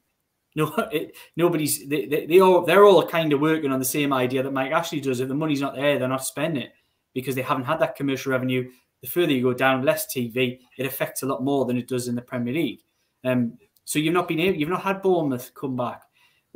No, 0.56 0.74
it, 0.92 1.16
nobody's 1.36 1.88
they, 1.88 2.08
they, 2.08 2.26
they 2.26 2.40
all 2.40 2.66
they're 2.66 2.86
all 2.86 3.06
kind 3.06 3.32
of 3.32 3.42
working 3.42 3.72
on 3.72 3.78
the 3.78 3.86
same 3.86 4.12
idea 4.12 4.42
that 4.42 4.54
Mike 4.54 4.72
Ashley 4.72 5.00
does. 5.00 5.20
If 5.20 5.28
the 5.28 5.36
money's 5.36 5.62
not 5.62 5.76
there, 5.76 6.00
they're 6.00 6.08
not 6.08 6.26
spending 6.26 6.64
it 6.64 6.74
because 7.14 7.36
they 7.36 7.44
haven't 7.44 7.66
had 7.66 7.80
that 7.80 7.96
commercial 7.96 8.32
revenue. 8.32 8.72
The 9.02 9.08
further 9.08 9.32
you 9.32 9.44
go 9.44 9.54
down, 9.54 9.86
less 9.86 10.08
TV, 10.08 10.60
it 10.80 10.88
affects 10.88 11.22
a 11.22 11.28
lot 11.28 11.44
more 11.44 11.66
than 11.66 11.78
it 11.78 11.88
does 11.88 12.08
in 12.08 12.16
the 12.16 12.24
Premier 12.24 12.56
League. 12.56 12.82
Um, 13.24 13.60
so 13.86 14.00
you've 14.00 14.16
not 14.16 14.28
been 14.28 14.40
able, 14.40 14.58
you've 14.58 14.70
not 14.70 14.82
had 14.82 15.04
Bournemouth 15.04 15.52
come 15.54 15.76
back 15.76 16.07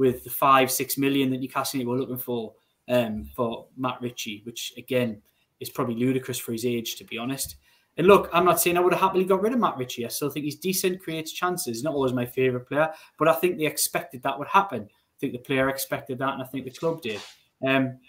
with 0.01 0.23
the 0.23 0.31
five, 0.31 0.71
six 0.71 0.97
million 0.97 1.29
that 1.29 1.39
Newcastle 1.39 1.85
were 1.85 1.99
looking 1.99 2.17
for 2.17 2.55
um, 2.89 3.29
for 3.35 3.67
Matt 3.77 4.01
Ritchie, 4.01 4.41
which 4.45 4.73
again 4.75 5.21
is 5.59 5.69
probably 5.69 5.93
ludicrous 5.93 6.39
for 6.39 6.53
his 6.53 6.65
age, 6.65 6.95
to 6.95 7.03
be 7.03 7.19
honest. 7.19 7.57
And 7.97 8.07
look, 8.07 8.27
I'm 8.33 8.45
not 8.45 8.59
saying 8.59 8.77
I 8.77 8.79
would 8.79 8.93
have 8.93 9.01
happily 9.01 9.25
got 9.25 9.43
rid 9.43 9.53
of 9.53 9.59
Matt 9.59 9.77
Ritchie. 9.77 10.05
I 10.05 10.09
still 10.09 10.31
think 10.31 10.45
he's 10.45 10.55
decent, 10.55 11.03
creates 11.03 11.33
chances. 11.33 11.83
Not 11.83 11.93
always 11.93 12.13
my 12.13 12.25
favourite 12.25 12.67
player, 12.67 12.89
but 13.19 13.27
I 13.27 13.33
think 13.33 13.59
they 13.59 13.67
expected 13.67 14.23
that 14.23 14.39
would 14.39 14.47
happen. 14.47 14.89
I 14.89 15.17
think 15.19 15.33
the 15.33 15.39
player 15.39 15.69
expected 15.69 16.17
that, 16.17 16.33
and 16.33 16.41
I 16.41 16.45
think 16.47 16.65
the 16.65 16.71
club 16.71 17.03
did. 17.03 17.21
Um, 17.65 17.99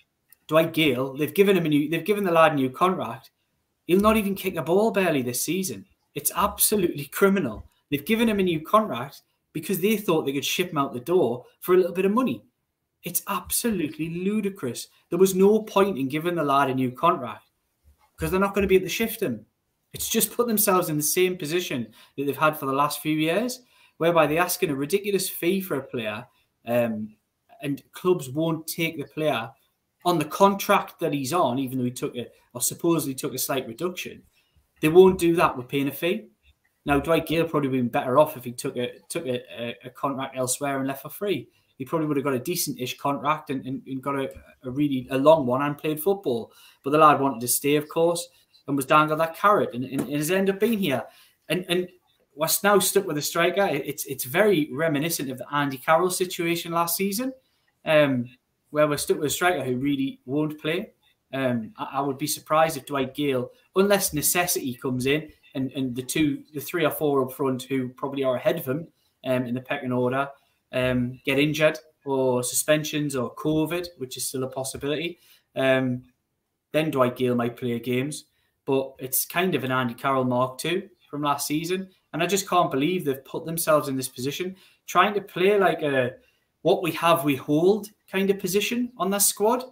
Dwight 0.47 0.73
Gayle, 0.73 1.15
they've 1.15 1.35
given 1.35 1.59
him 1.59 1.67
a 1.67 1.69
new, 1.69 1.91
they've 1.91 2.07
given 2.07 2.25
the 2.25 2.33
lad 2.33 2.53
a 2.53 2.55
new 2.55 2.71
contract. 2.71 3.33
He'll 3.85 4.01
not 4.01 4.17
even 4.17 4.35
kick 4.35 4.57
a 4.57 4.63
ball 4.63 4.93
barely 4.93 5.21
this 5.21 5.45
season. 5.45 5.85
It's 6.15 6.33
absolutely 6.35 7.05
criminal. 7.07 7.67
They've 7.91 8.05
given 8.05 8.31
him 8.31 8.41
a 8.41 8.45
new 8.45 8.61
contract 8.63 9.21
because 9.53 9.81
they 9.81 9.97
thought 9.97 10.25
they 10.25 10.33
could 10.33 10.45
ship 10.45 10.71
him 10.71 10.79
out 10.79 10.93
the 10.93 11.01
door 11.01 11.45
for 11.61 11.75
a 11.75 11.77
little 11.77 11.93
bit 11.93 12.05
of 12.05 12.13
money. 12.13 12.45
It's 13.05 13.23
absolutely 13.29 14.11
ludicrous. 14.11 14.89
There 15.11 15.19
was 15.19 15.35
no 15.35 15.63
point 15.63 15.99
in 15.99 16.09
giving 16.09 16.35
the 16.35 16.45
lad 16.45 16.71
a 16.71 16.75
new 16.75 16.93
contract 16.93 17.45
because 18.17 18.31
they're 18.31 18.41
not 18.41 18.55
going 18.55 18.63
to 18.63 18.69
be 18.69 18.77
able 18.77 18.87
to 18.87 18.91
shift 18.91 19.21
him. 19.21 19.45
It's 19.93 20.09
just 20.09 20.33
put 20.33 20.47
themselves 20.47 20.89
in 20.89 20.97
the 20.97 21.03
same 21.03 21.37
position 21.37 21.89
that 22.17 22.25
they've 22.25 22.37
had 22.37 22.59
for 22.59 22.67
the 22.67 22.73
last 22.73 23.01
few 23.01 23.17
years, 23.17 23.63
whereby 23.99 24.27
they're 24.27 24.41
asking 24.41 24.71
a 24.71 24.75
ridiculous 24.75 25.29
fee 25.29 25.61
for 25.61 25.77
a 25.77 25.83
player, 25.83 26.27
um, 26.67 27.15
and 27.61 27.83
clubs 27.93 28.31
won't 28.31 28.67
take 28.67 28.97
the 28.97 29.05
player 29.05 29.51
on 30.05 30.19
the 30.19 30.25
contract 30.25 30.99
that 31.01 31.13
he's 31.13 31.33
on, 31.33 31.59
even 31.59 31.79
though 31.79 31.85
he 31.85 31.91
took 31.91 32.17
it 32.17 32.33
or 32.55 32.61
supposedly 32.61 33.15
took 33.15 33.35
a 33.35 33.39
slight 33.39 33.67
reduction. 33.67 34.23
They 34.81 34.89
won't 34.89 35.19
do 35.19 35.37
that 35.37 35.57
with 35.57 35.69
paying 35.69 35.89
a 35.89 35.93
fee. 35.93 36.29
Now, 36.85 36.99
Dwight 36.99 37.27
Gayle 37.27 37.49
probably 37.49 37.69
been 37.69 37.89
better 37.89 38.19
off 38.19 38.37
if 38.37 38.45
he 38.45 38.53
took 38.53 38.77
a 38.77 38.99
took 39.09 39.27
a, 39.27 39.77
a, 39.85 39.91
contract 39.91 40.37
elsewhere 40.37 40.79
and 40.79 40.89
left 40.89 41.03
for 41.03 41.11
free 41.11 41.49
he 41.83 41.85
probably 41.85 42.07
would 42.07 42.17
have 42.17 42.23
got 42.23 42.35
a 42.35 42.39
decent-ish 42.39 42.97
contract 42.99 43.51
and, 43.51 43.67
and, 43.67 43.83
and 43.89 44.01
got 44.01 44.15
a, 44.15 44.31
a, 44.63 44.71
really 44.71 45.09
a 45.11 45.19
long 45.19 45.47
one 45.47 45.63
and 45.63 45.77
played 45.77 46.01
football. 46.01 46.53
But 46.85 46.91
the 46.91 46.99
lad 46.99 47.21
wanted 47.21 47.41
to 47.41 47.49
stay, 47.49 47.75
of 47.75 47.89
course, 47.89 48.29
and 48.69 48.77
was 48.77 48.87
dangled 48.87 49.19
that 49.19 49.37
carrot, 49.37 49.75
and, 49.75 49.85
and, 49.85 50.03
and 50.03 50.13
has 50.13 50.31
ended 50.31 50.55
up 50.55 50.61
being 50.61 50.79
here. 50.79 51.03
And 51.49 51.67
and 51.69 51.89
was 52.37 52.63
now 52.63 52.79
stuck 52.79 53.05
with 53.05 53.19
a 53.19 53.23
striker. 53.23 53.67
It's 53.67 54.07
it's 54.07 54.23
very 54.23 54.71
reminiscent 54.73 55.29
of 55.29 55.39
the 55.39 55.53
Andy 55.53 55.77
Carroll 55.77 56.11
situation 56.11 56.71
last 56.71 56.97
season, 56.97 57.33
um, 57.85 58.27
where 58.71 58.87
we're 58.87 58.97
stuck 58.97 59.19
with 59.19 59.27
a 59.27 59.31
striker 59.31 59.65
who 59.65 59.77
really 59.77 60.21
won't 60.25 60.61
play. 60.61 60.93
Um, 61.35 61.73
I, 61.77 61.89
I, 61.95 62.01
would 62.01 62.19
be 62.19 62.29
surprised 62.29 62.77
if 62.77 62.87
Dwight 62.87 63.15
Gayle, 63.15 63.51
unless 63.75 64.13
necessity 64.13 64.75
comes 64.75 65.07
in, 65.07 65.31
and 65.55 65.71
and 65.73 65.95
the 65.95 66.03
two, 66.03 66.43
the 66.55 66.61
three 66.61 66.85
or 66.85 66.91
four 66.91 67.25
up 67.25 67.33
front 67.33 67.63
who 67.63 67.89
probably 67.89 68.25
are 68.25 68.37
ahead 68.37 68.59
of 68.59 68.65
them 68.65 68.89
um, 69.25 69.45
in 69.45 69.55
the 69.55 69.61
pecking 69.61 69.93
order 69.93 70.29
um, 70.73 71.21
get 71.25 71.39
injured 71.39 71.79
or 72.05 72.43
suspensions 72.43 73.15
or 73.15 73.35
COVID, 73.35 73.87
which 73.99 74.17
is 74.17 74.27
still 74.27 74.45
a 74.45 74.49
possibility. 74.49 75.19
Um, 75.55 76.03
then 76.73 76.91
Dwight 76.91 77.17
Gayle 77.17 77.35
might 77.35 77.57
play 77.57 77.79
games, 77.79 78.25
but 78.65 78.95
it's 78.99 79.25
kind 79.27 79.55
of 79.55 79.65
an 79.65 79.73
Andy 79.73 79.95
Carroll 79.95 80.25
Mark 80.25 80.59
two 80.59 80.89
from 81.11 81.23
last 81.23 81.47
season, 81.47 81.91
and 82.13 82.23
I 82.23 82.27
just 82.27 82.49
can't 82.49 82.71
believe 82.71 83.05
they've 83.05 83.25
put 83.25 83.45
themselves 83.45 83.89
in 83.89 83.97
this 83.97 84.09
position, 84.09 84.57
trying 84.87 85.15
to 85.15 85.21
play 85.21 85.59
like 85.59 85.83
a 85.83 86.13
what 86.63 86.83
we 86.83 86.93
have 86.93 87.25
we 87.25 87.37
hold 87.37 87.89
kind 88.11 88.31
of 88.31 88.39
position 88.39 88.93
on 88.97 89.11
that 89.11 89.23
squad. 89.23 89.65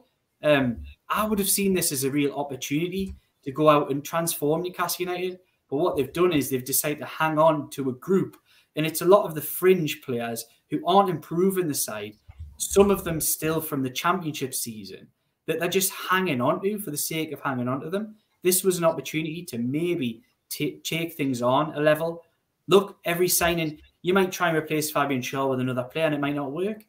Um, 0.42 0.82
I 1.08 1.26
would 1.26 1.38
have 1.38 1.48
seen 1.48 1.72
this 1.72 1.92
as 1.92 2.04
a 2.04 2.10
real 2.10 2.32
opportunity 2.32 3.14
to 3.44 3.52
go 3.52 3.68
out 3.68 3.90
and 3.90 4.04
transform 4.04 4.62
Newcastle 4.62 5.06
United. 5.06 5.38
But 5.70 5.76
what 5.76 5.96
they've 5.96 6.12
done 6.12 6.32
is 6.32 6.50
they've 6.50 6.64
decided 6.64 6.98
to 6.98 7.06
hang 7.06 7.38
on 7.38 7.70
to 7.70 7.90
a 7.90 7.94
group, 7.94 8.36
and 8.76 8.84
it's 8.84 9.00
a 9.00 9.06
lot 9.06 9.24
of 9.24 9.34
the 9.34 9.40
fringe 9.40 10.02
players 10.02 10.44
who 10.68 10.84
aren't 10.86 11.10
improving 11.10 11.68
the 11.68 11.74
side. 11.74 12.14
Some 12.56 12.90
of 12.90 13.04
them 13.04 13.20
still 13.20 13.60
from 13.60 13.82
the 13.82 13.90
championship 13.90 14.54
season 14.54 15.06
that 15.46 15.58
they're 15.58 15.68
just 15.68 15.92
hanging 15.92 16.40
on 16.40 16.60
to 16.62 16.78
for 16.78 16.90
the 16.90 16.96
sake 16.96 17.32
of 17.32 17.40
hanging 17.40 17.68
on 17.68 17.80
to 17.80 17.90
them. 17.90 18.16
This 18.42 18.62
was 18.62 18.78
an 18.78 18.84
opportunity 18.84 19.44
to 19.46 19.58
maybe 19.58 20.22
t- 20.48 20.80
take 20.84 21.14
things 21.14 21.42
on 21.42 21.74
a 21.74 21.80
level. 21.80 22.22
Look, 22.68 22.98
every 23.04 23.28
signing, 23.28 23.80
you 24.02 24.14
might 24.14 24.32
try 24.32 24.48
and 24.48 24.56
replace 24.56 24.90
Fabian 24.90 25.22
Schär 25.22 25.48
with 25.48 25.60
another 25.60 25.84
player 25.84 26.06
and 26.06 26.14
it 26.14 26.20
might 26.20 26.36
not 26.36 26.52
work. 26.52 26.84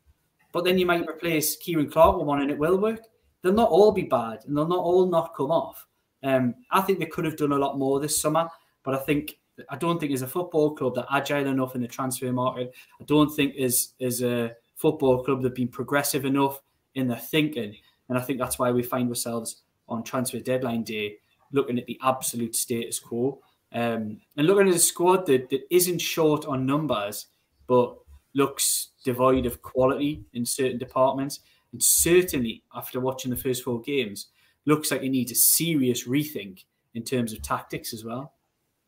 But 0.51 0.65
then 0.65 0.77
you 0.77 0.85
might 0.85 1.07
replace 1.07 1.57
Ciaran 1.57 1.89
Clark 1.89 2.17
with 2.17 2.27
one 2.27 2.41
and 2.41 2.51
it 2.51 2.57
will 2.57 2.77
work. 2.77 2.99
They'll 3.41 3.53
not 3.53 3.69
all 3.69 3.91
be 3.91 4.03
bad 4.03 4.39
and 4.45 4.55
they'll 4.55 4.67
not 4.67 4.79
all 4.79 5.07
not 5.07 5.33
come 5.35 5.51
off. 5.51 5.87
Um, 6.23 6.53
I 6.69 6.81
think 6.81 6.99
they 6.99 7.05
could 7.05 7.25
have 7.25 7.37
done 7.37 7.53
a 7.53 7.57
lot 7.57 7.79
more 7.79 7.99
this 7.99 8.21
summer, 8.21 8.47
but 8.83 8.95
I 8.95 8.97
think 8.97 9.37
I 9.69 9.77
don't 9.77 9.99
think 9.99 10.11
as 10.11 10.21
a 10.21 10.27
football 10.27 10.75
club 10.75 10.95
they're 10.95 11.05
agile 11.11 11.47
enough 11.47 11.75
in 11.75 11.81
the 11.81 11.87
transfer 11.87 12.31
market. 12.31 12.73
I 12.99 13.03
don't 13.05 13.29
think 13.29 13.55
as 13.57 13.93
as 14.01 14.21
a 14.21 14.53
football 14.75 15.23
club 15.23 15.41
they've 15.41 15.53
been 15.53 15.67
progressive 15.67 16.25
enough 16.25 16.59
in 16.95 17.07
their 17.07 17.17
thinking, 17.17 17.75
and 18.09 18.17
I 18.17 18.21
think 18.21 18.39
that's 18.39 18.59
why 18.59 18.71
we 18.71 18.83
find 18.83 19.09
ourselves 19.09 19.63
on 19.87 20.03
transfer 20.03 20.39
deadline 20.39 20.83
day 20.83 21.17
looking 21.51 21.77
at 21.77 21.85
the 21.85 21.99
absolute 22.01 22.55
status 22.55 22.97
quo 22.99 23.41
um, 23.73 24.19
and 24.35 24.47
looking 24.47 24.67
at 24.67 24.75
a 24.75 24.79
squad 24.79 25.25
that, 25.27 25.49
that 25.49 25.61
isn't 25.69 25.99
short 25.99 26.45
on 26.45 26.65
numbers, 26.65 27.27
but 27.67 27.95
looks 28.33 28.89
devoid 29.03 29.45
of 29.45 29.61
quality 29.61 30.23
in 30.33 30.45
certain 30.45 30.77
departments. 30.77 31.39
And 31.71 31.81
certainly, 31.81 32.63
after 32.75 32.99
watching 32.99 33.31
the 33.31 33.37
first 33.37 33.63
four 33.63 33.81
games, 33.81 34.27
looks 34.65 34.91
like 34.91 35.03
it 35.03 35.09
needs 35.09 35.31
a 35.31 35.35
serious 35.35 36.07
rethink 36.07 36.65
in 36.93 37.03
terms 37.03 37.31
of 37.31 37.41
tactics 37.41 37.93
as 37.93 38.03
well. 38.03 38.33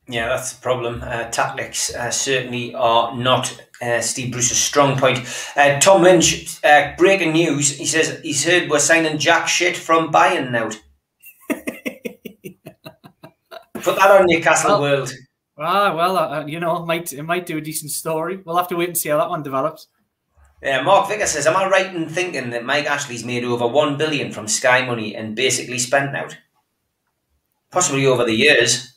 Yeah, 0.07 0.27
that's 0.27 0.53
the 0.53 0.61
problem. 0.61 1.01
Uh, 1.01 1.25
tactics 1.29 1.93
uh, 1.93 2.11
certainly 2.11 2.75
are 2.75 3.15
not 3.15 3.61
uh, 3.81 4.01
Steve 4.01 4.33
Bruce's 4.33 4.57
strong 4.57 4.97
point. 4.97 5.19
Uh, 5.55 5.79
Tom 5.79 6.01
Lynch, 6.01 6.59
uh, 6.63 6.93
breaking 6.97 7.31
news. 7.31 7.77
He 7.77 7.85
says 7.85 8.19
he's 8.21 8.45
heard 8.45 8.69
we're 8.69 8.79
signing 8.79 9.17
jack 9.17 9.47
shit 9.47 9.77
from 9.77 10.11
Bayern 10.11 10.51
now. 10.51 10.69
Put 13.73 13.95
that 13.97 14.11
on 14.11 14.25
Newcastle 14.27 14.71
well, 14.71 14.81
World. 14.81 15.13
Ah, 15.57 15.95
well, 15.95 16.17
uh, 16.17 16.45
you 16.45 16.59
know, 16.59 16.77
it 16.77 16.85
might 16.85 17.13
it 17.13 17.23
might 17.23 17.45
do 17.45 17.57
a 17.57 17.61
decent 17.61 17.91
story. 17.91 18.41
We'll 18.43 18.57
have 18.57 18.67
to 18.69 18.75
wait 18.75 18.89
and 18.89 18.97
see 18.97 19.09
how 19.09 19.17
that 19.17 19.29
one 19.29 19.43
develops. 19.43 19.87
Yeah, 20.61 20.81
Mark 20.81 21.07
Vicker 21.07 21.27
says, 21.27 21.47
"Am 21.47 21.55
I 21.55 21.67
right 21.67 21.93
in 21.93 22.09
thinking 22.09 22.49
that 22.51 22.65
Mike 22.65 22.85
Ashley's 22.85 23.23
made 23.25 23.43
over 23.43 23.67
one 23.67 23.97
billion 23.97 24.31
from 24.31 24.47
Sky 24.47 24.85
Money 24.85 25.15
and 25.15 25.35
basically 25.35 25.79
spent 25.79 26.15
out, 26.15 26.37
possibly 27.71 28.05
over 28.05 28.25
the 28.25 28.33
years?" 28.33 28.92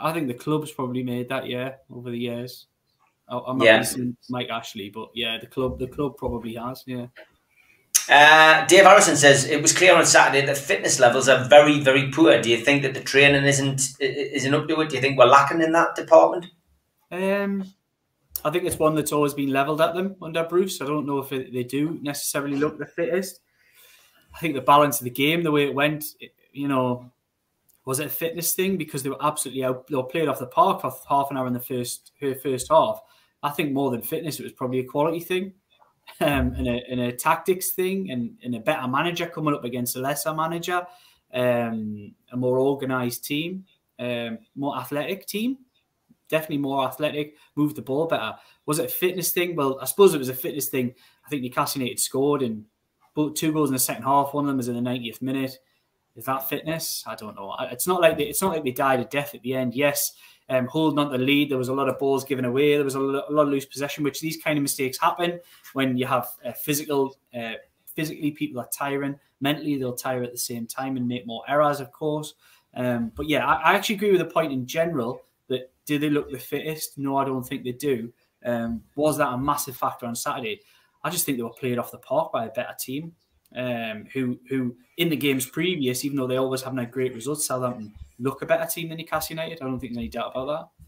I 0.00 0.12
think 0.12 0.28
the 0.28 0.34
club's 0.34 0.72
probably 0.72 1.02
made 1.02 1.28
that, 1.28 1.46
yeah, 1.46 1.74
over 1.92 2.10
the 2.10 2.18
years. 2.18 2.66
I'm 3.28 3.58
not 3.58 3.64
yeah. 3.64 3.84
Mike 4.30 4.48
Ashley, 4.48 4.90
but 4.90 5.10
yeah, 5.14 5.38
the 5.38 5.46
club, 5.46 5.78
the 5.78 5.86
club 5.86 6.16
probably 6.16 6.54
has, 6.54 6.82
yeah. 6.86 7.06
Uh, 8.08 8.64
Dave 8.66 8.84
Harrison 8.84 9.16
says 9.16 9.44
it 9.44 9.60
was 9.60 9.76
clear 9.76 9.94
on 9.94 10.06
Saturday 10.06 10.46
that 10.46 10.56
fitness 10.56 10.98
levels 10.98 11.28
are 11.28 11.44
very, 11.44 11.80
very 11.80 12.10
poor. 12.10 12.40
Do 12.40 12.48
you 12.48 12.56
think 12.56 12.82
that 12.82 12.94
the 12.94 13.02
training 13.02 13.44
isn't 13.44 13.82
isn't 14.00 14.54
up 14.54 14.66
to 14.66 14.80
it? 14.80 14.88
Do 14.88 14.96
you 14.96 15.02
think 15.02 15.18
we're 15.18 15.26
lacking 15.26 15.60
in 15.60 15.72
that 15.72 15.94
department? 15.94 16.46
Um, 17.10 17.64
I 18.44 18.50
think 18.50 18.64
it's 18.64 18.78
one 18.78 18.94
that's 18.94 19.12
always 19.12 19.34
been 19.34 19.52
levelled 19.52 19.82
at 19.82 19.94
them 19.94 20.16
under 20.22 20.44
Bruce. 20.44 20.80
I 20.80 20.86
don't 20.86 21.04
know 21.04 21.18
if 21.18 21.32
it, 21.32 21.52
they 21.52 21.64
do 21.64 21.98
necessarily 22.00 22.56
look 22.56 22.78
the 22.78 22.86
fittest. 22.86 23.40
I 24.34 24.38
think 24.38 24.54
the 24.54 24.62
balance 24.62 25.00
of 25.00 25.04
the 25.04 25.10
game, 25.10 25.42
the 25.42 25.50
way 25.50 25.64
it 25.64 25.74
went, 25.74 26.04
it, 26.20 26.32
you 26.52 26.68
know, 26.68 27.10
was 27.88 28.00
it 28.00 28.06
a 28.06 28.10
fitness 28.10 28.52
thing 28.52 28.76
because 28.76 29.02
they 29.02 29.08
were 29.08 29.24
absolutely 29.24 29.64
out, 29.64 29.86
they 29.86 29.96
were 29.96 30.02
played 30.02 30.28
off 30.28 30.38
the 30.38 30.46
park 30.46 30.82
for 30.82 30.92
half 31.08 31.30
an 31.30 31.38
hour 31.38 31.46
in 31.46 31.54
the 31.54 31.58
first 31.58 32.12
her 32.20 32.34
first 32.34 32.68
half. 32.70 33.00
I 33.42 33.48
think 33.48 33.72
more 33.72 33.90
than 33.90 34.02
fitness, 34.02 34.38
it 34.38 34.42
was 34.42 34.52
probably 34.52 34.80
a 34.80 34.84
quality 34.84 35.20
thing 35.20 35.54
um, 36.20 36.52
and, 36.52 36.68
a, 36.68 36.82
and 36.90 37.00
a 37.00 37.12
tactics 37.12 37.70
thing 37.70 38.10
and, 38.10 38.36
and 38.44 38.54
a 38.54 38.60
better 38.60 38.86
manager 38.86 39.24
coming 39.24 39.54
up 39.54 39.64
against 39.64 39.96
a 39.96 40.00
lesser 40.00 40.34
manager, 40.34 40.86
um, 41.32 42.14
a 42.30 42.36
more 42.36 42.58
organised 42.58 43.24
team, 43.24 43.64
um, 43.98 44.36
more 44.54 44.76
athletic 44.76 45.24
team, 45.24 45.56
definitely 46.28 46.58
more 46.58 46.86
athletic, 46.86 47.36
move 47.56 47.74
the 47.74 47.80
ball 47.80 48.06
better. 48.06 48.34
Was 48.66 48.80
it 48.80 48.84
a 48.84 48.92
fitness 48.92 49.32
thing? 49.32 49.56
Well, 49.56 49.78
I 49.80 49.86
suppose 49.86 50.12
it 50.12 50.18
was 50.18 50.28
a 50.28 50.34
fitness 50.34 50.68
thing. 50.68 50.94
I 51.24 51.30
think 51.30 51.40
Newcastle 51.40 51.80
United 51.80 52.00
scored 52.00 52.42
and 52.42 52.66
two 53.34 53.50
goals 53.50 53.70
in 53.70 53.74
the 53.74 53.78
second 53.78 54.02
half. 54.02 54.34
One 54.34 54.44
of 54.44 54.48
them 54.48 54.58
was 54.58 54.68
in 54.68 54.76
the 54.76 54.90
90th 54.90 55.22
minute. 55.22 55.58
Is 56.18 56.24
that 56.24 56.48
fitness? 56.48 57.04
I 57.06 57.14
don't 57.14 57.36
know. 57.36 57.54
It's 57.70 57.86
not 57.86 58.00
like 58.00 58.18
they, 58.18 58.24
it's 58.24 58.42
not 58.42 58.52
like 58.52 58.64
they 58.64 58.72
died 58.72 58.98
a 58.98 59.04
death 59.04 59.36
at 59.36 59.42
the 59.42 59.54
end. 59.54 59.72
Yes, 59.72 60.14
um, 60.48 60.66
holding 60.66 60.98
on 60.98 61.12
to 61.12 61.16
the 61.16 61.22
lead. 61.22 61.48
There 61.48 61.56
was 61.56 61.68
a 61.68 61.72
lot 61.72 61.88
of 61.88 61.96
balls 62.00 62.24
given 62.24 62.44
away. 62.44 62.74
There 62.74 62.84
was 62.84 62.96
a 62.96 63.00
lot, 63.00 63.30
a 63.30 63.32
lot 63.32 63.42
of 63.42 63.50
loose 63.50 63.64
possession, 63.64 64.02
which 64.02 64.20
these 64.20 64.36
kind 64.36 64.58
of 64.58 64.62
mistakes 64.62 64.98
happen 64.98 65.38
when 65.74 65.96
you 65.96 66.06
have 66.06 66.26
uh, 66.44 66.50
physical, 66.50 67.16
uh, 67.38 67.52
physically 67.94 68.32
people 68.32 68.60
are 68.60 68.68
tiring. 68.76 69.16
Mentally, 69.40 69.78
they'll 69.78 69.94
tire 69.94 70.24
at 70.24 70.32
the 70.32 70.38
same 70.38 70.66
time 70.66 70.96
and 70.96 71.06
make 71.06 71.24
more 71.24 71.44
errors, 71.46 71.78
of 71.78 71.92
course. 71.92 72.34
Um, 72.74 73.12
but 73.14 73.28
yeah, 73.28 73.46
I, 73.46 73.70
I, 73.70 73.74
actually 73.74 73.94
agree 73.94 74.10
with 74.10 74.20
the 74.20 74.26
point 74.26 74.52
in 74.52 74.66
general 74.66 75.22
that 75.46 75.70
do 75.86 76.00
they 76.00 76.10
look 76.10 76.32
the 76.32 76.38
fittest? 76.38 76.98
No, 76.98 77.16
I 77.16 77.24
don't 77.24 77.46
think 77.46 77.62
they 77.62 77.72
do. 77.72 78.12
Um, 78.44 78.82
was 78.96 79.18
that 79.18 79.32
a 79.32 79.38
massive 79.38 79.76
factor 79.76 80.06
on 80.06 80.16
Saturday? 80.16 80.62
I 81.04 81.10
just 81.10 81.24
think 81.24 81.38
they 81.38 81.44
were 81.44 81.50
played 81.50 81.78
off 81.78 81.92
the 81.92 81.98
park 81.98 82.32
by 82.32 82.46
a 82.46 82.50
better 82.50 82.74
team. 82.78 83.12
Um, 83.56 84.06
who 84.12 84.38
who 84.48 84.76
in 84.96 85.08
the 85.08 85.16
games 85.16 85.46
previous, 85.46 86.04
even 86.04 86.18
though 86.18 86.26
they 86.26 86.36
always 86.36 86.62
haven't 86.62 86.78
had 86.78 86.90
great 86.90 87.14
results, 87.14 87.46
Southampton 87.46 87.94
look 88.18 88.42
a 88.42 88.46
better 88.46 88.66
team 88.66 88.88
than 88.88 88.98
Newcastle 88.98 89.34
United. 89.34 89.58
I 89.60 89.64
don't 89.64 89.78
think 89.78 89.92
there's 89.92 89.98
any 89.98 90.08
doubt 90.08 90.32
about 90.34 90.46
that. 90.46 90.84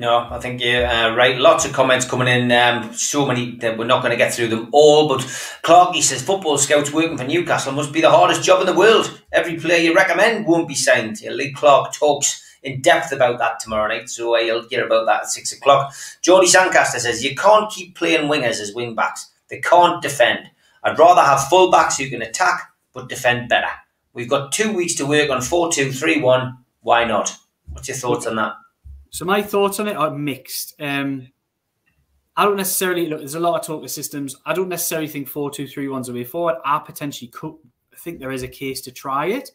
No, 0.00 0.28
I 0.30 0.38
think 0.38 0.60
you're 0.62 0.86
uh, 0.86 1.12
right. 1.16 1.36
Lots 1.36 1.64
of 1.64 1.72
comments 1.72 2.04
coming 2.04 2.28
in. 2.28 2.52
Um, 2.52 2.94
so 2.94 3.26
many 3.26 3.56
that 3.56 3.76
we're 3.76 3.84
not 3.84 4.00
going 4.00 4.12
to 4.12 4.16
get 4.16 4.32
through 4.32 4.46
them 4.46 4.68
all. 4.70 5.08
But 5.08 5.22
Clarky 5.64 6.02
says 6.02 6.22
football 6.22 6.56
scouts 6.56 6.92
working 6.92 7.18
for 7.18 7.24
Newcastle 7.24 7.72
must 7.72 7.92
be 7.92 8.00
the 8.00 8.10
hardest 8.10 8.44
job 8.44 8.60
in 8.60 8.66
the 8.66 8.78
world. 8.78 9.20
Every 9.32 9.56
player 9.56 9.82
you 9.82 9.96
recommend 9.96 10.46
won't 10.46 10.68
be 10.68 10.76
signed. 10.76 11.20
Lee 11.22 11.52
Clark 11.52 11.92
talks 11.94 12.44
in 12.62 12.80
depth 12.80 13.10
about 13.10 13.38
that 13.38 13.58
tomorrow 13.58 13.88
night, 13.88 14.08
so 14.08 14.36
you'll 14.38 14.68
hear 14.68 14.86
about 14.86 15.06
that 15.06 15.22
at 15.22 15.30
six 15.30 15.52
o'clock. 15.52 15.92
Geordie 16.22 16.46
Sancaster 16.46 17.00
says 17.00 17.24
you 17.24 17.34
can't 17.34 17.70
keep 17.70 17.96
playing 17.96 18.28
wingers 18.28 18.60
as 18.60 18.72
wing 18.72 18.94
backs. 18.94 19.30
They 19.50 19.58
can't 19.58 20.00
defend. 20.00 20.50
I'd 20.82 20.98
rather 20.98 21.22
have 21.22 21.48
full 21.48 21.70
backs 21.70 21.98
who 21.98 22.08
can 22.08 22.22
attack 22.22 22.72
but 22.92 23.08
defend 23.08 23.48
better. 23.48 23.70
We've 24.12 24.28
got 24.28 24.52
two 24.52 24.72
weeks 24.72 24.94
to 24.96 25.06
work 25.06 25.30
on 25.30 25.40
4 25.40 25.72
2 25.72 25.92
3 25.92 26.20
1. 26.20 26.58
Why 26.80 27.04
not? 27.04 27.36
What's 27.70 27.88
your 27.88 27.96
thoughts 27.96 28.26
on 28.26 28.36
that? 28.36 28.54
So, 29.10 29.24
my 29.24 29.42
thoughts 29.42 29.78
on 29.78 29.88
it 29.88 29.96
are 29.96 30.10
mixed. 30.10 30.74
Um, 30.80 31.28
I 32.36 32.44
don't 32.44 32.56
necessarily 32.56 33.06
look, 33.06 33.18
there's 33.18 33.34
a 33.34 33.40
lot 33.40 33.58
of 33.58 33.66
talk 33.66 33.82
of 33.82 33.90
systems. 33.90 34.36
I 34.46 34.54
don't 34.54 34.68
necessarily 34.68 35.08
think 35.08 35.28
4 35.28 35.50
2 35.50 35.66
3 35.66 35.86
1's 35.86 36.08
a 36.08 36.12
way 36.12 36.24
forward. 36.24 36.56
I 36.64 36.78
potentially 36.78 37.28
could 37.28 37.54
I 37.92 37.96
think 37.96 38.20
there 38.20 38.30
is 38.30 38.44
a 38.44 38.48
case 38.48 38.80
to 38.82 38.92
try 38.92 39.26
it, 39.26 39.50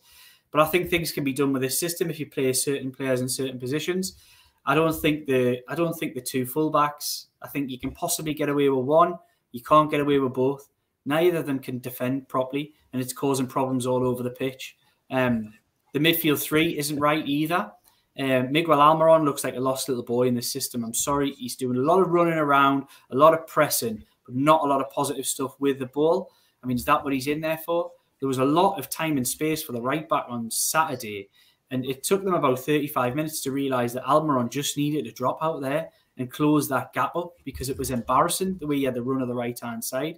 but 0.51 0.59
I 0.59 0.65
think 0.65 0.89
things 0.89 1.11
can 1.11 1.24
be 1.24 1.34
done 1.34 1.53
with 1.53 1.61
this 1.61 1.80
system 1.80 2.09
if 2.09 2.19
you 2.19 2.30
play 2.30 2.51
certain 2.53 2.91
players 2.91 3.21
in 3.21 3.30
certain 3.30 3.57
positions. 3.57 4.17
I 4.65 4.76
don't 4.76 4.93
think 4.93 5.28
the 5.28 5.61
I 5.67 5.76
don't 5.76 5.93
think 5.93 6.13
the 6.13 6.21
two 6.21 6.45
fullbacks. 6.45 7.28
I 7.41 7.47
think 7.47 7.69
you 7.69 7.80
can 7.80 7.91
possibly 7.91 8.34
get 8.34 8.49
away 8.49 8.69
with 8.69 8.86
one. 8.86 9.15
You 9.51 9.61
can't 9.61 9.89
get 9.89 9.99
away 9.99 10.19
with 10.19 10.34
both. 10.34 10.69
Neither 11.05 11.37
of 11.37 11.45
them 11.45 11.59
can 11.59 11.79
defend 11.79 12.29
properly, 12.29 12.73
and 12.91 13.01
it's 13.01 13.13
causing 13.13 13.47
problems 13.47 13.85
all 13.85 14.05
over 14.05 14.23
the 14.23 14.29
pitch. 14.29 14.77
Um, 15.09 15.53
the 15.93 15.99
midfield 15.99 16.41
three 16.41 16.77
isn't 16.77 16.99
right 16.99 17.25
either. 17.27 17.71
Um, 18.19 18.51
Miguel 18.51 18.77
Almiron 18.77 19.25
looks 19.25 19.43
like 19.43 19.55
a 19.55 19.59
lost 19.59 19.89
little 19.89 20.03
boy 20.03 20.27
in 20.27 20.35
the 20.35 20.41
system. 20.41 20.83
I'm 20.83 20.93
sorry, 20.93 21.31
he's 21.33 21.55
doing 21.55 21.77
a 21.77 21.81
lot 21.81 21.99
of 21.99 22.09
running 22.09 22.37
around, 22.37 22.85
a 23.09 23.15
lot 23.15 23.33
of 23.33 23.47
pressing, 23.47 24.03
but 24.25 24.35
not 24.35 24.63
a 24.63 24.67
lot 24.67 24.81
of 24.81 24.89
positive 24.91 25.25
stuff 25.25 25.59
with 25.59 25.79
the 25.79 25.87
ball. 25.87 26.31
I 26.63 26.67
mean, 26.67 26.77
is 26.77 26.85
that 26.85 27.03
what 27.03 27.13
he's 27.13 27.27
in 27.27 27.41
there 27.41 27.57
for? 27.57 27.91
There 28.19 28.27
was 28.27 28.37
a 28.37 28.45
lot 28.45 28.79
of 28.79 28.89
time 28.89 29.17
and 29.17 29.27
space 29.27 29.63
for 29.63 29.73
the 29.73 29.81
right 29.81 30.07
back 30.07 30.25
on 30.29 30.49
Saturday, 30.49 31.29
and 31.71 31.85
it 31.85 32.03
took 32.03 32.23
them 32.23 32.35
about 32.35 32.59
35 32.59 33.15
minutes 33.15 33.41
to 33.41 33.51
realise 33.51 33.93
that 33.93 34.05
Almiron 34.05 34.49
just 34.49 34.77
needed 34.77 35.05
to 35.05 35.11
drop 35.11 35.39
out 35.41 35.61
there 35.61 35.89
and 36.17 36.31
close 36.31 36.69
that 36.69 36.93
gap 36.93 37.15
up 37.15 37.33
because 37.43 37.69
it 37.69 37.77
was 37.77 37.89
embarrassing 37.89 38.57
the 38.59 38.67
way 38.67 38.77
he 38.77 38.83
had 38.83 38.93
the 38.93 39.01
run 39.01 39.21
of 39.21 39.27
the 39.27 39.33
right 39.33 39.59
hand 39.59 39.83
side. 39.83 40.17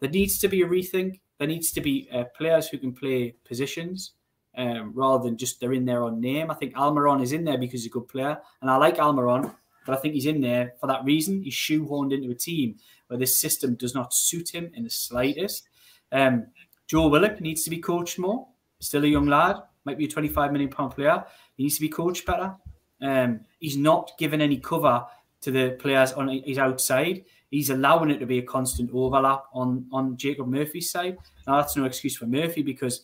There 0.00 0.10
needs 0.10 0.38
to 0.38 0.48
be 0.48 0.62
a 0.62 0.66
rethink. 0.66 1.20
There 1.38 1.48
needs 1.48 1.72
to 1.72 1.80
be 1.80 2.08
uh, 2.12 2.24
players 2.36 2.68
who 2.68 2.78
can 2.78 2.92
play 2.92 3.34
positions 3.44 4.12
um, 4.56 4.92
rather 4.94 5.24
than 5.24 5.36
just 5.36 5.60
they're 5.60 5.72
in 5.72 5.84
there 5.84 6.04
on 6.04 6.20
name. 6.20 6.50
I 6.50 6.54
think 6.54 6.74
Almiron 6.74 7.22
is 7.22 7.32
in 7.32 7.44
there 7.44 7.58
because 7.58 7.82
he's 7.82 7.90
a 7.90 7.94
good 7.94 8.08
player, 8.08 8.38
and 8.60 8.70
I 8.70 8.76
like 8.76 8.96
Almiron, 8.96 9.54
but 9.86 9.96
I 9.96 10.00
think 10.00 10.14
he's 10.14 10.26
in 10.26 10.40
there 10.40 10.74
for 10.80 10.86
that 10.86 11.04
reason. 11.04 11.42
He's 11.42 11.54
shoehorned 11.54 12.12
into 12.12 12.30
a 12.30 12.34
team 12.34 12.76
where 13.06 13.18
this 13.18 13.40
system 13.40 13.74
does 13.74 13.94
not 13.94 14.14
suit 14.14 14.54
him 14.54 14.70
in 14.74 14.84
the 14.84 14.90
slightest. 14.90 15.68
Um, 16.12 16.46
Joe 16.86 17.08
Willock 17.08 17.40
needs 17.40 17.62
to 17.64 17.70
be 17.70 17.78
coached 17.78 18.18
more. 18.18 18.46
Still 18.80 19.04
a 19.04 19.08
young 19.08 19.26
lad, 19.26 19.56
might 19.84 19.98
be 19.98 20.06
a 20.06 20.08
25 20.08 20.52
million 20.52 20.70
pound 20.70 20.94
player. 20.94 21.24
He 21.56 21.64
needs 21.64 21.76
to 21.76 21.82
be 21.82 21.88
coached 21.88 22.26
better. 22.26 22.54
Um, 23.02 23.40
he's 23.58 23.76
not 23.76 24.12
given 24.18 24.40
any 24.40 24.58
cover 24.58 25.04
to 25.42 25.50
the 25.50 25.76
players 25.78 26.12
on 26.12 26.28
his 26.28 26.58
outside. 26.58 27.24
He's 27.50 27.70
allowing 27.70 28.10
it 28.10 28.18
to 28.18 28.26
be 28.26 28.38
a 28.38 28.42
constant 28.42 28.90
overlap 28.94 29.44
on 29.52 29.86
on 29.92 30.16
Jacob 30.16 30.46
Murphy's 30.46 30.90
side. 30.90 31.18
Now 31.46 31.56
that's 31.56 31.76
no 31.76 31.84
excuse 31.84 32.16
for 32.16 32.26
Murphy 32.26 32.62
because 32.62 33.02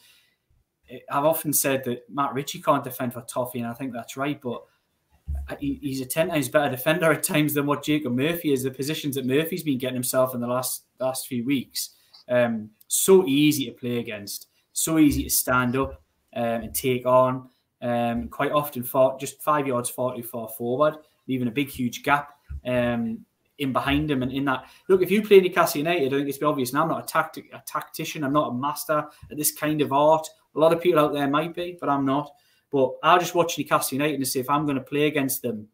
I've 1.10 1.24
often 1.24 1.52
said 1.52 1.84
that 1.84 2.08
Matt 2.08 2.32
Ritchie 2.32 2.62
can't 2.62 2.84
defend 2.84 3.12
for 3.12 3.22
Toffee, 3.22 3.58
and 3.58 3.68
I 3.68 3.74
think 3.74 3.92
that's 3.92 4.16
right. 4.16 4.40
But 4.40 4.62
he's 5.58 6.00
a 6.00 6.06
ten 6.06 6.28
times 6.28 6.48
better 6.48 6.70
defender 6.70 7.10
at 7.10 7.22
times 7.22 7.54
than 7.54 7.66
what 7.66 7.82
Jacob 7.82 8.12
Murphy 8.12 8.52
is. 8.52 8.62
The 8.62 8.70
positions 8.70 9.16
that 9.16 9.26
Murphy's 9.26 9.64
been 9.64 9.78
getting 9.78 9.96
himself 9.96 10.34
in 10.34 10.40
the 10.40 10.46
last 10.46 10.84
last 11.00 11.26
few 11.26 11.44
weeks, 11.44 11.90
um, 12.28 12.70
so 12.86 13.26
easy 13.26 13.66
to 13.66 13.72
play 13.72 13.98
against, 13.98 14.48
so 14.72 14.98
easy 14.98 15.24
to 15.24 15.30
stand 15.30 15.76
up 15.76 16.02
um, 16.34 16.44
and 16.44 16.74
take 16.74 17.04
on. 17.04 17.48
Um, 17.82 18.28
quite 18.28 18.52
often, 18.52 18.82
for 18.82 19.18
just 19.18 19.42
five 19.42 19.66
yards 19.66 19.90
forty 19.90 20.22
far 20.22 20.48
forward, 20.48 20.94
leaving 21.26 21.48
a 21.48 21.50
big 21.52 21.68
huge 21.68 22.04
gap 22.04 22.34
um, 22.64 23.24
in 23.58 23.72
behind 23.72 24.10
him. 24.10 24.22
And 24.22 24.32
in 24.32 24.44
that, 24.46 24.66
look, 24.88 25.02
if 25.02 25.10
you 25.10 25.22
play 25.22 25.40
Newcastle 25.40 25.78
United, 25.78 26.12
I 26.12 26.16
think 26.16 26.28
it's 26.28 26.42
obvious. 26.42 26.72
Now 26.72 26.82
I'm 26.82 26.88
not 26.88 27.04
a 27.04 27.06
tactic, 27.06 27.50
a 27.52 27.62
tactician. 27.66 28.24
I'm 28.24 28.32
not 28.32 28.50
a 28.50 28.54
master 28.54 29.04
at 29.30 29.36
this 29.36 29.52
kind 29.52 29.80
of 29.80 29.92
art. 29.92 30.26
A 30.54 30.58
lot 30.58 30.72
of 30.72 30.80
people 30.80 31.00
out 31.00 31.12
there 31.12 31.28
might 31.28 31.54
be, 31.54 31.76
but 31.80 31.88
I'm 31.88 32.04
not. 32.04 32.30
But 32.70 32.92
I'll 33.02 33.18
just 33.18 33.34
watch 33.34 33.58
Newcastle 33.58 33.96
United 33.96 34.16
and 34.16 34.28
see 34.28 34.40
if 34.40 34.50
I'm 34.50 34.66
going 34.66 34.76
to 34.76 34.82
play 34.82 35.06
against 35.06 35.42
them. 35.42 35.68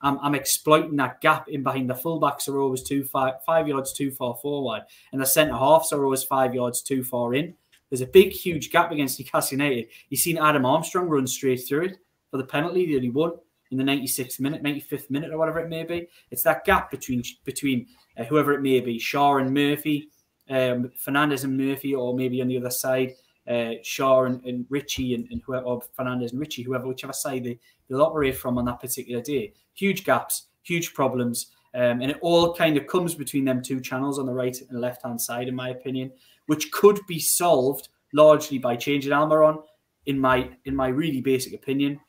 I'm, 0.00 0.18
I'm 0.20 0.34
exploiting 0.34 0.96
that 0.96 1.20
gap 1.20 1.48
in 1.48 1.62
behind 1.62 1.90
the 1.90 1.94
fullbacks 1.94 2.48
are 2.48 2.60
always 2.60 2.82
too 2.82 3.04
far, 3.04 3.38
five 3.44 3.66
yards 3.66 3.92
too 3.92 4.10
far 4.10 4.36
forward, 4.36 4.82
and 5.12 5.20
the 5.20 5.26
centre 5.26 5.56
halves 5.56 5.92
are 5.92 6.04
always 6.04 6.22
five 6.22 6.54
yards 6.54 6.82
too 6.82 7.02
far 7.02 7.34
in. 7.34 7.54
There's 7.90 8.00
a 8.00 8.06
big, 8.06 8.30
huge 8.30 8.70
gap 8.70 8.92
against 8.92 9.18
Newcastle 9.18 9.58
United. 9.58 9.88
You've 10.08 10.20
seen 10.20 10.38
Adam 10.38 10.64
Armstrong 10.64 11.08
run 11.08 11.26
straight 11.26 11.66
through 11.66 11.86
it 11.86 11.98
for 12.30 12.36
the 12.36 12.44
penalty 12.44 12.94
that 12.94 13.02
he 13.02 13.10
won 13.10 13.32
in 13.70 13.78
the 13.78 13.84
96th 13.84 14.40
minute, 14.40 14.62
95th 14.62 15.10
minute, 15.10 15.32
or 15.32 15.38
whatever 15.38 15.60
it 15.60 15.68
may 15.68 15.84
be. 15.84 16.08
It's 16.30 16.42
that 16.42 16.64
gap 16.64 16.90
between 16.90 17.22
between 17.44 17.86
uh, 18.18 18.24
whoever 18.24 18.52
it 18.52 18.62
may 18.62 18.80
be, 18.80 18.98
Schär 18.98 19.40
and 19.40 19.52
Murphy, 19.52 20.08
um, 20.50 20.90
Fernandez 20.96 21.44
and 21.44 21.56
Murphy, 21.56 21.94
or 21.94 22.14
maybe 22.14 22.40
on 22.40 22.48
the 22.48 22.56
other 22.56 22.70
side, 22.70 23.12
uh, 23.46 23.80
Schär 23.82 24.26
and, 24.26 24.44
and 24.44 24.66
Ritchie 24.68 25.14
and, 25.14 25.26
and 25.30 25.42
whoever, 25.44 25.64
or 25.64 25.82
Fernandez 25.94 26.32
and 26.32 26.40
Ritchie, 26.40 26.62
whoever, 26.62 26.86
whichever 26.86 27.12
side 27.12 27.44
they, 27.44 27.58
they'll 27.88 28.02
operate 28.02 28.36
from 28.36 28.58
on 28.58 28.64
that 28.66 28.80
particular 28.80 29.22
day. 29.22 29.52
Huge 29.74 30.04
gaps, 30.04 30.48
huge 30.62 30.94
problems. 30.94 31.48
Um, 31.74 32.00
and 32.00 32.10
it 32.10 32.18
all 32.22 32.54
kind 32.54 32.76
of 32.76 32.86
comes 32.86 33.14
between 33.14 33.44
them 33.44 33.62
two 33.62 33.80
channels 33.80 34.18
on 34.18 34.26
the 34.26 34.32
right 34.32 34.56
and 34.68 34.80
left 34.80 35.02
hand 35.02 35.20
side, 35.20 35.48
in 35.48 35.54
my 35.54 35.68
opinion, 35.68 36.10
which 36.46 36.72
could 36.72 36.98
be 37.06 37.18
solved 37.18 37.88
largely 38.14 38.58
by 38.58 38.74
changing 38.74 39.12
Almiron, 39.12 39.62
in 40.06 40.18
my 40.18 40.50
in 40.64 40.74
my 40.74 40.88
really 40.88 41.20
basic 41.20 41.52
opinion, 41.52 42.00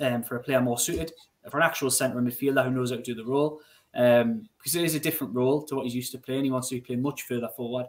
um, 0.00 0.22
for 0.22 0.36
a 0.36 0.42
player 0.42 0.60
more 0.60 0.78
suited, 0.78 1.12
for 1.50 1.58
an 1.58 1.62
actual 1.62 1.90
centre 1.90 2.20
midfielder 2.20 2.64
who 2.64 2.70
knows 2.70 2.90
how 2.90 2.96
to 2.96 3.02
do 3.02 3.14
the 3.14 3.24
role. 3.24 3.60
Um, 3.94 4.48
because 4.58 4.76
it 4.76 4.84
is 4.84 4.94
a 4.94 5.00
different 5.00 5.34
role 5.34 5.62
to 5.64 5.74
what 5.74 5.84
he's 5.84 5.94
used 5.94 6.12
to 6.12 6.18
playing. 6.18 6.44
He 6.44 6.50
wants 6.50 6.68
to 6.68 6.76
be 6.76 6.80
playing 6.80 7.02
much 7.02 7.22
further 7.22 7.48
forward. 7.48 7.86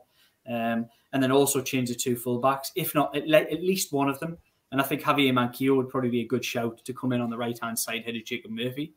Um, 0.48 0.88
and 1.14 1.22
then 1.22 1.32
also 1.32 1.62
change 1.62 1.90
the 1.90 1.96
two 1.96 2.16
fullbacks, 2.16 2.72
if 2.76 2.96
not 2.96 3.16
at, 3.16 3.28
le- 3.28 3.38
at 3.38 3.62
least 3.62 3.94
one 3.94 4.10
of 4.10 4.20
them. 4.20 4.38
And 4.72 4.82
I 4.82 4.84
think 4.84 5.02
Javier 5.02 5.34
Manquillo 5.34 5.76
would 5.78 5.90
probably 5.90 6.10
be 6.10 6.22
a 6.22 6.28
good 6.28 6.46
shout 6.46 6.84
to 6.86 6.94
come 6.94 7.12
in 7.12 7.22
on 7.22 7.30
the 7.30 7.38
right 7.38 7.58
hand 7.62 7.78
side, 7.78 8.04
headed 8.06 8.26
Jacob 8.26 8.52
Murphy. 8.52 8.94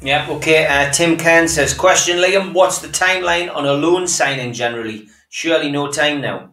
Yeah, 0.00 0.26
okay. 0.30 0.66
Uh, 0.66 0.92
Tim 0.92 1.16
Kern 1.16 1.48
says, 1.48 1.74
Question, 1.74 2.18
Liam, 2.18 2.52
what's 2.52 2.78
the 2.78 2.88
timeline 2.88 3.52
on 3.52 3.66
a 3.66 3.72
loan 3.72 4.06
signing 4.06 4.52
generally? 4.52 5.08
Surely 5.30 5.72
no 5.72 5.90
time 5.90 6.20
now. 6.20 6.52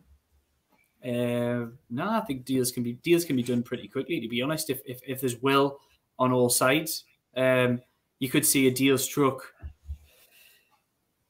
Uh, 1.05 1.67
no, 1.89 2.09
I 2.09 2.21
think 2.21 2.45
deals 2.45 2.71
can 2.71 2.81
be 2.81 2.93
deals 2.93 3.25
can 3.25 3.35
be 3.35 3.43
done 3.43 3.61
pretty 3.61 3.87
quickly. 3.87 4.19
To 4.19 4.27
be 4.27 4.41
honest, 4.41 4.69
if 4.69 4.81
if, 4.85 5.01
if 5.05 5.21
there's 5.21 5.41
will 5.41 5.79
on 6.17 6.31
all 6.31 6.49
sides, 6.49 7.03
um, 7.37 7.81
you 8.19 8.29
could 8.29 8.45
see 8.45 8.67
a 8.67 8.71
deal 8.71 8.97
struck 8.97 9.53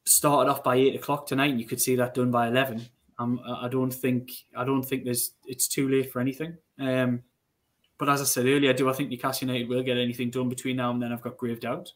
started 0.05 0.49
off 0.49 0.63
by 0.63 0.75
eight 0.75 0.95
o'clock 0.95 1.27
tonight, 1.27 1.51
and 1.51 1.59
you 1.59 1.65
could 1.65 1.81
see 1.81 1.95
that 1.95 2.13
done 2.13 2.31
by 2.31 2.47
eleven. 2.47 2.85
Um, 3.19 3.41
I 3.45 3.67
don't 3.67 3.91
think 3.93 4.31
I 4.55 4.63
don't 4.63 4.83
think 4.83 5.03
there's 5.03 5.31
it's 5.45 5.67
too 5.67 5.89
late 5.89 6.11
for 6.11 6.19
anything. 6.21 6.57
Um, 6.79 7.23
but 7.97 8.09
as 8.09 8.21
I 8.21 8.25
said 8.25 8.45
earlier, 8.45 8.73
do 8.73 8.89
I 8.89 8.93
think 8.93 9.09
Newcastle 9.09 9.47
United 9.47 9.69
will 9.69 9.83
get 9.83 9.97
anything 9.97 10.29
done 10.29 10.49
between 10.49 10.77
now 10.77 10.91
and 10.91 11.01
then? 11.01 11.11
I've 11.11 11.21
got 11.21 11.37
grave 11.37 11.59
doubt. 11.59 11.91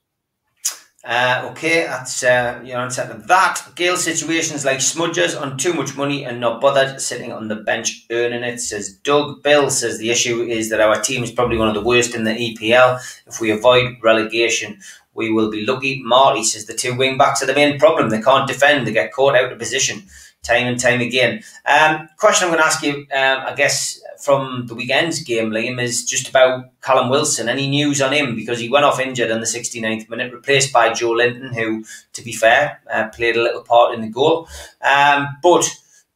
Uh, 1.06 1.48
okay, 1.50 1.86
that's 1.86 2.24
uh, 2.24 2.60
your 2.64 2.80
answer 2.80 3.08
to 3.08 3.14
that. 3.28 3.66
Gayle's 3.76 4.04
situations 4.04 4.66
like 4.66 4.80
smudgers 4.80 5.40
on 5.40 5.58
too 5.58 5.74
much 5.74 5.96
money 5.96 6.26
and 6.26 6.42
not 6.42 6.60
bothered 6.60 7.00
sitting 7.00 7.32
on 7.32 7.48
the 7.48 7.56
bench 7.56 8.06
earning 8.12 8.44
it, 8.44 8.60
says 8.60 8.98
Doug. 8.98 9.42
Bill 9.42 9.70
says 9.70 9.98
the 9.98 10.12
issue 10.12 10.42
is 10.42 10.70
that 10.70 10.82
our 10.82 11.00
team 11.02 11.24
is 11.24 11.32
probably 11.32 11.58
one 11.58 11.70
of 11.70 11.74
the 11.74 11.82
worst 11.82 12.16
in 12.16 12.26
the 12.26 12.32
EPL. 12.32 13.00
If 13.26 13.40
we 13.40 13.50
avoid 13.50 13.96
relegation, 14.04 14.80
we 15.14 15.32
will 15.32 15.50
be 15.50 15.66
lucky. 15.66 16.02
Marty 16.04 16.44
says 16.44 16.66
the 16.66 16.74
two 16.74 16.96
wing 16.96 17.18
backs 17.18 17.42
are 17.42 17.46
the 17.46 17.56
main 17.56 17.80
problem. 17.80 18.10
They 18.10 18.22
can't 18.22 18.48
defend. 18.48 18.86
They 18.86 18.92
get 18.92 19.14
caught 19.14 19.36
out 19.36 19.54
of 19.54 19.58
position 19.58 20.04
time 20.44 20.68
and 20.68 20.80
time 20.80 21.02
again. 21.02 21.44
Um, 21.66 22.10
question 22.18 22.46
I'm 22.48 22.54
going 22.54 22.62
to 22.62 22.68
ask 22.68 22.84
you, 22.84 22.94
um, 23.14 23.46
I 23.46 23.54
guess, 23.56 24.02
from 24.22 24.68
the 24.68 24.76
weekend's 24.76 25.22
game, 25.22 25.52
Liam, 25.52 25.82
is 25.82 26.06
just 26.06 26.30
about 26.30 26.66
Callum 26.82 27.10
Wilson. 27.10 27.48
Any 27.48 27.70
news 27.70 28.02
on 28.02 28.14
him? 28.14 28.36
Because 28.36 28.60
he 28.60 28.70
went 28.70 28.86
off 28.86 29.00
injured 29.00 29.32
in 29.32 29.40
the 29.40 29.46
69th 29.46 30.10
minute, 30.10 30.34
replaced 30.34 30.74
by 30.74 30.90
Joelinton, 30.90 31.54
who, 31.54 31.86
to 32.14 32.22
be 32.22 32.34
fair, 32.34 32.82
uh, 32.92 33.08
played 33.10 33.38
a 33.38 33.44
little 33.44 33.64
part 33.64 33.94
in 33.94 34.02
the 34.02 34.10
goal. 34.10 34.48
Um, 34.82 35.28
but 35.42 35.70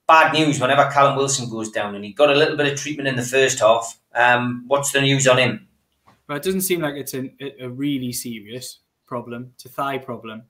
bad 0.07 0.33
news 0.33 0.59
whenever 0.59 0.89
Callum 0.91 1.15
Wilson 1.15 1.49
goes 1.49 1.71
down, 1.71 1.95
and 1.95 2.03
he 2.03 2.11
got 2.11 2.29
a 2.29 2.35
little 2.35 2.57
bit 2.57 2.71
of 2.71 2.77
treatment 2.77 3.07
in 3.07 3.15
the 3.15 3.23
first 3.23 3.59
half. 3.59 3.97
Um, 4.13 4.65
what's 4.67 4.91
the 4.91 5.01
news 5.01 5.27
on 5.27 5.37
him? 5.37 5.67
Well, 6.27 6.37
it 6.37 6.43
doesn't 6.43 6.61
seem 6.61 6.81
like 6.81 6.95
it's 6.95 7.13
a, 7.13 7.31
a 7.59 7.69
really 7.69 8.11
serious 8.11 8.79
problem. 9.05 9.51
It's 9.55 9.65
a 9.65 9.69
thigh 9.69 9.97
problem. 9.97 10.43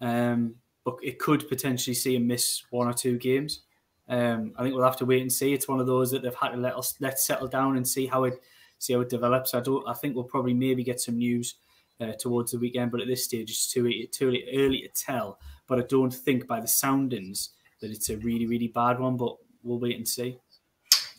Um, 0.00 0.56
but 0.84 0.96
it 1.02 1.18
could 1.18 1.48
potentially 1.48 1.94
see 1.94 2.14
him 2.14 2.28
miss 2.28 2.62
one 2.70 2.86
or 2.86 2.92
two 2.92 3.18
games. 3.18 3.62
Um, 4.08 4.52
I 4.56 4.62
think 4.62 4.74
we'll 4.74 4.84
have 4.84 4.98
to 4.98 5.04
wait 5.04 5.22
and 5.22 5.32
see. 5.32 5.52
It's 5.52 5.68
one 5.68 5.80
of 5.80 5.86
those 5.86 6.10
that 6.12 6.22
they've 6.22 6.34
had 6.34 6.50
to 6.50 6.56
let 6.56 6.76
us 6.76 6.94
let 7.00 7.18
settle 7.18 7.48
down 7.48 7.76
and 7.76 7.86
see 7.86 8.06
how 8.06 8.24
it 8.24 8.40
see 8.78 8.92
how 8.92 9.00
it 9.00 9.08
develops. 9.08 9.54
I 9.54 9.60
don't. 9.60 9.86
I 9.88 9.94
think 9.94 10.14
we'll 10.14 10.24
probably 10.24 10.54
maybe 10.54 10.84
get 10.84 11.00
some 11.00 11.18
news 11.18 11.56
uh, 12.00 12.12
towards 12.18 12.52
the 12.52 12.58
weekend, 12.58 12.92
but 12.92 13.00
at 13.00 13.08
this 13.08 13.24
stage 13.24 13.50
it's 13.50 13.70
too 13.70 13.90
too 14.12 14.28
early 14.54 14.82
to 14.82 14.88
tell. 14.88 15.38
But 15.66 15.78
I 15.78 15.82
don't 15.82 16.14
think 16.14 16.46
by 16.46 16.60
the 16.60 16.68
soundings 16.68 17.50
that 17.80 17.90
it's 17.90 18.10
a 18.10 18.16
really 18.18 18.46
really 18.46 18.68
bad 18.68 19.00
one. 19.00 19.16
But 19.16 19.36
we'll 19.62 19.80
wait 19.80 19.96
and 19.96 20.06
see. 20.06 20.38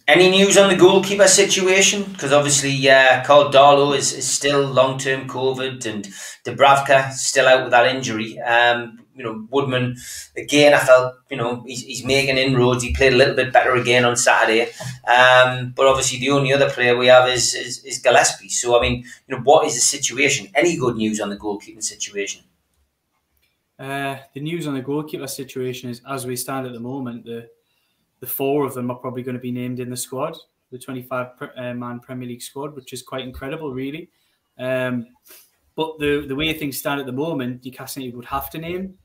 Any 0.08 0.30
news 0.30 0.58
on 0.58 0.70
the 0.70 0.78
goalkeeper 0.78 1.28
situation? 1.28 2.04
Because 2.04 2.32
obviously, 2.32 2.90
uh, 2.90 3.26
Karl 3.26 3.52
Darlow 3.52 3.94
is, 3.94 4.14
is 4.14 4.26
still 4.26 4.66
long 4.66 4.98
term 4.98 5.28
COVID, 5.28 5.86
and 5.86 6.06
Dubravka 6.46 7.12
still 7.12 7.46
out 7.46 7.64
with 7.64 7.72
that 7.72 7.94
injury. 7.94 8.40
Um, 8.40 9.00
you 9.18 9.24
know, 9.24 9.47
Woodman 9.49 9.97
again. 10.38 10.74
I 10.74 10.80
felt 10.80 11.15
you 11.30 11.38
know 11.38 11.63
he's, 11.65 11.84
he's 11.84 12.05
making 12.05 12.38
inroads. 12.38 12.84
He 12.84 12.93
played 12.93 13.13
a 13.13 13.18
little 13.18 13.36
bit 13.36 13.51
better 13.51 13.76
again 13.76 14.05
on 14.05 14.15
Saturday. 14.15 14.70
Um, 15.07 15.74
but 15.76 15.88
obviously, 15.88 16.20
the 16.20 16.30
only 16.30 16.53
other 16.53 16.70
player 16.70 16.95
we 16.95 17.07
have 17.07 17.28
is, 17.30 17.53
is 17.53 17.84
is 17.84 17.97
Gillespie. 17.99 18.49
So 18.49 18.78
I 18.78 18.82
mean, 18.82 19.03
you 19.28 19.36
know, 19.36 19.41
what 19.41 19.65
is 19.65 19.76
the 19.76 19.82
situation? 19.82 20.47
Any 20.55 20.78
good 20.78 20.95
news 20.95 21.20
on 21.20 21.30
the 21.30 21.38
goalkeeping 21.38 21.84
situation? 21.84 22.43
Uh, 23.80 24.18
the 24.34 24.39
news 24.39 24.65
on 24.65 24.74
the 24.74 24.82
goalkeeper 24.82 25.28
situation 25.28 25.89
is, 25.89 26.01
as 26.09 26.26
we 26.26 26.36
stand 26.36 26.65
at 26.65 26.74
the 26.74 26.80
moment, 26.80 27.26
the 27.26 27.49
the 28.20 28.28
four 28.28 28.65
of 28.65 28.74
them 28.74 28.89
are 28.89 28.97
probably 28.97 29.24
going 29.24 29.36
to 29.36 29.41
be 29.41 29.51
named 29.51 29.80
in 29.80 29.89
the 29.89 29.97
squad, 29.97 30.36
the 30.72 30.80
25 30.80 31.28
uh, 31.55 31.74
man 31.74 31.99
Premier 31.99 32.28
League 32.28 32.41
squad, 32.41 32.76
which 32.76 32.93
is 32.93 33.03
quite 33.03 33.24
incredible, 33.24 33.74
really. 33.74 34.09
Um, 34.57 35.07
but 35.76 35.99
the 35.99 36.26
the 36.28 36.36
way 36.36 36.51
things 36.53 36.78
stand 36.78 36.99
at 36.99 37.05
the 37.05 37.11
moment, 37.11 37.63
Newcastle 37.63 38.09
would 38.13 38.26
have 38.26 38.49
to 38.49 38.57
name 38.57 38.95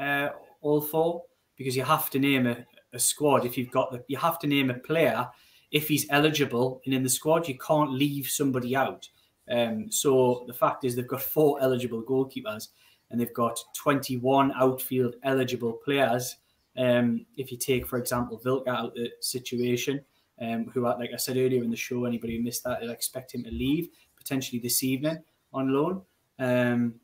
uh, 0.00 0.30
all 0.62 0.80
four 0.80 1.22
because 1.56 1.76
you 1.76 1.84
have 1.84 2.10
to 2.10 2.18
name 2.18 2.46
a, 2.46 2.56
a 2.92 2.98
squad 2.98 3.44
if 3.44 3.56
you've 3.56 3.70
got 3.70 3.92
the 3.92 4.02
you 4.08 4.16
have 4.16 4.38
to 4.38 4.46
name 4.46 4.70
a 4.70 4.74
player 4.74 5.28
if 5.70 5.86
he's 5.86 6.06
eligible 6.10 6.80
and 6.84 6.94
in 6.94 7.02
the 7.02 7.08
squad 7.08 7.46
you 7.46 7.56
can't 7.58 7.92
leave 7.92 8.26
somebody 8.26 8.74
out. 8.74 9.08
Um, 9.50 9.90
so 9.90 10.44
the 10.46 10.54
fact 10.54 10.84
is 10.84 10.94
they've 10.96 11.06
got 11.06 11.22
four 11.22 11.60
eligible 11.60 12.02
goalkeepers 12.02 12.68
and 13.10 13.20
they've 13.20 13.34
got 13.34 13.58
21 13.74 14.52
outfield 14.56 15.16
eligible 15.22 15.72
players 15.72 16.36
um, 16.76 17.26
if 17.36 17.50
you 17.50 17.58
take, 17.58 17.86
for 17.86 17.98
example, 17.98 18.38
Vilka 18.38 18.70
out 18.70 18.86
of 18.86 18.94
the 18.94 19.10
situation, 19.20 20.00
um, 20.40 20.70
who, 20.72 20.82
like 20.82 21.10
I 21.12 21.16
said 21.16 21.36
earlier 21.36 21.62
in 21.62 21.70
the 21.70 21.76
show, 21.76 22.04
anybody 22.04 22.36
who 22.36 22.42
missed 22.42 22.64
that, 22.64 22.80
they'll 22.80 22.90
expect 22.90 23.34
him 23.34 23.44
to 23.44 23.50
leave 23.50 23.88
potentially 24.16 24.60
this 24.60 24.82
evening 24.82 25.18
on 25.52 25.72
loan. 25.72 26.02
Um, 26.38 26.94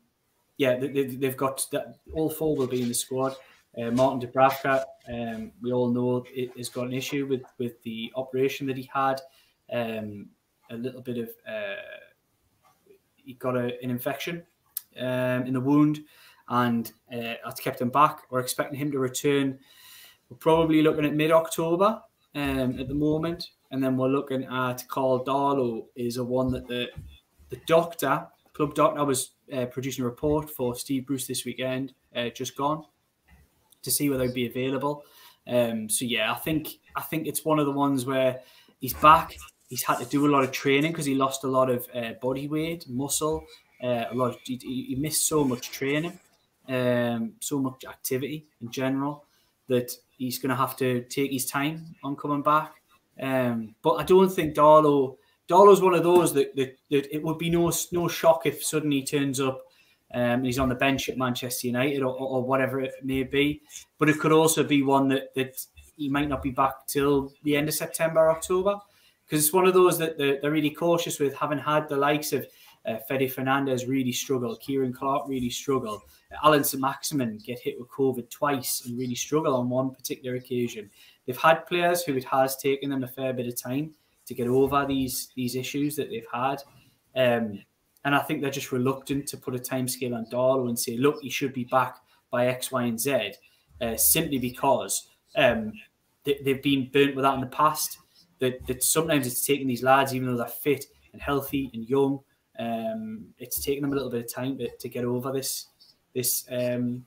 yeah, 0.57 0.75
they, 0.77 1.17
have 1.21 1.37
got 1.37 1.65
that. 1.71 1.97
All 2.13 2.29
four 2.29 2.55
will 2.55 2.67
be 2.67 2.81
in 2.81 2.87
the 2.87 2.93
squad. 2.93 3.35
Uh, 3.79 3.91
Martin 3.91 4.19
Dubravka, 4.19 4.83
um, 5.07 5.51
we 5.61 5.71
all 5.71 5.89
know 5.89 6.25
has 6.57 6.69
got 6.69 6.87
an 6.87 6.93
issue 6.93 7.27
with 7.27 7.43
with 7.59 7.81
the 7.83 8.11
operation 8.15 8.65
that 8.67 8.77
he 8.77 8.89
had 8.91 9.21
um, 9.71 10.27
a 10.71 10.75
little 10.75 11.01
bit 11.01 11.17
of 11.19 11.29
uh, 11.47 11.75
he 13.15 13.33
got 13.33 13.55
a, 13.55 13.77
an 13.83 13.91
infection 13.91 14.43
um, 14.99 15.45
in 15.45 15.53
the 15.53 15.61
wound, 15.61 15.99
and 16.49 16.91
uh, 17.13 17.35
that's 17.45 17.59
kept 17.59 17.81
him 17.81 17.89
back. 17.89 18.23
We're 18.31 18.39
expecting 18.39 18.79
him 18.79 18.91
to 18.91 18.99
return. 18.99 19.59
We're 20.29 20.37
probably 20.37 20.81
looking 20.81 21.05
at 21.05 21.13
mid 21.13 21.31
October 21.31 22.01
um, 22.33 22.79
at 22.79 22.87
the 22.87 22.95
moment, 22.95 23.49
and 23.69 23.83
then 23.83 23.95
we're 23.95 24.07
looking 24.07 24.43
at 24.45 24.87
Karl 24.87 25.23
Darlow 25.23 25.85
is 25.95 26.17
a 26.17 26.23
one 26.23 26.51
that 26.51 26.67
the 26.67 26.87
the 27.49 27.59
doctor, 27.67 28.27
club 28.57 28.73
doctor, 28.73 29.05
was 29.05 29.31
uh, 29.53 29.65
producing 29.67 30.03
a 30.03 30.07
report 30.07 30.49
for 30.49 30.75
Steve 30.75 31.05
Bruce 31.05 31.27
this 31.27 31.45
weekend, 31.45 31.93
uh, 32.15 32.29
just 32.29 32.57
gone, 32.57 32.83
to 33.83 33.91
see 33.91 34.09
whether 34.09 34.23
he'd 34.23 34.33
be 34.33 34.47
available. 34.47 35.03
Um, 35.47 35.87
so 35.87 36.05
yeah, 36.05 36.31
I 36.31 36.35
think 36.35 36.79
I 36.95 37.01
think 37.01 37.27
it's 37.27 37.45
one 37.45 37.59
of 37.59 37.67
the 37.67 37.71
ones 37.71 38.05
where 38.05 38.41
he's 38.81 38.95
back. 38.95 39.37
He's 39.69 39.83
had 39.83 39.99
to 39.99 40.05
do 40.05 40.25
a 40.25 40.31
lot 40.31 40.43
of 40.43 40.51
training 40.51 40.91
because 40.91 41.05
he 41.05 41.13
lost 41.13 41.43
a 41.43 41.47
lot 41.47 41.69
of 41.69 41.87
uh, 41.93 42.13
body 42.21 42.47
weight, 42.47 42.85
muscle, 42.89 43.45
uh, 43.83 44.05
a 44.09 44.15
lot. 44.15 44.31
Of, 44.31 44.37
he, 44.43 44.57
he, 44.89 44.95
missed 44.95 45.27
so 45.27 45.43
much 45.43 45.69
training, 45.69 46.19
um, 46.67 47.33
so 47.39 47.59
much 47.59 47.85
activity 47.85 48.47
in 48.61 48.71
general 48.71 49.25
that 49.67 49.91
he's 50.17 50.39
going 50.39 50.49
to 50.49 50.55
have 50.55 50.75
to 50.77 51.03
take 51.03 51.31
his 51.31 51.45
time 51.45 51.95
on 52.03 52.15
coming 52.15 52.41
back. 52.41 52.73
Um, 53.21 53.75
but 53.83 53.95
I 53.95 54.03
don't 54.03 54.29
think 54.29 54.55
Darlow 54.55 55.17
Darlow's 55.47 55.81
one 55.81 55.93
of 55.93 56.03
those 56.03 56.33
that, 56.33 56.55
that, 56.55 56.77
that 56.89 57.15
it 57.15 57.23
would 57.23 57.37
be 57.37 57.49
no 57.49 57.71
no 57.91 58.07
shock 58.07 58.45
if 58.45 58.63
suddenly 58.63 58.99
he 58.99 59.05
turns 59.05 59.39
up 59.39 59.61
um, 60.13 60.21
and 60.21 60.45
he's 60.45 60.59
on 60.59 60.69
the 60.69 60.75
bench 60.75 61.09
at 61.09 61.17
Manchester 61.17 61.67
United 61.67 62.01
or, 62.01 62.15
or, 62.17 62.43
whatever 62.43 62.79
it 62.79 62.93
may 63.03 63.23
be. 63.23 63.61
But 63.99 64.09
it 64.09 64.19
could 64.19 64.31
also 64.31 64.63
be 64.63 64.81
one 64.81 65.09
that, 65.09 65.33
that 65.35 65.57
he 65.97 66.09
might 66.09 66.29
not 66.29 66.41
be 66.41 66.51
back 66.51 66.87
till 66.87 67.33
the 67.43 67.57
end 67.57 67.67
of 67.67 67.75
September, 67.75 68.21
or 68.21 68.31
October, 68.31 68.75
because 69.25 69.43
it's 69.43 69.53
one 69.53 69.67
of 69.67 69.73
those 69.73 69.97
that 69.97 70.17
they're, 70.17 70.39
they're, 70.41 70.51
really 70.51 70.69
cautious 70.69 71.19
with, 71.19 71.35
having 71.35 71.57
had 71.57 71.89
the 71.89 71.97
likes 71.97 72.31
of 72.31 72.45
uh, 72.85 72.97
Fede 73.07 73.33
Fernandez 73.33 73.85
really 73.85 74.13
struggle, 74.13 74.55
Ciaran 74.55 74.93
Clark 74.93 75.27
really 75.27 75.49
struggle, 75.49 76.01
Allan 76.43 76.63
Saint-Maximin 76.63 77.39
get 77.45 77.59
hit 77.59 77.75
with 77.77 77.89
COVID 77.89 78.29
twice 78.29 78.83
and 78.85 78.97
really 78.97 79.15
struggle 79.15 79.55
on 79.55 79.69
one 79.69 79.91
particular 79.91 80.37
occasion. 80.37 80.89
They've 81.25 81.35
had 81.35 81.65
players 81.65 82.03
who 82.03 82.15
it 82.15 82.23
has 82.25 82.55
taken 82.55 82.89
them 82.89 83.03
a 83.03 83.07
fair 83.07 83.33
bit 83.33 83.47
of 83.47 83.61
time 83.61 83.93
to 84.27 84.33
get 84.33 84.47
over 84.47 84.85
these 84.85 85.29
these 85.35 85.55
issues 85.55 85.95
that 85.95 86.09
they've 86.09 86.25
had. 86.31 86.61
Um, 87.15 87.59
and 88.05 88.15
I 88.15 88.19
think 88.19 88.41
they're 88.41 88.51
just 88.51 88.71
reluctant 88.71 89.27
to 89.27 89.37
put 89.37 89.55
a 89.55 89.59
timescale 89.59 90.15
on 90.15 90.27
Darlow 90.27 90.69
and 90.69 90.79
say, 90.79 90.95
look, 90.95 91.21
he 91.21 91.29
should 91.29 91.51
be 91.51 91.65
back 91.65 91.97
by 92.31 92.47
X, 92.47 92.71
Y, 92.71 92.83
and 92.83 92.99
Z, 92.99 93.33
uh, 93.81 93.97
simply 93.97 94.37
because 94.37 95.09
um, 95.35 95.73
they, 96.23 96.37
have 96.45 96.61
been 96.61 96.89
burnt 96.93 97.15
with 97.15 97.23
that 97.23 97.35
in 97.35 97.41
the 97.41 97.47
past. 97.47 97.97
That, 98.39 98.65
that 98.67 98.83
sometimes 98.83 99.25
it's 99.25 99.45
taking 99.45 99.67
these 99.67 99.83
lads, 99.83 100.13
even 100.13 100.29
though 100.29 100.37
they're 100.37 100.47
fit 100.47 100.85
and 101.11 101.21
healthy 101.21 101.71
and 101.73 101.89
young, 101.89 102.19
um, 102.59 103.25
it's 103.39 103.59
taking 103.59 103.81
them 103.81 103.91
a 103.91 103.95
little 103.95 104.11
bit 104.11 104.25
of 104.25 104.33
time 104.33 104.57
to, 104.59 104.69
to 104.77 104.89
get 104.89 105.03
over 105.03 105.31
this 105.31 105.67
this 106.13 106.45
um, 106.51 107.05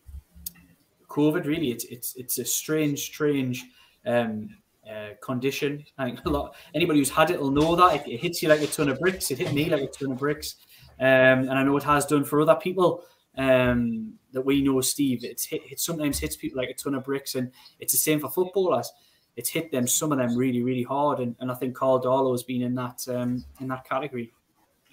COVID. 1.09 1.47
Really, 1.47 1.71
it's 1.71 1.85
it's 1.85 2.15
it's 2.17 2.39
a 2.39 2.45
strange, 2.45 3.01
strange 3.01 3.65
um, 4.07 4.51
uh, 4.91 5.11
condition. 5.23 5.85
I 5.99 6.07
think 6.07 6.25
a 6.25 6.31
lot 6.31 6.55
anybody 6.75 6.99
who's 6.99 7.11
had 7.11 7.31
it 7.31 7.41
will 7.41 7.51
know 7.51 7.77
that 7.77 7.95
if 7.95 8.07
it, 8.07 8.21
hits 8.21 8.43
you 8.43 8.49
like 8.49 8.63
a 8.63 8.67
ton 8.67 8.89
of 8.89 8.99
bricks. 8.99 9.31
It 9.31 9.39
hit 9.39 9.53
me 9.53 9.69
like 9.71 9.83
a 9.83 9.87
ton 9.87 10.13
of 10.13 10.19
bricks, 10.19 10.57
um, 10.99 11.07
and 11.07 11.53
I 11.53 11.63
know 11.63 11.77
it 11.77 11.85
has 11.85 12.07
done 12.07 12.25
for 12.25 12.41
other 12.41 12.57
people 12.57 13.05
um, 13.37 14.15
that 14.33 14.43
we 14.43 14.63
know. 14.63 14.81
Steve, 14.81 15.25
it's 15.25 15.45
hit, 15.45 15.63
it 15.71 15.81
sometimes 15.81 16.19
hits 16.19 16.37
people 16.37 16.59
like 16.59 16.71
a 16.71 16.75
ton 16.75 16.95
of 16.95 17.05
bricks, 17.05 17.35
and 17.35 17.53
it's 17.79 17.93
the 17.93 17.99
same 17.99 18.21
for 18.21 18.31
footballers. 18.31 18.91
It's 19.37 19.51
hit 19.51 19.71
them, 19.71 19.87
some 19.87 20.13
of 20.13 20.19
them, 20.19 20.37
really, 20.37 20.63
really 20.63 20.83
hard, 20.83 21.21
and, 21.21 21.37
and 21.41 21.51
I 21.51 21.55
think 21.55 21.77
Karl 21.77 22.03
Darlow 22.03 22.33
has 22.33 22.43
been 22.43 22.63
in 22.63 22.75
that 22.75 23.07
um, 23.09 23.45
in 23.61 23.69
that 23.69 23.89
category. 23.89 24.33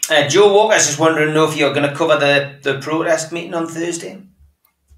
Uh, 0.09 0.27
Joe 0.27 0.53
Walker's 0.53 0.85
just 0.85 0.99
wondering 0.99 1.35
if 1.35 1.57
you're 1.57 1.73
going 1.73 1.89
to 1.89 1.95
cover 1.95 2.17
the, 2.17 2.59
the 2.61 2.79
protest 2.79 3.33
meeting 3.33 3.53
on 3.53 3.67
Thursday. 3.67 4.21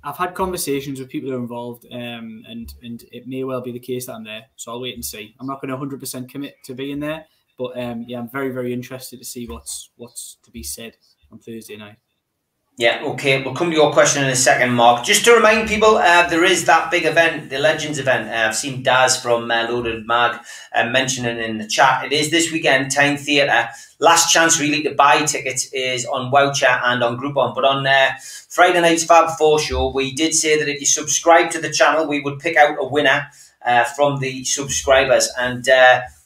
I've 0.03 0.17
had 0.17 0.33
conversations 0.33 0.99
with 0.99 1.09
people 1.09 1.29
who 1.29 1.35
are 1.35 1.39
involved, 1.39 1.85
um, 1.91 2.43
and 2.47 2.73
and 2.81 3.03
it 3.11 3.27
may 3.27 3.43
well 3.43 3.61
be 3.61 3.71
the 3.71 3.79
case 3.79 4.05
that 4.05 4.13
I'm 4.13 4.23
there. 4.23 4.45
So 4.55 4.71
I'll 4.71 4.81
wait 4.81 4.95
and 4.95 5.03
see. 5.03 5.35
I'm 5.39 5.47
not 5.47 5.61
going 5.61 5.69
to 5.69 5.75
100 5.75 5.99
percent 5.99 6.29
commit 6.29 6.55
to 6.65 6.73
being 6.73 6.99
there, 6.99 7.25
but 7.57 7.77
um, 7.77 8.05
yeah, 8.07 8.19
I'm 8.19 8.29
very 8.29 8.49
very 8.49 8.73
interested 8.73 9.19
to 9.19 9.25
see 9.25 9.45
what's 9.47 9.91
what's 9.97 10.37
to 10.43 10.51
be 10.51 10.63
said 10.63 10.95
on 11.31 11.39
Thursday 11.39 11.77
night. 11.77 11.97
Yeah, 12.79 13.01
okay. 13.03 13.43
We'll 13.43 13.55
come 13.55 13.71
to 13.71 13.75
your 13.75 13.91
question 13.91 14.23
in 14.23 14.29
a 14.29 14.37
second, 14.37 14.71
Mark. 14.71 15.03
Just 15.03 15.25
to 15.25 15.33
remind 15.33 15.67
people, 15.67 15.97
uh, 15.97 16.29
there 16.29 16.45
is 16.45 16.63
that 16.63 16.89
big 16.89 17.03
event, 17.03 17.49
the 17.49 17.57
Legends 17.57 17.99
event. 17.99 18.29
Uh, 18.29 18.47
I've 18.47 18.55
seen 18.55 18.83
Daz 18.83 19.21
from 19.21 19.51
uh, 19.51 19.69
Loaded 19.69 20.07
Mag 20.07 20.39
uh, 20.73 20.85
mentioning 20.85 21.39
in 21.39 21.57
the 21.57 21.67
chat. 21.67 22.05
It 22.05 22.13
is 22.13 22.31
this 22.31 22.53
weekend, 22.53 22.89
Tyne 22.89 23.17
Theatre. 23.17 23.67
Last 23.99 24.31
chance 24.31 24.61
really 24.61 24.81
to 24.83 24.95
buy 24.95 25.25
tickets 25.25 25.67
is 25.73 26.05
on 26.05 26.31
Wowcher 26.31 26.79
and 26.85 27.03
on 27.03 27.17
Groupon. 27.17 27.53
But 27.53 27.65
on 27.65 27.85
uh, 27.85 28.11
Friday 28.47 28.79
night's 28.79 29.03
Fab 29.03 29.37
Four 29.37 29.59
show, 29.59 29.91
we 29.91 30.13
did 30.13 30.33
say 30.33 30.57
that 30.57 30.69
if 30.69 30.79
you 30.79 30.85
subscribe 30.85 31.51
to 31.51 31.59
the 31.59 31.69
channel, 31.69 32.07
we 32.07 32.21
would 32.21 32.39
pick 32.39 32.55
out 32.55 32.77
a 32.79 32.87
winner 32.87 33.27
uh, 33.65 33.83
from 33.83 34.21
the 34.21 34.45
subscribers. 34.45 35.29
And 35.37 35.67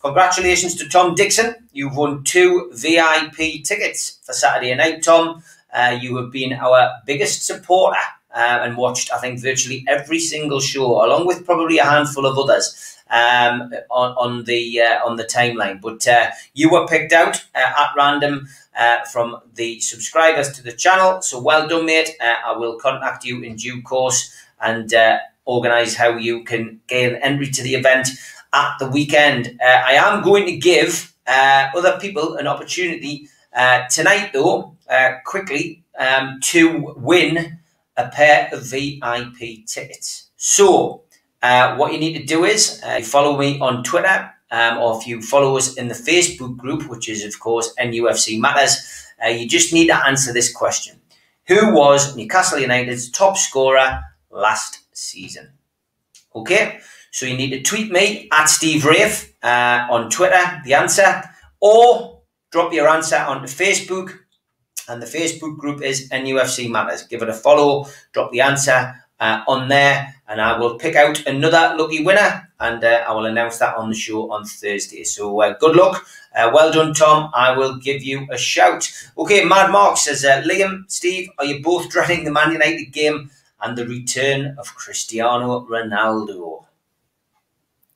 congratulations 0.03 0.75
to 0.75 0.87
Tom 0.87 1.15
Dixon. 1.15 1.55
You've 1.71 1.95
won 1.95 2.23
two 2.23 2.69
VIP 2.75 3.63
tickets 3.63 4.19
for 4.21 4.33
Saturday 4.33 4.75
night, 4.75 5.01
Tom. 5.01 5.41
Uh, 5.73 5.97
you 5.99 6.15
have 6.17 6.31
been 6.31 6.53
our 6.53 6.91
biggest 7.05 7.45
supporter 7.45 7.99
uh, 8.33 8.59
and 8.61 8.77
watched, 8.77 9.11
I 9.11 9.17
think, 9.17 9.39
virtually 9.41 9.85
every 9.87 10.19
single 10.19 10.59
show, 10.59 11.05
along 11.05 11.27
with 11.27 11.45
probably 11.45 11.79
a 11.79 11.85
handful 11.85 12.25
of 12.25 12.37
others 12.37 12.97
um, 13.09 13.73
on, 13.91 14.11
on 14.17 14.43
the 14.45 14.81
uh, 14.81 15.05
on 15.05 15.17
the 15.17 15.23
timeline. 15.23 15.81
But 15.81 16.07
uh, 16.07 16.31
you 16.53 16.71
were 16.71 16.87
picked 16.87 17.13
out 17.13 17.43
uh, 17.55 17.59
at 17.59 17.89
random 17.95 18.47
uh, 18.77 19.03
from 19.11 19.37
the 19.53 19.79
subscribers 19.79 20.51
to 20.53 20.63
the 20.63 20.71
channel. 20.71 21.21
So 21.21 21.41
well 21.41 21.67
done, 21.67 21.85
mate. 21.85 22.11
I 22.21 22.55
will 22.57 22.77
contact 22.79 23.23
you 23.25 23.43
in 23.43 23.55
due 23.55 23.81
course 23.81 24.35
and 24.61 24.93
organise 25.45 25.95
how 25.95 26.17
you 26.17 26.43
can 26.43 26.79
gain 26.87 27.15
entry 27.15 27.49
to 27.49 27.63
the 27.63 27.75
event 27.75 28.09
at 28.53 28.77
the 28.79 28.87
weekend. 28.87 29.59
I 29.61 29.93
am 29.93 30.23
going 30.23 30.45
to 30.45 30.57
give 30.57 31.13
other 31.27 31.99
people 31.99 32.37
an 32.37 32.47
opportunity 32.47 33.27
tonight, 33.89 34.31
though 34.33 34.72
uh, 34.93 35.15
quickly 35.25 35.83
um, 35.97 36.39
to 36.41 36.93
win 36.97 37.59
a 37.97 38.07
pair 38.09 38.49
of 38.51 38.65
VIP 38.65 39.65
tickets. 39.65 40.29
So, 40.37 41.03
uh, 41.41 41.75
what 41.75 41.91
you 41.91 41.99
need 41.99 42.17
to 42.17 42.23
do 42.23 42.45
is 42.45 42.81
uh, 42.85 43.01
follow 43.01 43.37
me 43.37 43.59
on 43.59 43.83
Twitter, 43.83 44.31
um, 44.51 44.77
or 44.77 44.97
if 44.99 45.07
you 45.07 45.21
follow 45.21 45.57
us 45.57 45.75
in 45.75 45.87
the 45.87 45.95
Facebook 45.95 46.57
group, 46.57 46.87
which 46.87 47.09
is, 47.09 47.25
of 47.25 47.39
course, 47.39 47.73
NUFC 47.79 48.39
Matters, 48.39 49.05
uh, 49.23 49.29
you 49.29 49.47
just 49.47 49.73
need 49.73 49.87
to 49.87 50.05
answer 50.05 50.31
this 50.31 50.51
question 50.51 51.01
Who 51.47 51.73
was 51.73 52.15
Newcastle 52.15 52.59
United's 52.59 53.09
top 53.09 53.37
scorer 53.37 53.99
last 54.29 54.79
season? 54.93 55.49
Okay, 56.35 56.79
so 57.11 57.25
you 57.25 57.37
need 57.37 57.51
to 57.51 57.61
tweet 57.61 57.91
me 57.91 58.27
at 58.31 58.45
Steve 58.45 58.85
Wraith 58.85 59.35
uh, 59.43 59.87
on 59.89 60.09
Twitter, 60.09 60.61
the 60.65 60.73
answer, 60.73 61.23
or 61.59 62.21
drop 62.51 62.73
your 62.73 62.87
answer 62.87 63.17
onto 63.17 63.47
Facebook 63.47 64.22
and 64.87 65.01
the 65.01 65.05
Facebook 65.05 65.57
group 65.57 65.81
is 65.81 66.09
NUFC 66.09 66.69
Matters. 66.69 67.03
Give 67.03 67.21
it 67.21 67.29
a 67.29 67.33
follow, 67.33 67.87
drop 68.11 68.31
the 68.31 68.41
answer 68.41 68.95
uh, 69.19 69.43
on 69.47 69.67
there, 69.69 70.13
and 70.27 70.41
I 70.41 70.57
will 70.57 70.77
pick 70.77 70.95
out 70.95 71.25
another 71.25 71.75
lucky 71.77 72.03
winner, 72.03 72.49
and 72.59 72.83
uh, 72.83 73.05
I 73.07 73.13
will 73.13 73.25
announce 73.25 73.57
that 73.59 73.77
on 73.77 73.89
the 73.89 73.95
show 73.95 74.31
on 74.31 74.45
Thursday. 74.45 75.03
So 75.03 75.41
uh, 75.41 75.55
good 75.59 75.75
luck. 75.75 76.05
Uh, 76.35 76.51
well 76.53 76.71
done, 76.71 76.93
Tom. 76.93 77.31
I 77.33 77.55
will 77.55 77.77
give 77.77 78.03
you 78.03 78.27
a 78.31 78.37
shout. 78.37 78.91
Okay, 79.17 79.45
Mad 79.45 79.71
Mark 79.71 79.97
says, 79.97 80.25
uh, 80.25 80.41
Liam, 80.45 80.83
Steve, 80.87 81.29
are 81.39 81.45
you 81.45 81.63
both 81.63 81.89
dreading 81.89 82.25
the 82.25 82.31
Man 82.31 82.51
United 82.51 82.91
game 82.91 83.29
and 83.61 83.77
the 83.77 83.87
return 83.87 84.55
of 84.57 84.75
Cristiano 84.75 85.65
Ronaldo? 85.67 86.65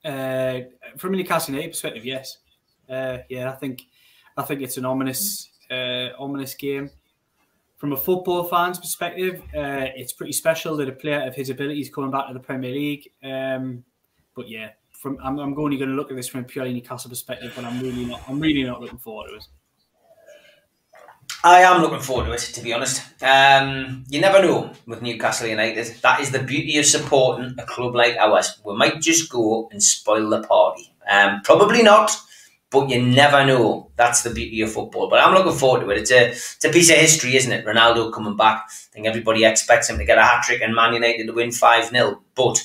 Uh, 0.06 0.62
from 0.98 1.14
a 1.14 1.18
Newcastle 1.18 1.54
United 1.54 1.72
perspective, 1.72 2.06
yes. 2.06 2.38
yeah, 2.88 3.52
I 3.52 3.56
think 3.60 3.84
I 4.38 4.44
think 4.44 4.62
it's 4.62 4.78
an 4.78 4.86
ominous 4.86 5.50
uh, 5.72 6.10
ominous 6.18 6.54
game. 6.56 6.90
From 7.78 7.94
a 7.94 7.98
football 7.98 8.44
fan's 8.44 8.80
perspective, 8.80 9.42
uh, 9.56 9.94
it's 9.96 10.12
pretty 10.12 10.34
special 10.34 10.76
that 10.78 10.90
a 10.90 10.94
player 10.94 11.22
of 11.22 11.36
his 11.36 11.50
abilities 11.50 11.90
coming 11.90 12.10
back 12.10 12.28
to 12.28 12.34
the 12.34 12.40
Premier 12.40 12.72
League. 12.72 13.10
Um, 13.24 13.84
but 14.36 14.50
yeah, 14.50 14.72
from 14.92 15.18
I'm, 15.24 15.38
I'm 15.40 15.58
only 15.60 15.78
going 15.78 15.90
to 15.90 15.96
look 15.96 16.10
at 16.10 16.18
this 16.18 16.28
from 16.28 16.42
a 16.42 16.44
purely 16.44 16.74
Newcastle 16.74 17.10
perspective, 17.10 17.54
but 17.56 17.66
I'm 17.66 17.80
really 17.80 18.06
not. 18.06 18.22
I'm 18.28 18.40
really 18.40 18.64
not 18.64 18.82
looking 18.82 18.98
forward 18.98 19.30
to 19.30 19.36
it. 19.36 19.48
I 21.44 21.62
am 21.62 21.82
looking 21.82 22.00
forward 22.00 22.26
to 22.26 22.32
it, 22.34 22.40
to 22.40 22.62
be 22.62 22.74
honest. 22.74 23.04
Um, 23.22 24.04
you 24.10 24.20
never 24.20 24.42
know 24.42 24.72
with 24.88 25.04
Newcastle 25.04 25.48
United. 25.48 25.86
That 26.02 26.20
is 26.20 26.32
the 26.32 26.40
beauty 26.40 26.80
of 26.80 26.86
supporting 26.86 27.56
a 27.60 27.66
club 27.66 27.94
like 27.94 28.18
ours. 28.18 28.60
We 28.66 28.76
might 28.76 29.02
just 29.02 29.30
go 29.30 29.70
and 29.72 29.82
spoil 29.82 30.30
the 30.30 30.42
party. 30.42 30.94
Um, 31.10 31.42
probably 31.44 31.84
not 31.84 32.12
but 32.70 32.90
you 32.90 33.02
never 33.02 33.46
know. 33.46 33.92
That's 33.96 34.24
the 34.24 34.30
beauty 34.30 34.62
of 34.62 34.72
football. 34.72 35.10
But 35.10 35.20
I'm 35.20 35.34
looking 35.34 35.58
forward 35.58 35.82
to 35.82 35.90
it. 35.92 36.00
It's 36.00 36.12
a 36.12 36.30
it's 36.30 36.66
a 36.66 36.70
piece 36.70 36.90
of 36.90 36.98
history, 36.98 37.36
isn't 37.36 37.52
it? 37.52 37.66
Ronaldo 37.66 38.14
coming 38.14 38.36
back. 38.36 38.64
I 38.68 38.94
think 38.94 39.08
everybody 39.08 39.46
expects 39.46 39.90
him 39.90 39.98
to 39.98 40.06
get 40.06 40.18
a 40.18 40.24
hat 40.24 40.44
trick 40.44 40.62
and 40.62 40.76
Man 40.76 40.94
United 40.94 41.28
to 41.28 41.34
win 41.34 41.52
5 41.52 41.90
0. 41.90 42.22
But 42.36 42.64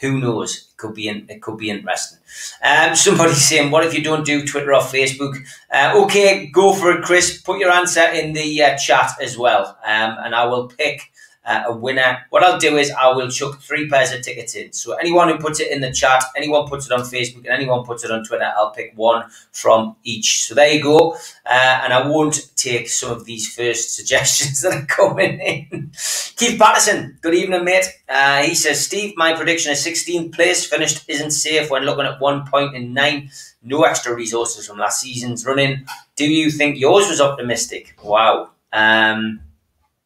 who 0.00 0.20
knows? 0.20 0.56
It 0.56 0.76
could 0.76 0.94
be 0.94 1.08
in, 1.08 1.26
it 1.28 1.40
could 1.40 1.58
be 1.58 1.70
interesting. 1.70 2.18
Um, 2.62 2.96
somebody's 2.96 3.46
saying, 3.48 3.70
"What 3.70 3.84
if 3.84 3.94
you 3.94 4.02
don't 4.02 4.26
do 4.26 4.44
Twitter 4.44 4.74
or 4.74 4.80
Facebook?" 4.80 5.36
Uh, 5.72 5.92
okay, 6.04 6.46
go 6.46 6.74
for 6.74 6.92
it, 6.92 7.04
Chris. 7.04 7.40
Put 7.40 7.58
your 7.58 7.70
answer 7.70 8.04
in 8.04 8.32
the 8.32 8.62
uh, 8.62 8.76
chat 8.76 9.12
as 9.20 9.38
well, 9.38 9.78
um, 9.84 10.16
and 10.24 10.34
I 10.34 10.46
will 10.46 10.68
pick 10.68 11.12
uh, 11.44 11.64
a 11.66 11.76
winner. 11.76 12.24
What 12.30 12.42
I'll 12.44 12.58
do 12.58 12.76
is 12.76 12.90
I 12.90 13.12
will 13.12 13.28
chuck 13.28 13.60
three 13.60 13.88
pairs 13.88 14.12
of 14.12 14.22
tickets 14.22 14.54
in. 14.54 14.72
So 14.72 14.94
anyone 14.94 15.28
who 15.28 15.38
puts 15.38 15.60
it 15.60 15.70
in 15.70 15.80
the 15.80 15.92
chat, 15.92 16.22
anyone 16.36 16.68
puts 16.68 16.86
it 16.86 16.92
on 16.92 17.00
Facebook, 17.00 17.38
and 17.38 17.48
anyone 17.48 17.84
puts 17.84 18.04
it 18.04 18.10
on 18.10 18.24
Twitter, 18.24 18.50
I'll 18.56 18.70
pick 18.70 18.92
one 18.94 19.24
from 19.50 19.96
each. 20.04 20.44
So 20.44 20.54
there 20.54 20.70
you 20.70 20.82
go. 20.82 21.12
Uh, 21.44 21.80
and 21.82 21.92
I 21.92 22.06
won't 22.06 22.50
take 22.56 22.88
some 22.88 23.10
of 23.10 23.24
these 23.24 23.54
first 23.54 23.94
suggestions 23.96 24.60
that 24.62 24.72
are 24.72 24.86
coming 24.86 25.40
in. 25.40 25.90
Keith 26.36 26.58
Patterson, 26.58 27.18
good 27.20 27.34
evening, 27.34 27.64
mate. 27.64 27.86
Uh, 28.08 28.42
he 28.42 28.54
says, 28.54 28.84
Steve, 28.84 29.14
my 29.16 29.34
prediction 29.34 29.72
is 29.72 29.84
16th 29.84 30.32
place 30.32 30.64
finished 30.66 31.04
isn't 31.08 31.32
safe 31.32 31.70
when 31.70 31.84
looking 31.84 32.06
at 32.06 32.20
one 32.20 32.46
point 32.46 32.74
in 32.74 32.92
nine. 32.94 33.30
No 33.62 33.82
extra 33.82 34.14
resources 34.14 34.66
from 34.66 34.78
last 34.78 35.00
season's 35.00 35.46
running. 35.46 35.86
Do 36.16 36.24
you 36.24 36.50
think 36.50 36.78
yours 36.78 37.08
was 37.08 37.20
optimistic? 37.20 37.94
Wow. 38.02 38.50
Um, 38.72 39.40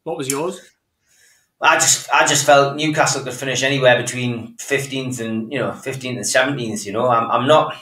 what 0.03 0.17
was 0.17 0.29
yours? 0.29 0.61
I 1.59 1.75
just 1.75 2.09
I 2.11 2.27
just 2.27 2.45
felt 2.45 2.75
Newcastle 2.75 3.23
could 3.23 3.33
finish 3.33 3.63
anywhere 3.63 3.99
between 3.99 4.55
fifteenth 4.57 5.19
and 5.19 5.51
you 5.51 5.57
know 5.57 5.73
fifteenth 5.73 6.17
and 6.17 6.27
seventeenth. 6.27 6.85
You 6.85 6.93
know, 6.93 7.07
I'm 7.07 7.29
I'm 7.31 7.47
not 7.47 7.75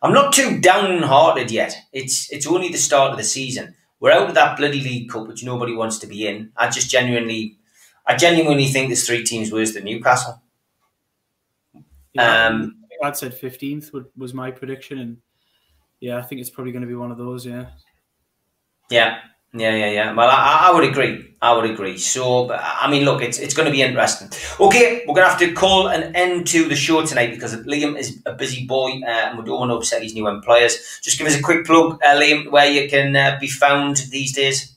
I'm 0.00 0.12
not 0.12 0.32
too 0.32 0.60
downhearted 0.60 1.50
yet. 1.50 1.76
It's 1.92 2.30
it's 2.32 2.46
only 2.46 2.68
the 2.68 2.78
start 2.78 3.10
of 3.10 3.18
the 3.18 3.24
season. 3.24 3.74
We're 3.98 4.12
out 4.12 4.28
of 4.28 4.34
that 4.34 4.56
bloody 4.56 4.80
League 4.80 5.10
Cup, 5.10 5.26
which 5.26 5.44
nobody 5.44 5.74
wants 5.74 5.98
to 5.98 6.06
be 6.06 6.26
in. 6.26 6.52
I 6.56 6.68
just 6.68 6.90
genuinely 6.90 7.58
I 8.06 8.16
genuinely 8.16 8.66
think 8.66 8.88
there's 8.88 9.06
three 9.06 9.24
teams 9.24 9.52
worse 9.52 9.74
than 9.74 9.84
Newcastle. 9.84 10.40
Yeah, 12.12 12.46
um, 12.46 12.76
I'd 13.02 13.16
said 13.16 13.34
fifteenth 13.34 13.90
was 14.16 14.34
my 14.34 14.50
prediction, 14.50 14.98
and 14.98 15.16
yeah, 16.00 16.18
I 16.18 16.22
think 16.22 16.40
it's 16.40 16.50
probably 16.50 16.72
going 16.72 16.82
to 16.82 16.88
be 16.88 16.94
one 16.94 17.10
of 17.10 17.18
those. 17.18 17.46
Yeah. 17.46 17.66
Yeah, 18.90 19.20
yeah, 19.54 19.74
yeah, 19.74 19.90
yeah. 19.90 20.12
Well, 20.14 20.30
I, 20.30 20.68
I 20.68 20.74
would 20.74 20.84
agree. 20.84 21.34
I 21.42 21.52
would 21.54 21.68
agree. 21.70 21.98
So, 21.98 22.50
I 22.52 22.90
mean, 22.90 23.04
look, 23.04 23.20
it's 23.20 23.38
it's 23.38 23.52
going 23.52 23.66
to 23.66 23.72
be 23.72 23.82
interesting. 23.82 24.30
Okay, 24.58 25.04
we're 25.06 25.14
going 25.14 25.26
to 25.26 25.30
have 25.30 25.38
to 25.40 25.52
call 25.52 25.88
an 25.88 26.16
end 26.16 26.46
to 26.48 26.68
the 26.68 26.74
show 26.74 27.04
tonight 27.04 27.32
because 27.32 27.54
Liam 27.66 27.98
is 27.98 28.22
a 28.24 28.32
busy 28.32 28.66
boy 28.66 29.00
uh, 29.02 29.28
and 29.28 29.38
we 29.38 29.44
don't 29.44 29.60
want 29.60 29.70
to 29.70 29.74
upset 29.74 30.02
his 30.02 30.14
new 30.14 30.26
employers. 30.26 31.00
Just 31.02 31.18
give 31.18 31.26
us 31.26 31.38
a 31.38 31.42
quick 31.42 31.66
plug, 31.66 32.00
uh, 32.02 32.18
Liam, 32.18 32.50
where 32.50 32.70
you 32.70 32.88
can 32.88 33.14
uh, 33.14 33.36
be 33.38 33.46
found 33.46 33.96
these 34.10 34.32
days. 34.32 34.76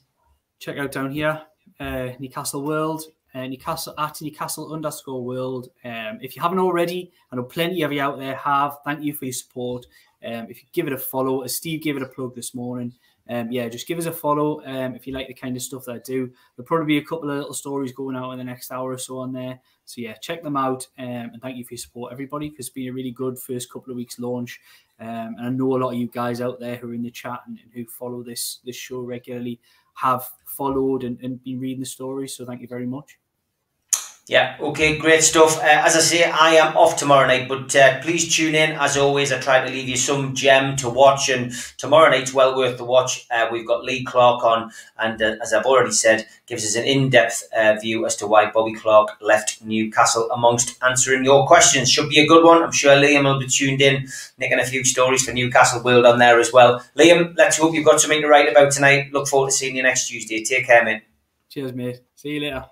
Check 0.60 0.78
out 0.78 0.92
down 0.92 1.12
here, 1.12 1.42
uh, 1.80 2.10
Newcastle 2.20 2.64
World, 2.64 3.04
uh, 3.34 3.48
Newcastle 3.48 3.94
at 3.98 4.22
Newcastle 4.22 4.74
underscore 4.74 5.24
World. 5.24 5.70
Um, 5.86 6.20
if 6.22 6.36
you 6.36 6.42
haven't 6.42 6.60
already, 6.60 7.14
I 7.32 7.38
know 7.38 7.44
plenty 7.44 7.82
of 7.84 7.94
you 7.94 8.02
out 8.02 8.20
there 8.20 8.36
have. 8.36 8.80
Thank 8.84 9.04
you 9.04 9.14
for 9.14 9.24
your 9.24 9.34
support. 9.34 9.86
Um, 10.26 10.48
if 10.50 10.62
you 10.62 10.68
give 10.74 10.88
it 10.88 10.94
a 10.94 10.98
follow, 10.98 11.44
as 11.44 11.56
Steve 11.56 11.82
gave 11.82 11.96
it 11.96 12.04
a 12.04 12.08
plug 12.08 12.36
this 12.36 12.54
morning 12.54 12.94
um, 13.30 13.52
yeah, 13.52 13.68
just 13.68 13.88
give 13.88 13.98
us 13.98 14.06
a 14.06 14.12
follow 14.12 14.64
um, 14.66 14.96
if 14.96 15.08
you 15.08 15.14
like 15.14 15.28
the 15.28 15.34
kind 15.34 15.56
of 15.56 15.64
stuff 15.64 15.86
that 15.86 15.96
I 15.96 16.00
do. 16.00 16.32
There'll 16.56 16.68
probably 16.68 16.86
be 16.86 16.98
a 16.98 17.04
couple 17.04 17.30
of 17.30 17.38
little 17.38 17.54
stories 17.54 17.92
going 17.92 18.16
out 18.16 18.32
in 18.32 18.38
the 18.38 18.44
next 18.44 18.72
hour 18.72 18.92
or 18.92 18.98
so 18.98 19.18
on 19.18 19.34
there. 19.34 19.60
So 19.86 20.02
yeah, 20.02 20.14
check 20.14 20.44
them 20.44 20.58
out. 20.58 20.88
Um, 21.00 21.08
and 21.08 21.42
thank 21.42 21.58
you 21.58 21.66
for 21.66 21.74
your 21.74 21.80
support, 21.80 22.12
everybody, 22.12 22.50
because 22.50 22.68
it's 22.68 22.74
been 22.74 22.90
a 22.90 22.94
really 22.94 23.12
good 23.12 23.40
first 23.40 23.72
couple 23.72 23.92
of 23.92 23.98
weeks 23.98 24.20
launch. 24.20 24.60
Um, 25.00 25.36
and 25.38 25.48
I 25.48 25.50
know 25.50 25.76
a 25.76 25.78
lot 25.78 25.94
of 25.94 26.00
you 26.00 26.08
guys 26.08 26.40
out 26.40 26.60
there 26.60 26.76
who 26.76 26.90
are 26.90 26.94
in 26.94 27.04
the 27.04 27.12
chat 27.12 27.42
and, 27.48 27.60
and 27.62 27.72
who 27.74 27.86
follow 27.86 28.24
this 28.24 28.60
this 28.64 28.76
show 28.76 29.02
regularly 29.02 29.60
have 29.96 30.30
followed 30.46 31.04
and, 31.04 31.20
and 31.22 31.44
been 31.44 31.60
reading 31.60 31.80
the 31.80 31.86
stories. 31.86 32.36
So 32.36 32.46
thank 32.46 32.62
you 32.62 32.68
very 32.68 32.86
much. 32.86 33.18
Yeah, 34.28 34.58
okay, 34.60 34.98
great 34.98 35.22
stuff. 35.22 35.60
Uh, 35.60 35.66
as 35.66 35.96
I 35.96 36.00
say, 36.00 36.24
I 36.24 36.56
am 36.56 36.76
off 36.76 36.98
tomorrow 36.98 37.28
night, 37.28 37.48
but 37.48 37.76
uh, 37.76 38.02
please 38.02 38.36
tune 38.36 38.56
in. 38.56 38.72
As 38.72 38.98
always, 38.98 39.32
I 39.32 39.40
try 39.40 39.64
to 39.64 39.72
leave 39.72 39.88
you 39.88 39.98
some 39.98 40.34
gem 40.34 40.76
to 40.78 40.90
watch, 40.90 41.30
and 41.30 41.52
tomorrow 41.78 42.10
night's 42.10 42.34
well 42.34 42.58
worth 42.58 42.80
the 42.80 42.86
watch. 42.86 43.28
Uh, 43.30 43.48
we've 43.52 43.68
got 43.68 43.84
Lee 43.84 44.04
Clark 44.04 44.44
on, 44.44 44.72
and 44.98 45.22
uh, 45.22 45.36
as 45.44 45.54
I've 45.54 45.68
already 45.68 45.92
said, 45.92 46.26
gives 46.48 46.66
us 46.66 46.76
an 46.76 46.86
in 46.86 47.12
depth 47.12 47.44
uh, 47.56 47.76
view 47.80 48.08
as 48.08 48.16
to 48.16 48.26
why 48.26 48.50
Bobby 48.50 48.74
Clark 48.74 49.10
left 49.22 49.64
Newcastle, 49.64 50.32
amongst 50.32 50.84
answering 50.84 51.24
your 51.24 51.46
questions. 51.46 51.92
Should 51.92 52.10
be 52.10 52.20
a 52.20 52.28
good 52.28 52.44
one. 52.44 52.64
I'm 52.64 52.72
sure 52.72 52.96
Liam 52.96 53.26
will 53.26 53.40
be 53.40 53.46
tuned 53.46 53.84
in, 53.84 54.08
nicking 54.40 54.60
a 54.60 54.66
few 54.66 54.84
stories 54.84 55.24
for 55.24 55.34
Newcastle 55.34 55.84
World 55.84 56.08
on 56.08 56.18
there 56.18 56.40
as 56.40 56.52
well. 56.52 56.84
Liam, 56.98 57.38
let's 57.38 57.58
hope 57.58 57.76
you've 57.76 57.86
got 57.86 58.02
something 58.02 58.24
to 58.24 58.28
write 58.28 58.50
about 58.50 58.72
tonight. 58.72 59.14
Look 59.14 59.28
forward 59.28 59.52
to 59.52 59.56
seeing 59.56 59.76
you 59.76 59.84
next 59.84 60.08
Tuesday. 60.08 60.44
Take 60.44 60.66
care, 60.66 60.84
mate. 60.84 61.04
Cheers, 61.48 61.74
mate. 61.74 62.02
See 62.16 62.30
you 62.30 62.40
later. 62.40 62.66